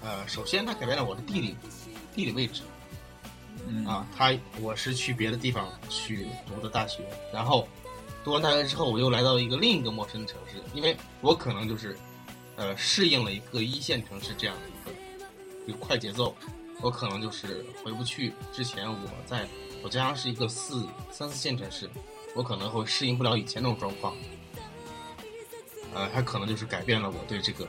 [0.01, 1.55] 呃，首先它改变了我的地理
[2.15, 2.61] 地理位置。
[3.67, 7.67] 嗯啊，他我是去别的地方去读的大学，然后
[8.23, 11.99] 读完大学之后，我又来到一个另一个陌生的城市，因为我可能就是
[12.55, 14.91] 呃适应了一个一线城市这样的一个
[15.67, 16.33] 一个快节奏，
[16.81, 19.47] 我可能就是回不去之前我在
[19.83, 21.89] 我家乡是一个四三四线城市，
[22.35, 24.15] 我可能会适应不了以前那种状况，
[25.93, 27.67] 呃，它可能就是改变了我对这个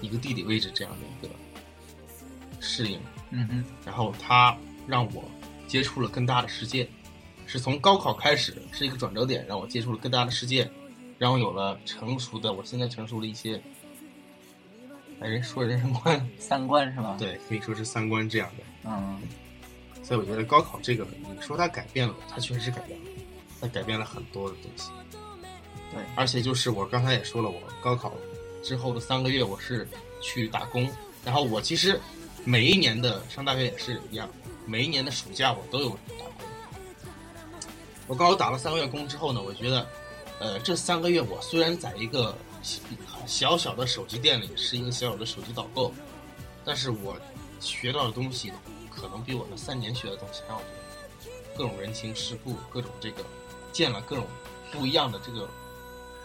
[0.00, 1.34] 一个地理位置这样的一个
[2.60, 3.00] 适应。
[3.30, 4.56] 嗯哼，然后它
[4.86, 5.24] 让我
[5.66, 6.88] 接触了更大的世界，
[7.46, 10.70] 是从高考开始是一个转折点，让我接触了更大的世界，
[11.16, 13.62] 让我有了成熟的，我现在成熟了一些，哎，
[15.28, 18.64] 人说人生观，三观是吧？，对，可以说是三观这样的。
[18.84, 19.20] 嗯
[20.02, 23.06] 所以我觉得高考这个，你说它改变了，它确实是改变了，
[23.60, 24.90] 它改变了很多的东西。
[25.92, 28.12] 对，而且就是我刚才也说了，我高考
[28.60, 29.86] 之后的三个月，我是
[30.20, 30.90] 去打工，
[31.24, 32.00] 然后我其实
[32.44, 34.28] 每一年的上大学也是一样，
[34.66, 36.34] 每一年的暑假我都有打工。
[38.08, 39.86] 我高考打了三个月工之后呢，我觉得，
[40.40, 42.36] 呃，这三个月我虽然在一个
[43.30, 45.94] 小小的手机店里是一个小小的手机导购，
[46.64, 47.16] 但是我
[47.60, 48.52] 学到的东西
[48.90, 50.66] 可能比我那三年学的东西还要多。
[51.56, 53.24] 各种人情世故，各种这个
[53.70, 54.26] 见了各种
[54.72, 55.48] 不一样的这个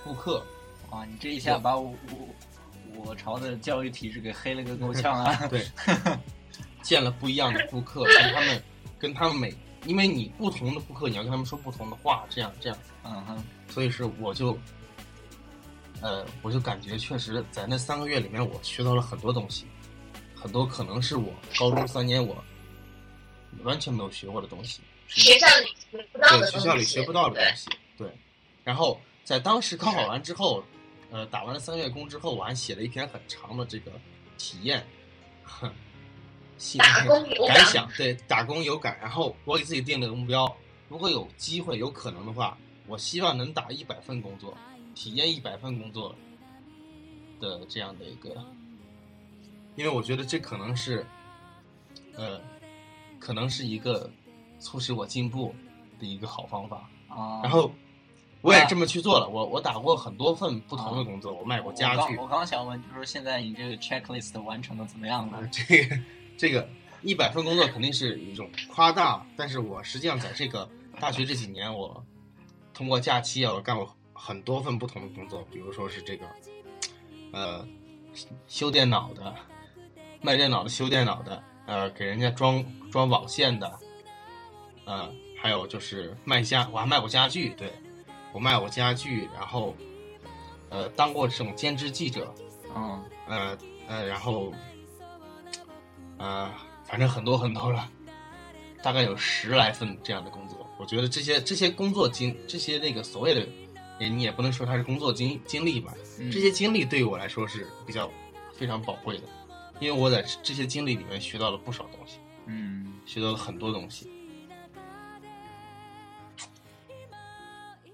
[0.03, 0.44] 顾客，
[0.90, 5.36] 哇，你这一下把我我我朝的教育体制给黑了个够呛啊！
[5.48, 5.64] 对，
[6.82, 8.64] 见了不一样的顾客，跟他们
[8.98, 9.56] 跟他们每，
[9.86, 14.57] 因为你不同的顾客，你要跟他们说不同的话，这样这样，嗯哼，所以是我就，
[16.06, 19.65] 呃，我就感觉确实在那三个月里面，我学到了很多东西，
[20.36, 22.38] 很多可能是我高中三年我
[23.64, 24.82] 完全没有学过的东西。
[25.07, 27.69] 学校里学不到的对，学校里学不到的东西。
[27.98, 28.07] 对，
[28.64, 30.64] 然后在当时高考完之后，
[31.10, 33.91] 呃，打完了三个月工之后，我还写了一篇很长的这个
[34.38, 34.86] 体验，
[35.41, 35.73] 哼，
[36.60, 38.95] 心打工感想，对，打工有感。
[39.02, 40.56] 然后我给自己定了个目标，
[40.88, 42.56] 如果有机会、有可能的话，
[42.86, 44.56] 我希望能打一百份工作，
[44.95, 46.15] 体验一百份工作
[47.39, 48.30] 的这样的一个，
[49.76, 51.05] 因为我觉得这可能是，
[52.15, 52.41] 呃，
[53.19, 54.09] 可能是一个
[54.57, 55.53] 促使我进步
[55.99, 56.89] 的一个好方法。
[57.09, 57.72] 啊，然后
[58.41, 65.38] 我也这么去做了，我我打过很多份不同的工作，我卖过家具我刚，想问，就是说现在你这个 checklist 完成的怎么样了？
[65.38, 65.99] 啊，这个
[66.38, 66.67] 这个
[67.01, 70.69] 一百份工作肯定是一种夸大，但是我实际上在这个
[70.99, 72.03] 大学这几年，我
[72.73, 76.25] 通过假期啊，我干过很多份不同的工作，比如说是这个，
[77.33, 77.67] 呃，
[78.47, 79.35] 修电脑的，
[80.21, 83.79] 卖电脑的，修电脑的，呃，给人家装装网线的，
[84.85, 87.71] 呃，还有就是卖家，我还卖过家具，对
[88.31, 89.75] 我卖过家具，然后
[90.69, 92.33] 呃，当过这种兼职记者，
[92.73, 94.53] 嗯，呃呃，然后
[96.17, 96.51] 呃，
[96.85, 97.91] 反正很多很多了，
[98.81, 100.65] 大概有十来份这样的工作。
[100.77, 103.64] 我觉得这些这些工作经这些那个所谓的，也
[103.99, 108.11] 你也不能说它是工作经经历吧，嗯这些经历对于我来说是比较
[108.53, 109.23] 非常宝贵的，
[109.80, 114.09] 因为我在这些经历里面学到了不少东西，嗯学到了很多东西。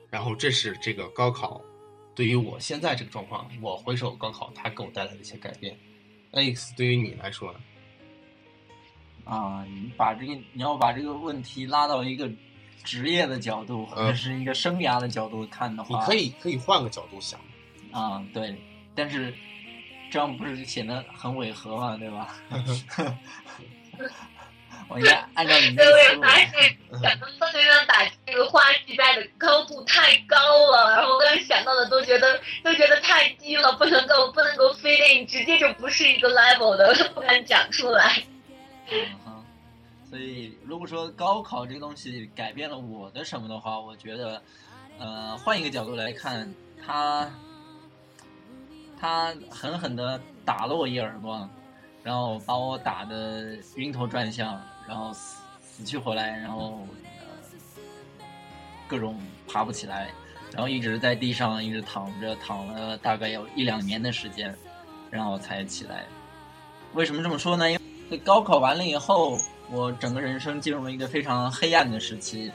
[0.09, 1.61] 然后这是这个高考，
[2.13, 5.77] 对于我现在这个状况，我回首高考，它给我带来的一些改变。
[6.33, 7.59] Alex 对于你来说呢？
[9.23, 12.29] 啊，你把这个你要把这个问题拉到一个
[12.83, 17.39] 职业的角度，或者呃是一个生涯的角度看的话，你可以可以换个角度想，
[17.91, 18.55] 啊，对，
[18.95, 19.33] 但是
[20.11, 22.35] 这样不是显得很违和嘛，对吧？
[24.87, 30.35] 我应该按照你的对，我个思路也发现想到方学长打这个话题带的高度太高
[30.69, 38.21] 了，然后我刚才想到的都觉得都觉得太低了，不能够不能够 fit in，直接就不是一个 level 的，不敢讲出来。
[38.91, 39.40] 嗯哼，
[40.11, 44.41] 所以如果说高考这个东西改变了我的什么的话，我觉得，
[44.99, 46.53] 呃，换一个角度来看，
[46.85, 47.31] 他
[48.99, 51.49] 他狠狠的打了我一耳光，
[52.03, 56.85] 然后把我打的晕头转向，然后死死去活来，然后
[58.89, 59.17] 各种
[59.47, 60.09] 爬不起来，
[60.51, 64.53] 然后一直在地上一直躺着，躺了大概有一两年的时间，
[65.09, 66.05] 然后才起来。
[66.95, 67.71] 为什么这么说呢？
[67.71, 67.79] 因
[68.09, 69.37] 为高考完了以后，
[69.71, 72.51] 我整个人生进入了一个非常黑暗的时期。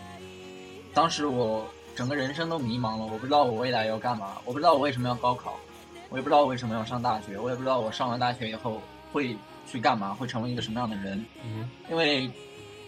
[0.93, 5.59] 当时我整个人生都迷茫了，我不知道我未来要干嘛，我不知道我为什么要高考，
[6.10, 8.80] 我也不知道我为什么要上大学，我也不知道我上完大学以后
[9.12, 9.36] 会
[9.66, 11.24] 去干嘛，会成为一个什么样的人。
[11.43, 12.30] 嗯因为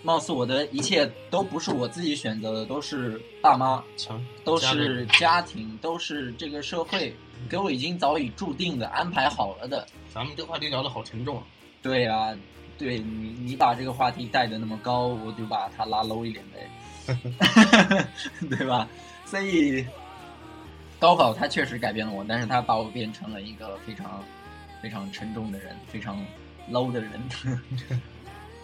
[0.02, 3.82] 貌似我的一切都不是我自己选择的，都是爸妈，
[4.44, 7.12] 都是家庭，都是这个社会
[7.48, 9.86] 给我已经早已注定的、安排好了的。
[10.14, 11.42] 咱们这话题聊得好沉重啊。
[11.82, 12.36] 对呀、
[12.78, 18.06] 对你你把这个话题带的那么高，我就把它拉 low 一点呗，
[18.48, 18.88] 对吧？
[19.26, 19.84] 所以
[20.98, 24.24] 高考它确实改变了我，但是它把我变成了一个非常
[24.80, 26.24] 非常沉重的人，非常
[26.70, 27.10] low 的人。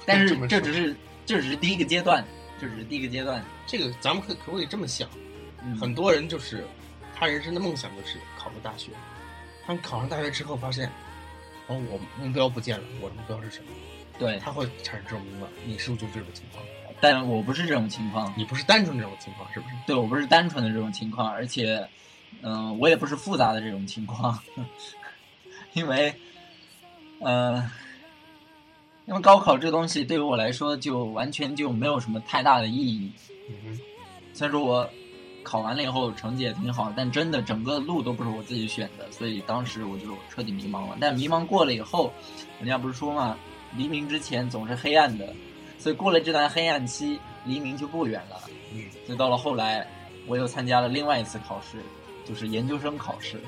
[0.06, 0.96] 但是这只是
[1.26, 2.24] 这只是第一个阶段，
[2.60, 3.44] 这只是第一个阶段。
[3.66, 5.08] 这个咱们可可不可以这么想？
[5.62, 6.64] 嗯，很多人就是
[7.16, 8.92] 他人生的梦想就是考个大学，
[9.66, 10.88] 他们考上大学之后发现，
[11.66, 13.66] 哦，我目标不见了，我的目标是什么？
[14.18, 15.48] 对，他会产生这种。
[15.66, 16.64] 你是不是就这种情况？
[17.00, 19.74] 但我不是这种情况，你不是单纯这种情况，是不是？
[19.86, 21.86] 对我不是单纯的这种情况，而且，
[22.42, 24.38] 嗯、我也不是复杂的这种情况，
[25.74, 26.14] 因为，
[27.18, 27.70] 呃，
[29.06, 33.12] 因为高考这东西对于我来说就完全就没有什么太大的意义。
[33.48, 33.78] 嗯
[34.32, 34.88] 虽然说我
[35.44, 40.96] 考完了以后成绩也挺好，但真的整个路都不是我自己选的，所以当时我就彻底迷茫了。
[40.98, 42.12] 但迷茫过了以后，
[42.58, 43.38] 人家不是说嘛，
[43.76, 45.26] 黎明之前总是黑暗的，
[45.78, 48.40] 所以过了这段黑暗期，黎明就不远了。
[48.72, 49.86] 嗯，所以到了后来，
[50.26, 51.78] 我又参加了另外一次考试，
[52.24, 53.40] 就是研究生考试。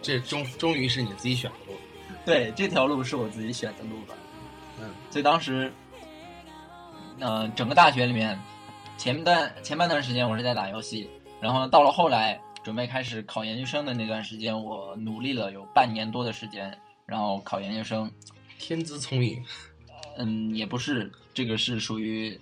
[0.00, 1.78] 这终终于是你自己选的路。
[2.24, 4.14] 对，这条路是我自己选的路吧。
[4.80, 5.72] 嗯，所以当时，
[7.18, 8.38] 呃，整个大学里面，
[8.96, 11.08] 前段前半段时间我是在打游戏，
[11.40, 18.10] 然后呢，到了后来准备开始考研究生的那段时间，我努力了有半年多的时间，然后考研究生。
[18.58, 19.44] 天资聪颖，
[20.16, 22.38] 嗯，也不是，这个是属于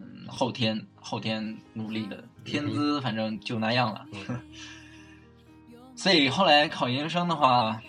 [0.00, 4.06] 嗯后天后天努力的，天资反正就那样了。
[4.28, 4.40] 嗯
[5.96, 7.80] 所以后来考研究生的话，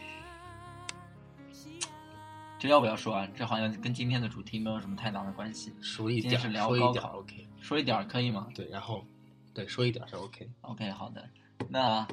[2.58, 3.28] 这要不要说啊？
[3.36, 5.74] 这好像跟今天的主题没有什么太大的关系。
[5.82, 7.48] 说一点是聊说一点儿高考，OK。
[7.60, 9.06] 说一点可以吗对，然后，
[9.54, 10.50] 对，说一点是 OK。
[10.62, 11.30] ？OK，好的。
[11.68, 12.08] 那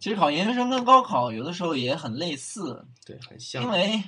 [0.00, 3.62] 其实考研究生跟高考有的时候也很类似，对，很像。
[3.62, 4.02] 因为，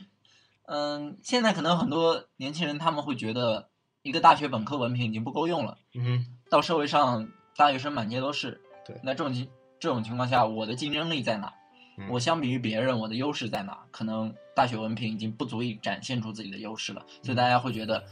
[0.67, 3.69] 嗯，现在可能很多年轻人他们会觉得
[4.03, 8.61] 一个大学本科文凭已经不够用了，嗯，到社会上大学生满街都是。
[8.87, 9.49] 对那这种情
[9.81, 11.53] 这种情况下，我的竞争力在哪？
[11.97, 13.79] 嗯我相比于别人，我的优势在哪？
[13.93, 18.03] 可能大学文凭已经不足以展现出自己的优势了，所以大家会觉得，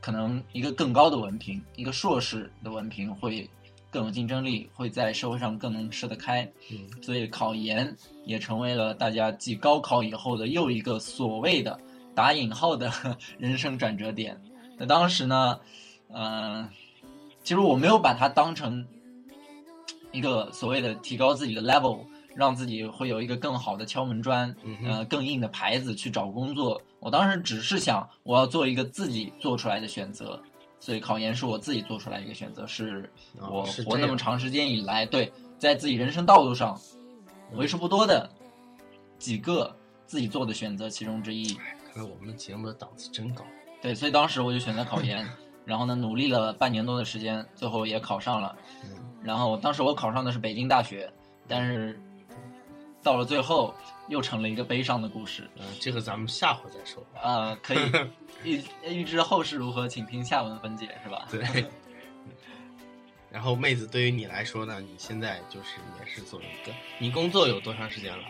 [0.00, 3.50] 可能一个更高的文凭，一个硕士的文凭会
[3.90, 6.48] 更有竞争力，会在社会上更能吃得开。
[6.70, 11.76] 嗯所以考研也成为了大家继高考以后的又一个所谓的
[12.16, 12.90] 打引号的
[13.38, 14.40] 人生转折点。
[14.78, 15.60] 那当时呢，
[16.08, 16.68] 嗯、
[17.44, 18.84] 其实我没有把它当成
[20.10, 22.00] 一个所谓的提高自己的 level，
[22.34, 26.80] 让自己会有一个更好的敲门砖，嗯呃，更硬的牌子去找工作。
[26.98, 30.42] 我当时只是想，我要做一个自己做出来的选择。
[30.78, 36.78] 所以考研是我自己做出来一个选择，是哦我活那么长时间以来，对，在自己人生道路上
[37.54, 38.28] 为数不多的
[39.18, 39.74] 几个
[40.04, 41.56] 自己做的选择其中之一。
[41.96, 43.42] 看来我们的节目的档次真高。
[43.80, 45.26] 对，所以当时我就选择考研，
[45.64, 48.54] 然后呢，努力了半年多的时间，最后也考上了。
[48.84, 48.90] 嗯
[49.24, 51.12] 然后当时我考上的是北京大学，
[51.48, 51.98] 但是
[53.02, 53.74] 到了最后
[54.08, 55.50] 又成了一个悲伤的故事。
[55.56, 57.04] 嗯，这个咱们下回再说。
[57.20, 57.78] 呃，可以
[58.44, 61.26] 预预知后事如何，请听下文分解，是吧？
[61.30, 61.64] 对。
[63.30, 68.24] 然后妹子，对于你来说呢，你现在就是也是做一个，你工作有多长时间了？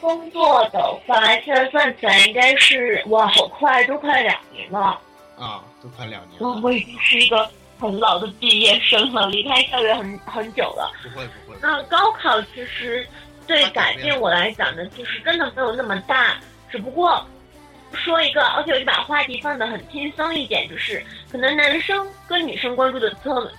[0.00, 4.98] 工作的话，现在算起来应该是哇，好快，都快两年了。
[5.38, 6.60] 啊，都快两年我了。
[6.62, 7.48] 我已经是一个
[7.78, 10.92] 很老的毕业生了，离开校园很很久了。
[11.02, 11.58] 不会不会。
[11.62, 13.06] 那高考其实
[13.46, 16.36] 对改变我来讲呢，就是真的没有那么大，
[16.70, 17.24] 只不过
[17.92, 23.50] 说一个，而且我就把话题放的很轻松一点，就是可能男生跟女生关注的侧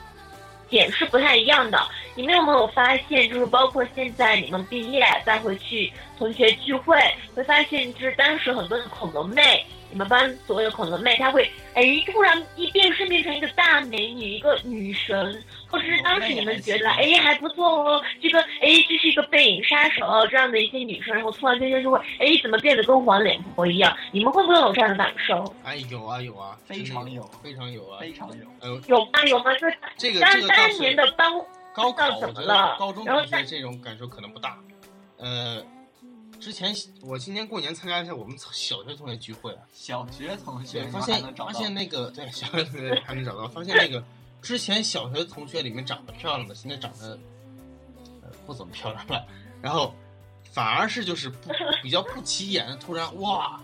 [0.72, 1.77] 点是不太一样的。
[2.15, 6.98] 你们有没有发现，就是包括现在你们毕业再回去同学聚会，
[7.35, 23.96] 会发现就是当时很多的恐龙妹你们班所有的恐龙妹，她会哎突然一变身变成一个大美女，一个女神，或者是当时你们觉得哎还不错哦，这个哎这是一个背影杀手这样的一些女生，然后突然之间就会哎怎么变得跟黄脸婆一样？
[24.12, 25.44] 你们会不会有这样的感受？
[25.64, 28.46] 哎，有啊有啊，非常有，非常有啊，非常有。
[28.62, 29.12] 呃，有吗？
[29.28, 29.54] 有吗？
[29.56, 31.30] 就是这个当这个当年的班
[31.74, 34.58] 高考，怎么我觉得了高中然后在同学这种感受可能不大。
[35.18, 35.64] 呃，
[36.42, 44.04] 之前我今年过年参加一下我们小学同学聚会啊，小学同学发现发现那个对小学同学还能找到，发现那个
[44.42, 47.18] 之前小学同学里面长得漂亮的，现在长得
[48.24, 49.24] 呃不怎么漂亮了，
[49.62, 49.94] 然后
[50.52, 51.52] 反而是就是不
[51.84, 53.62] 比较不起眼，突然哇，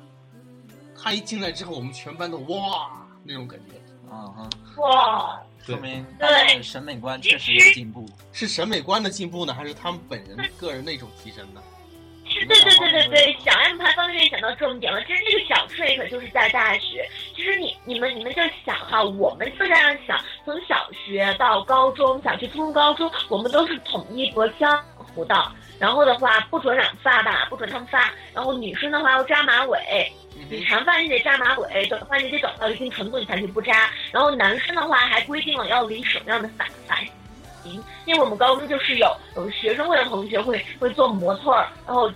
[0.96, 3.82] 他一进来之后，我们全班都哇那种感觉，
[4.12, 4.50] 嗯哼，
[4.84, 8.08] 哇，说明大家的审美观确实有进步。
[8.32, 11.64] 是审美观的进步呢，还是他们本人个人的一种提升呢？
[12.40, 15.02] 是对对对对对，小 M 盘方面讲到重点了。
[15.04, 17.08] 其实这个小 trick 就是在大学。
[17.36, 25.36] 其实你你们你们就想哈，我们就这样想，从小学到高中，想去、初中、高中，我们都是统一国江湖的。
[25.80, 28.12] 然后的话，不准染发吧，不准烫发。
[28.34, 30.12] 然后女生的话要扎马尾，
[30.50, 33.90] 你嗯长发你得扎马尾，短发你得短到一定程度你才可以不扎。
[34.12, 36.96] 然后男生的话还规定了要理什么样的发发
[37.70, 37.84] 型。
[38.06, 42.12] 因为我们高中就是有有学生会的同学会会做模特儿，然后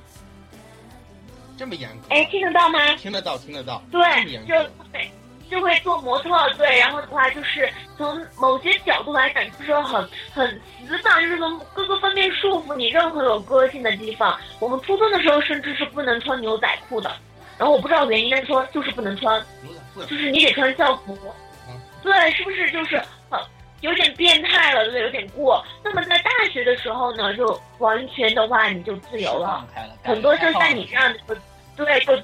[1.57, 2.07] 这么严格？
[2.09, 2.79] 哎听得到吗？
[2.95, 3.81] 听得到，听得到。
[3.91, 5.11] 对，就严格会
[5.49, 14.39] 就会做模特儿，对，然后的话就是从某些角度来讲，就是很很死板，就是从各个方面束缚你任何有个性的地方。
[14.59, 17.13] 我们初中的时候甚至是不能穿牛仔裤的，
[17.57, 19.43] 然后我不知道原因，但是说就是不能穿，
[19.95, 21.17] 就是你得穿校服
[21.69, 21.77] 嗯。
[22.01, 23.05] 对，是不是就是呃
[23.81, 25.01] 有点变态了，对不对？
[25.01, 25.63] 有点过。
[25.83, 29.65] 那么在大学的时候呢，就完全的话你就自由了。
[30.03, 31.35] 很多就像你这样的，
[31.75, 32.15] 对，就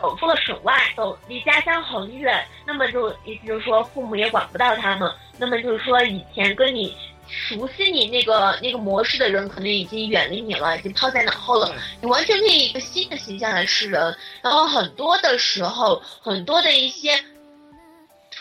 [0.00, 6.96] 走出了省外，走离家乡很远，那么就意思就是说父母也管不到他们，那么就是说以前跟你
[7.28, 17.22] 熟悉你那个那个模式的人，可能已经远离你了，已经抛在脑后了，你完全可以以一个新的形象来示人，然后很多的时候，很多的一些。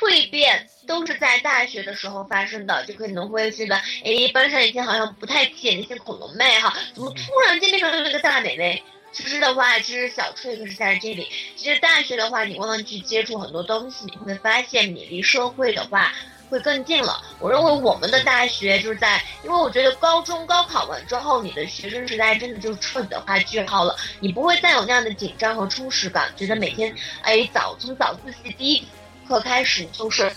[0.02, 8.84] 蜕变都是在大学的时候发生的，就可能会觉得，哎，班上以前好像不太起眼的一些恐龙妹哈，怎么突然间变成了一个大美眉？
[9.14, 11.28] 其实的话，其实小 trick 是在这里。
[11.56, 16.11] 其实大学的话，你慢慢去接触很多东西，你会发现你离社会的话
[16.49, 17.22] 会更近了。
[17.38, 28.88] 我认为我们的大学就是在，因为我觉得高中高考完之后，你的学生时代真的就彻底的画句号了，你不会再有那样的紧张和充实感，觉得每天哎早从早自习第一
[29.31, 30.29] 课开始就是。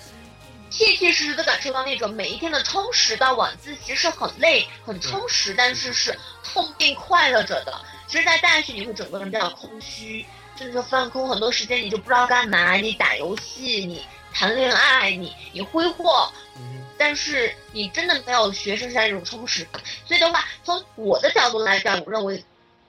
[0.71, 7.81] 切切实实的感受到那种每一天的充实，到晚自习是很累、很充实，但是是痛并快乐着的。
[8.09, 10.27] 其实，在大学你会整个人比较空虚，
[10.59, 19.65] 甚至放空，很多时间你就不知道干嘛，你打游戏，你谈恋爱，你你挥霍，嗯但是你真的没有学生时代那种充实。
[20.05, 22.43] 所以的话，从我的角度来讲，我认为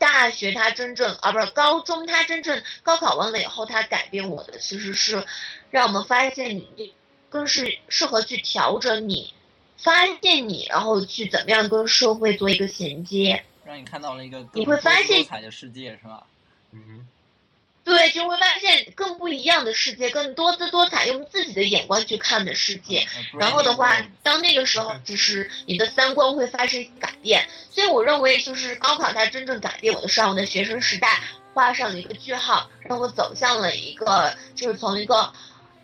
[0.06, 5.26] 大学它真正啊，不是高中它真正高考完了以后，它改变我的其实是
[5.72, 6.94] 让我们发现你
[7.30, 9.34] 更是适合去调整你。
[9.78, 16.26] 发现你，然后去怎么样跟社会做一个衔接，让你看到了一个更你会发现多彩的世界，是吧？
[16.72, 17.08] 嗯
[17.86, 23.08] 对，就会发现更不一样的世界，更多姿多彩，用自己的眼光去看的世界。
[23.34, 27.48] 呃然后的话当那个时候，就是你的三观会发生改变。
[27.70, 31.22] 所以我认为，就是高考它真正改变我的是让我的学生时代
[31.54, 35.32] 画上了一个句号，让我走向了一个，就是从一个，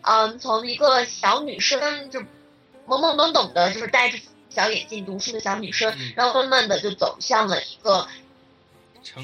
[0.00, 4.18] 嗯，从一个小女生就懵懵懂懂的，就是戴着
[4.50, 8.08] 小眼镜读书的小女生嗯，然后慢慢的就走向了一个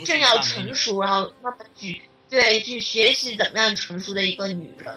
[0.07, 4.95] 正要成熟，然后慢慢去对去学习怎么样成熟的一个女人。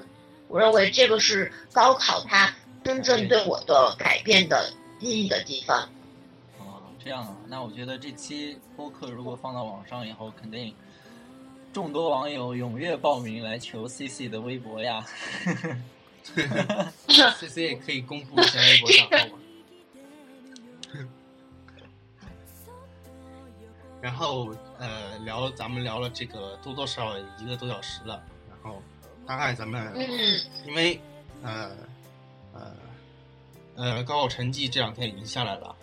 [0.48, 2.54] 我认为这个是高考它
[2.84, 5.90] 真正对我的改变的意义的地方。
[6.60, 10.76] 哦，这样啊，那我觉得这期播客如果放到网上以后，肯定
[11.72, 15.06] 众多网友踊跃报名来求 CC 的微博呀。
[17.40, 19.42] C C 也可以公布一下微博账号嘛。
[24.02, 28.82] 然后呃，聊咱们聊了这个多多少少一个多小时了，然后
[29.28, 31.00] 大概咱们嗯，因为
[31.44, 31.72] 呃
[32.54, 32.76] 呃
[33.76, 35.76] 呃高考成绩这两天已经下来了，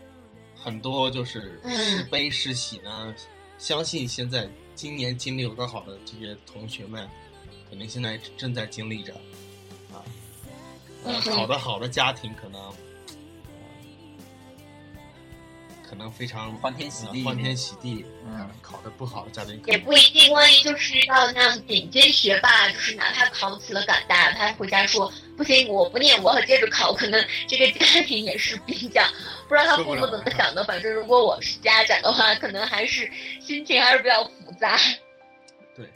[0.57, 3.15] 很多就是嗯是悲是喜呢。
[3.59, 7.09] 相信现在今年经历了高考的这些同学们，
[7.71, 9.15] 肯定现在正在经历着
[9.93, 10.03] 啊。
[11.05, 12.61] 呃嗯考得好的家庭可能，
[15.89, 29.03] 可能非常欢天喜地呃欢天喜地，嗯，考的不好的家庭也不一定，万一就是遇到那样顶尖学霸，就是哪怕考起了港大，他回家说不行，我不念，我要接着考，可能这个家庭也是比较
[29.49, 30.63] 不知道他父母怎么想的。
[30.65, 33.11] 反正如果我是家长的话，可能还是
[33.41, 34.77] 心情还是比较复杂。
[35.75, 35.89] 对，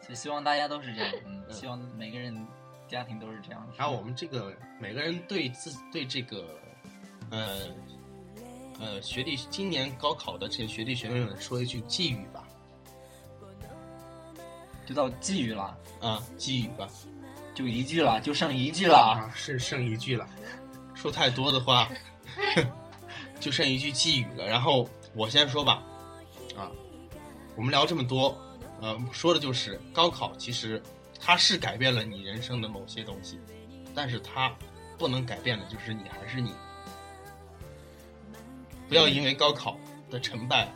[0.00, 2.46] 所以希望大家都是这样，嗯，希望每个人
[2.86, 3.68] 家庭都是这样。
[3.76, 6.46] 然后我们这个每个人对自对这个，
[7.30, 7.66] 呃
[8.80, 12.44] 呃学弟今年高考的这些学弟学妹们说一句寄语吧，
[14.86, 16.88] 就到寄语了，啊，寄语吧，
[17.54, 18.96] 就一句了，就剩一句了。
[18.96, 20.28] 啊，是剩一句了，
[20.94, 21.88] 说太多的话，
[23.40, 24.46] 就剩一句寄语了。
[24.46, 25.82] 然后我先说吧，
[26.56, 26.70] 啊，
[27.56, 28.36] 我们聊这么多，
[28.80, 30.82] 呃，说的就是高考，其实
[31.20, 33.38] 它是改变了你人生的某些东西，
[33.94, 34.52] 但是它
[34.98, 36.52] 不能改变的就是你还是你。
[38.88, 39.78] 不要因为高考
[40.10, 40.68] 的成败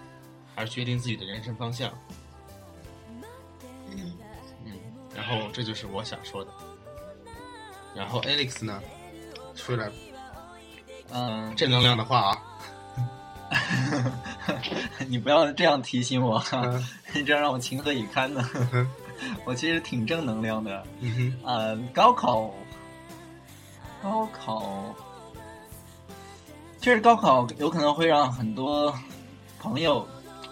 [0.55, 1.93] 而决定自己的人生方向。
[3.90, 4.12] 嗯，
[4.64, 4.72] 嗯，
[5.14, 6.51] 然后这就是我想说的。
[7.94, 8.82] 然后 Alex 呢，
[9.55, 9.90] 说点
[11.10, 12.43] 嗯，正能量的话啊。
[15.09, 16.86] 你不要这样提醒我，嗯
[17.24, 18.47] 这样让我情何以堪呢？
[19.44, 20.86] 我其实挺正能量的。
[21.01, 22.52] 嗯，呃，高考，
[24.02, 24.94] 高考，
[26.81, 28.95] 确实高考有可能会让很多
[29.59, 30.07] 朋友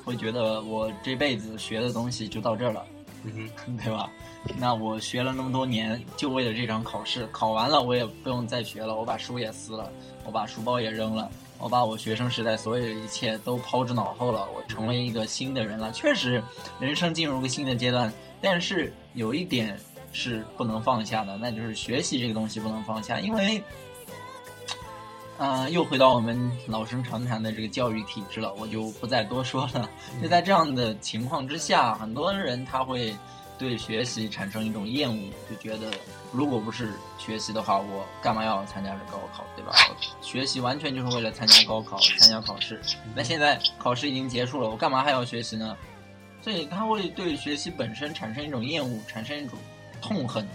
[0.04, 2.84] 会觉得我这辈子学的东西就到这儿了，
[3.24, 4.10] 嗯哼， 对吧？
[4.58, 9.90] 那我学了那么多年，就为了这场考试，考完了我也不用再学了，我把书也撕了，
[10.24, 11.28] 我把书包也扔了，
[11.58, 15.90] 我把我学生时代所有的一切都抛之脑后了，我成为一个新的人了。
[15.90, 16.42] 确实，
[16.78, 19.76] 人生进入一个新的阶段，但是有一点
[20.12, 23.60] 是不能放下的，那就是学习这个东西不能放下，因为，
[25.38, 29.88] 呃，又回到我们老生常谈的这个教育体制了，我就不再多说了。
[30.22, 33.14] 就在这样的情况之下，很多人他会
[33.58, 35.90] 对学习产生一种厌恶，就觉得
[36.32, 39.74] 如果不是学习的话，我干嘛要参加这高考，对吧？
[40.22, 42.80] 学习完全就是为了参加高考、参加考试。
[43.14, 45.76] 那现在考试已经结束了，我干嘛还要学习呢？
[46.42, 49.58] 所以他会对学习本身产生一种厌恶，产生一种
[50.00, 50.48] 痛恨。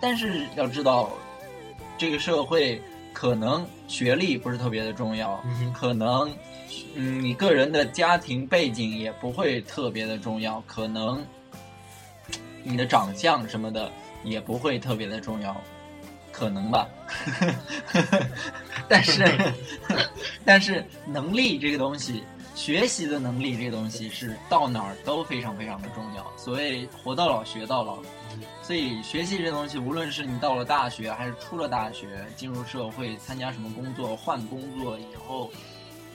[0.00, 1.10] 但是要知道，
[1.98, 2.80] 这个社会
[3.12, 6.30] 可能学历不是特别的重要，嗯，可能，
[6.94, 11.24] 嗯，你个人的家庭背景也不会特别的重要，可能
[12.62, 13.90] 你的长相什么的
[14.24, 15.60] 也不会特别的重要，
[16.30, 16.88] 可能吧。
[18.88, 19.54] 但是，
[20.44, 22.24] 但是能力这个东西，
[22.54, 26.32] 学习的能力这个东西是到哪儿都非常非常的重要。
[26.36, 27.98] 所谓活到老学到老，
[28.62, 35.50] 所以学习这东西，无论是你到了大学，还是出了大学，进入社会，参加什么工作，换工作以后，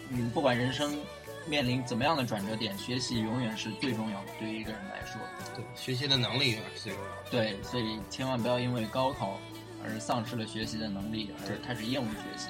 [0.10, 0.98] 嗯，不管人生
[1.46, 4.28] 面临怎么样的转折点，学习永远是最重要的。
[4.40, 5.20] 对于一个人来说，
[5.56, 7.30] 对，学习的能力永远是最重要的。
[7.30, 9.38] 对，所以千万不要因为高考
[9.84, 12.50] 而丧失了学习的能力，而开始厌恶学习。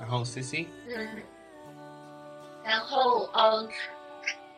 [0.00, 1.08] 然后 C C，嗯，
[2.64, 3.70] 然后嗯，说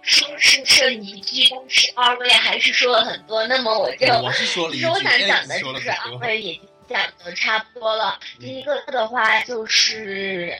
[0.02, 5.90] 是这一句，但是二位还是说了很多，那么我就我是说了一句其实我想讲的了是。
[5.90, 8.18] 二位已经讲的差不多了。
[8.38, 10.58] 嗯第一个的话就是，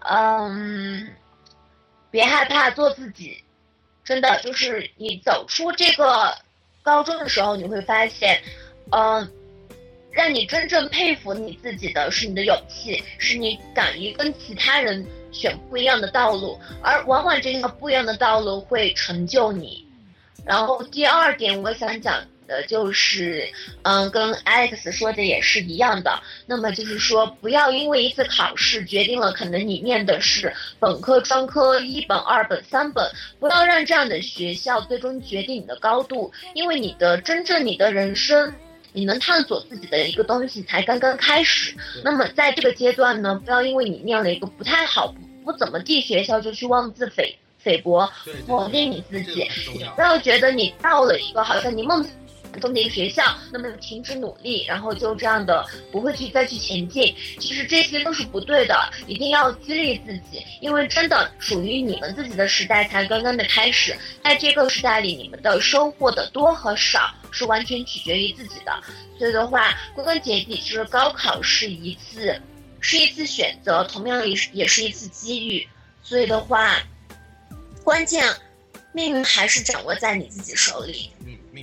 [0.00, 1.14] 嗯，
[2.10, 3.42] 别害怕做自己，
[4.04, 6.36] 真的就是你走出这个
[6.82, 8.42] 高中的时候，你会发现，
[8.90, 9.32] 嗯。
[10.12, 15.06] 让你真正佩服你自己的是你的勇气，是你敢于跟其他人
[15.36, 19.86] 选不一样的道路，而往往这个不一样的道路会成就你。
[20.44, 23.48] 然后第二点，我想讲的就是，
[23.82, 26.18] 嗯，跟 Alex 说的也是一样的。
[26.46, 38.54] 那么就是说，不要因为一次考试决定了可能你念的是本科、专科、一本、二本、三本，不要让这样的学校最终决定你的高度，因为你的真正你的人生。
[38.92, 45.20] 你能探索自己的一个东西才刚刚开始，那么在这个阶段呢，不要因为你念了一个不太好、不
[45.54, 48.08] 怎么地学校就去妄自菲菲薄，
[48.46, 49.48] 否定你自己
[49.94, 50.00] 不。
[50.00, 52.12] 要觉得你到了一个好像你梦想
[52.60, 55.62] 中的一个学校，那么停止努力，然后就这样的
[55.92, 57.14] 不会去再去前进。
[57.38, 63.94] 其实这些都是不对的，一定要激励自己，因为真的属于你们自己的时代才刚刚的开始，
[64.24, 68.72] 在这个时代里，你们的收获的多和少是完全取决于自己的。
[69.18, 72.40] 所以的话，归根结底，就是高考是一次，
[72.88, 75.66] 是一次选择，同样也是也是一次机遇。
[76.04, 76.80] 所以的话，
[77.82, 78.24] 关键
[78.92, 81.10] 命运还是掌握在你自己手里。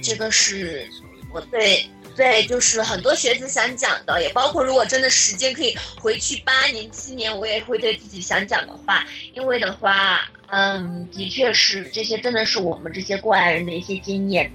[0.03, 0.85] 这个是
[1.33, 9.07] 我对对，就是很多学子想讲的，也包括如果真的时间可以回去八年、七年，我也会对自己想讲的话。
[9.33, 14.51] 因为的话，嗯，的确是这些，真的是我们这些过来人的一些经验、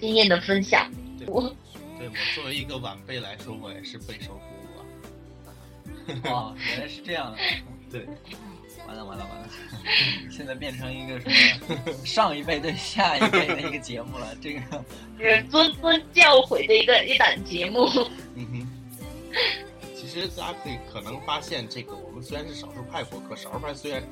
[0.00, 0.88] 经验的分享。
[1.26, 1.42] 我
[1.98, 4.40] 对我作为一个晚辈来说，我也是备受。
[6.30, 7.38] 哦，原来是这样的。
[7.90, 8.06] 对，
[8.86, 9.48] 完了完了完了，
[10.30, 14.34] 现在变成一个什么上一辈对下一辈的一个节目了。
[14.42, 14.60] 这个
[15.18, 17.88] 是谆谆教诲的一个一档节目。
[18.34, 18.66] 嗯哼。
[19.94, 24.02] 其实大家可以可能发现，这个我们虽然是少数派博客，少数派虽然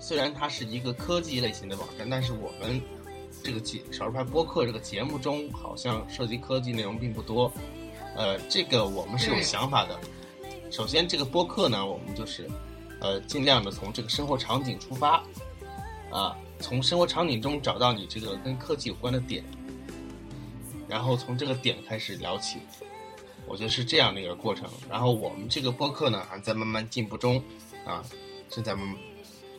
[0.00, 2.80] 虽然它是一个科技类型的网站，但是我们
[3.42, 7.52] 这个节少数派播客这个节目中好像涉及科技内容并不多。
[8.16, 10.00] 呃，这个我们是有想法的。
[10.74, 12.50] 首先，这个播客呢，我们就是
[13.00, 15.22] 呃尽量的从这个生活场景出发，
[16.10, 19.44] 啊，从生活场景中找到你这个跟科技有关的点，
[20.88, 22.58] 然后从这个点开始聊起。
[23.46, 24.68] 我觉得是这样的一个过程。
[24.90, 27.40] 然后我们这个播客呢，还在慢慢进步中，
[27.86, 28.04] 啊，
[28.50, 28.96] 正在慢，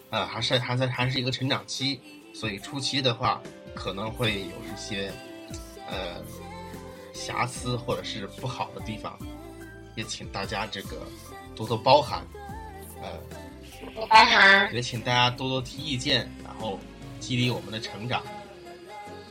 [0.09, 2.01] 啊，还是还在还是一个成长期，
[2.33, 3.41] 所以初期的话
[3.73, 5.13] 可能会有一些
[5.87, 6.21] 呃
[7.13, 9.17] 瑕疵或者是不好的地方，
[9.95, 11.07] 也请大家这个
[11.55, 12.21] 多多包涵，
[13.01, 13.17] 呃，
[13.81, 14.73] 多多包涵。
[14.73, 16.79] 也请大家多多提意见，然后
[17.19, 18.21] 激励我们的成长。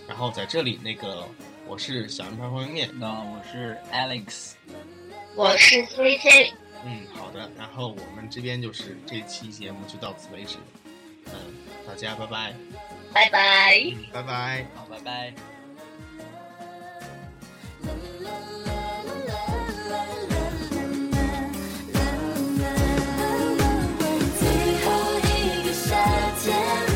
[0.06, 1.26] 然后在这里，那个
[1.66, 4.52] 我是小羊排方便面，那我是 Alex，
[5.34, 6.52] 我是 three C。
[6.84, 10.56] 嗯，好的，然后我们这边就是这期节目就到此为止。
[11.26, 11.32] 嗯，
[11.86, 12.54] 大家拜拜，
[13.14, 13.82] 拜拜，
[14.12, 14.66] 拜拜。
[14.74, 15.34] 好，拜拜。
[26.44, 26.93] tell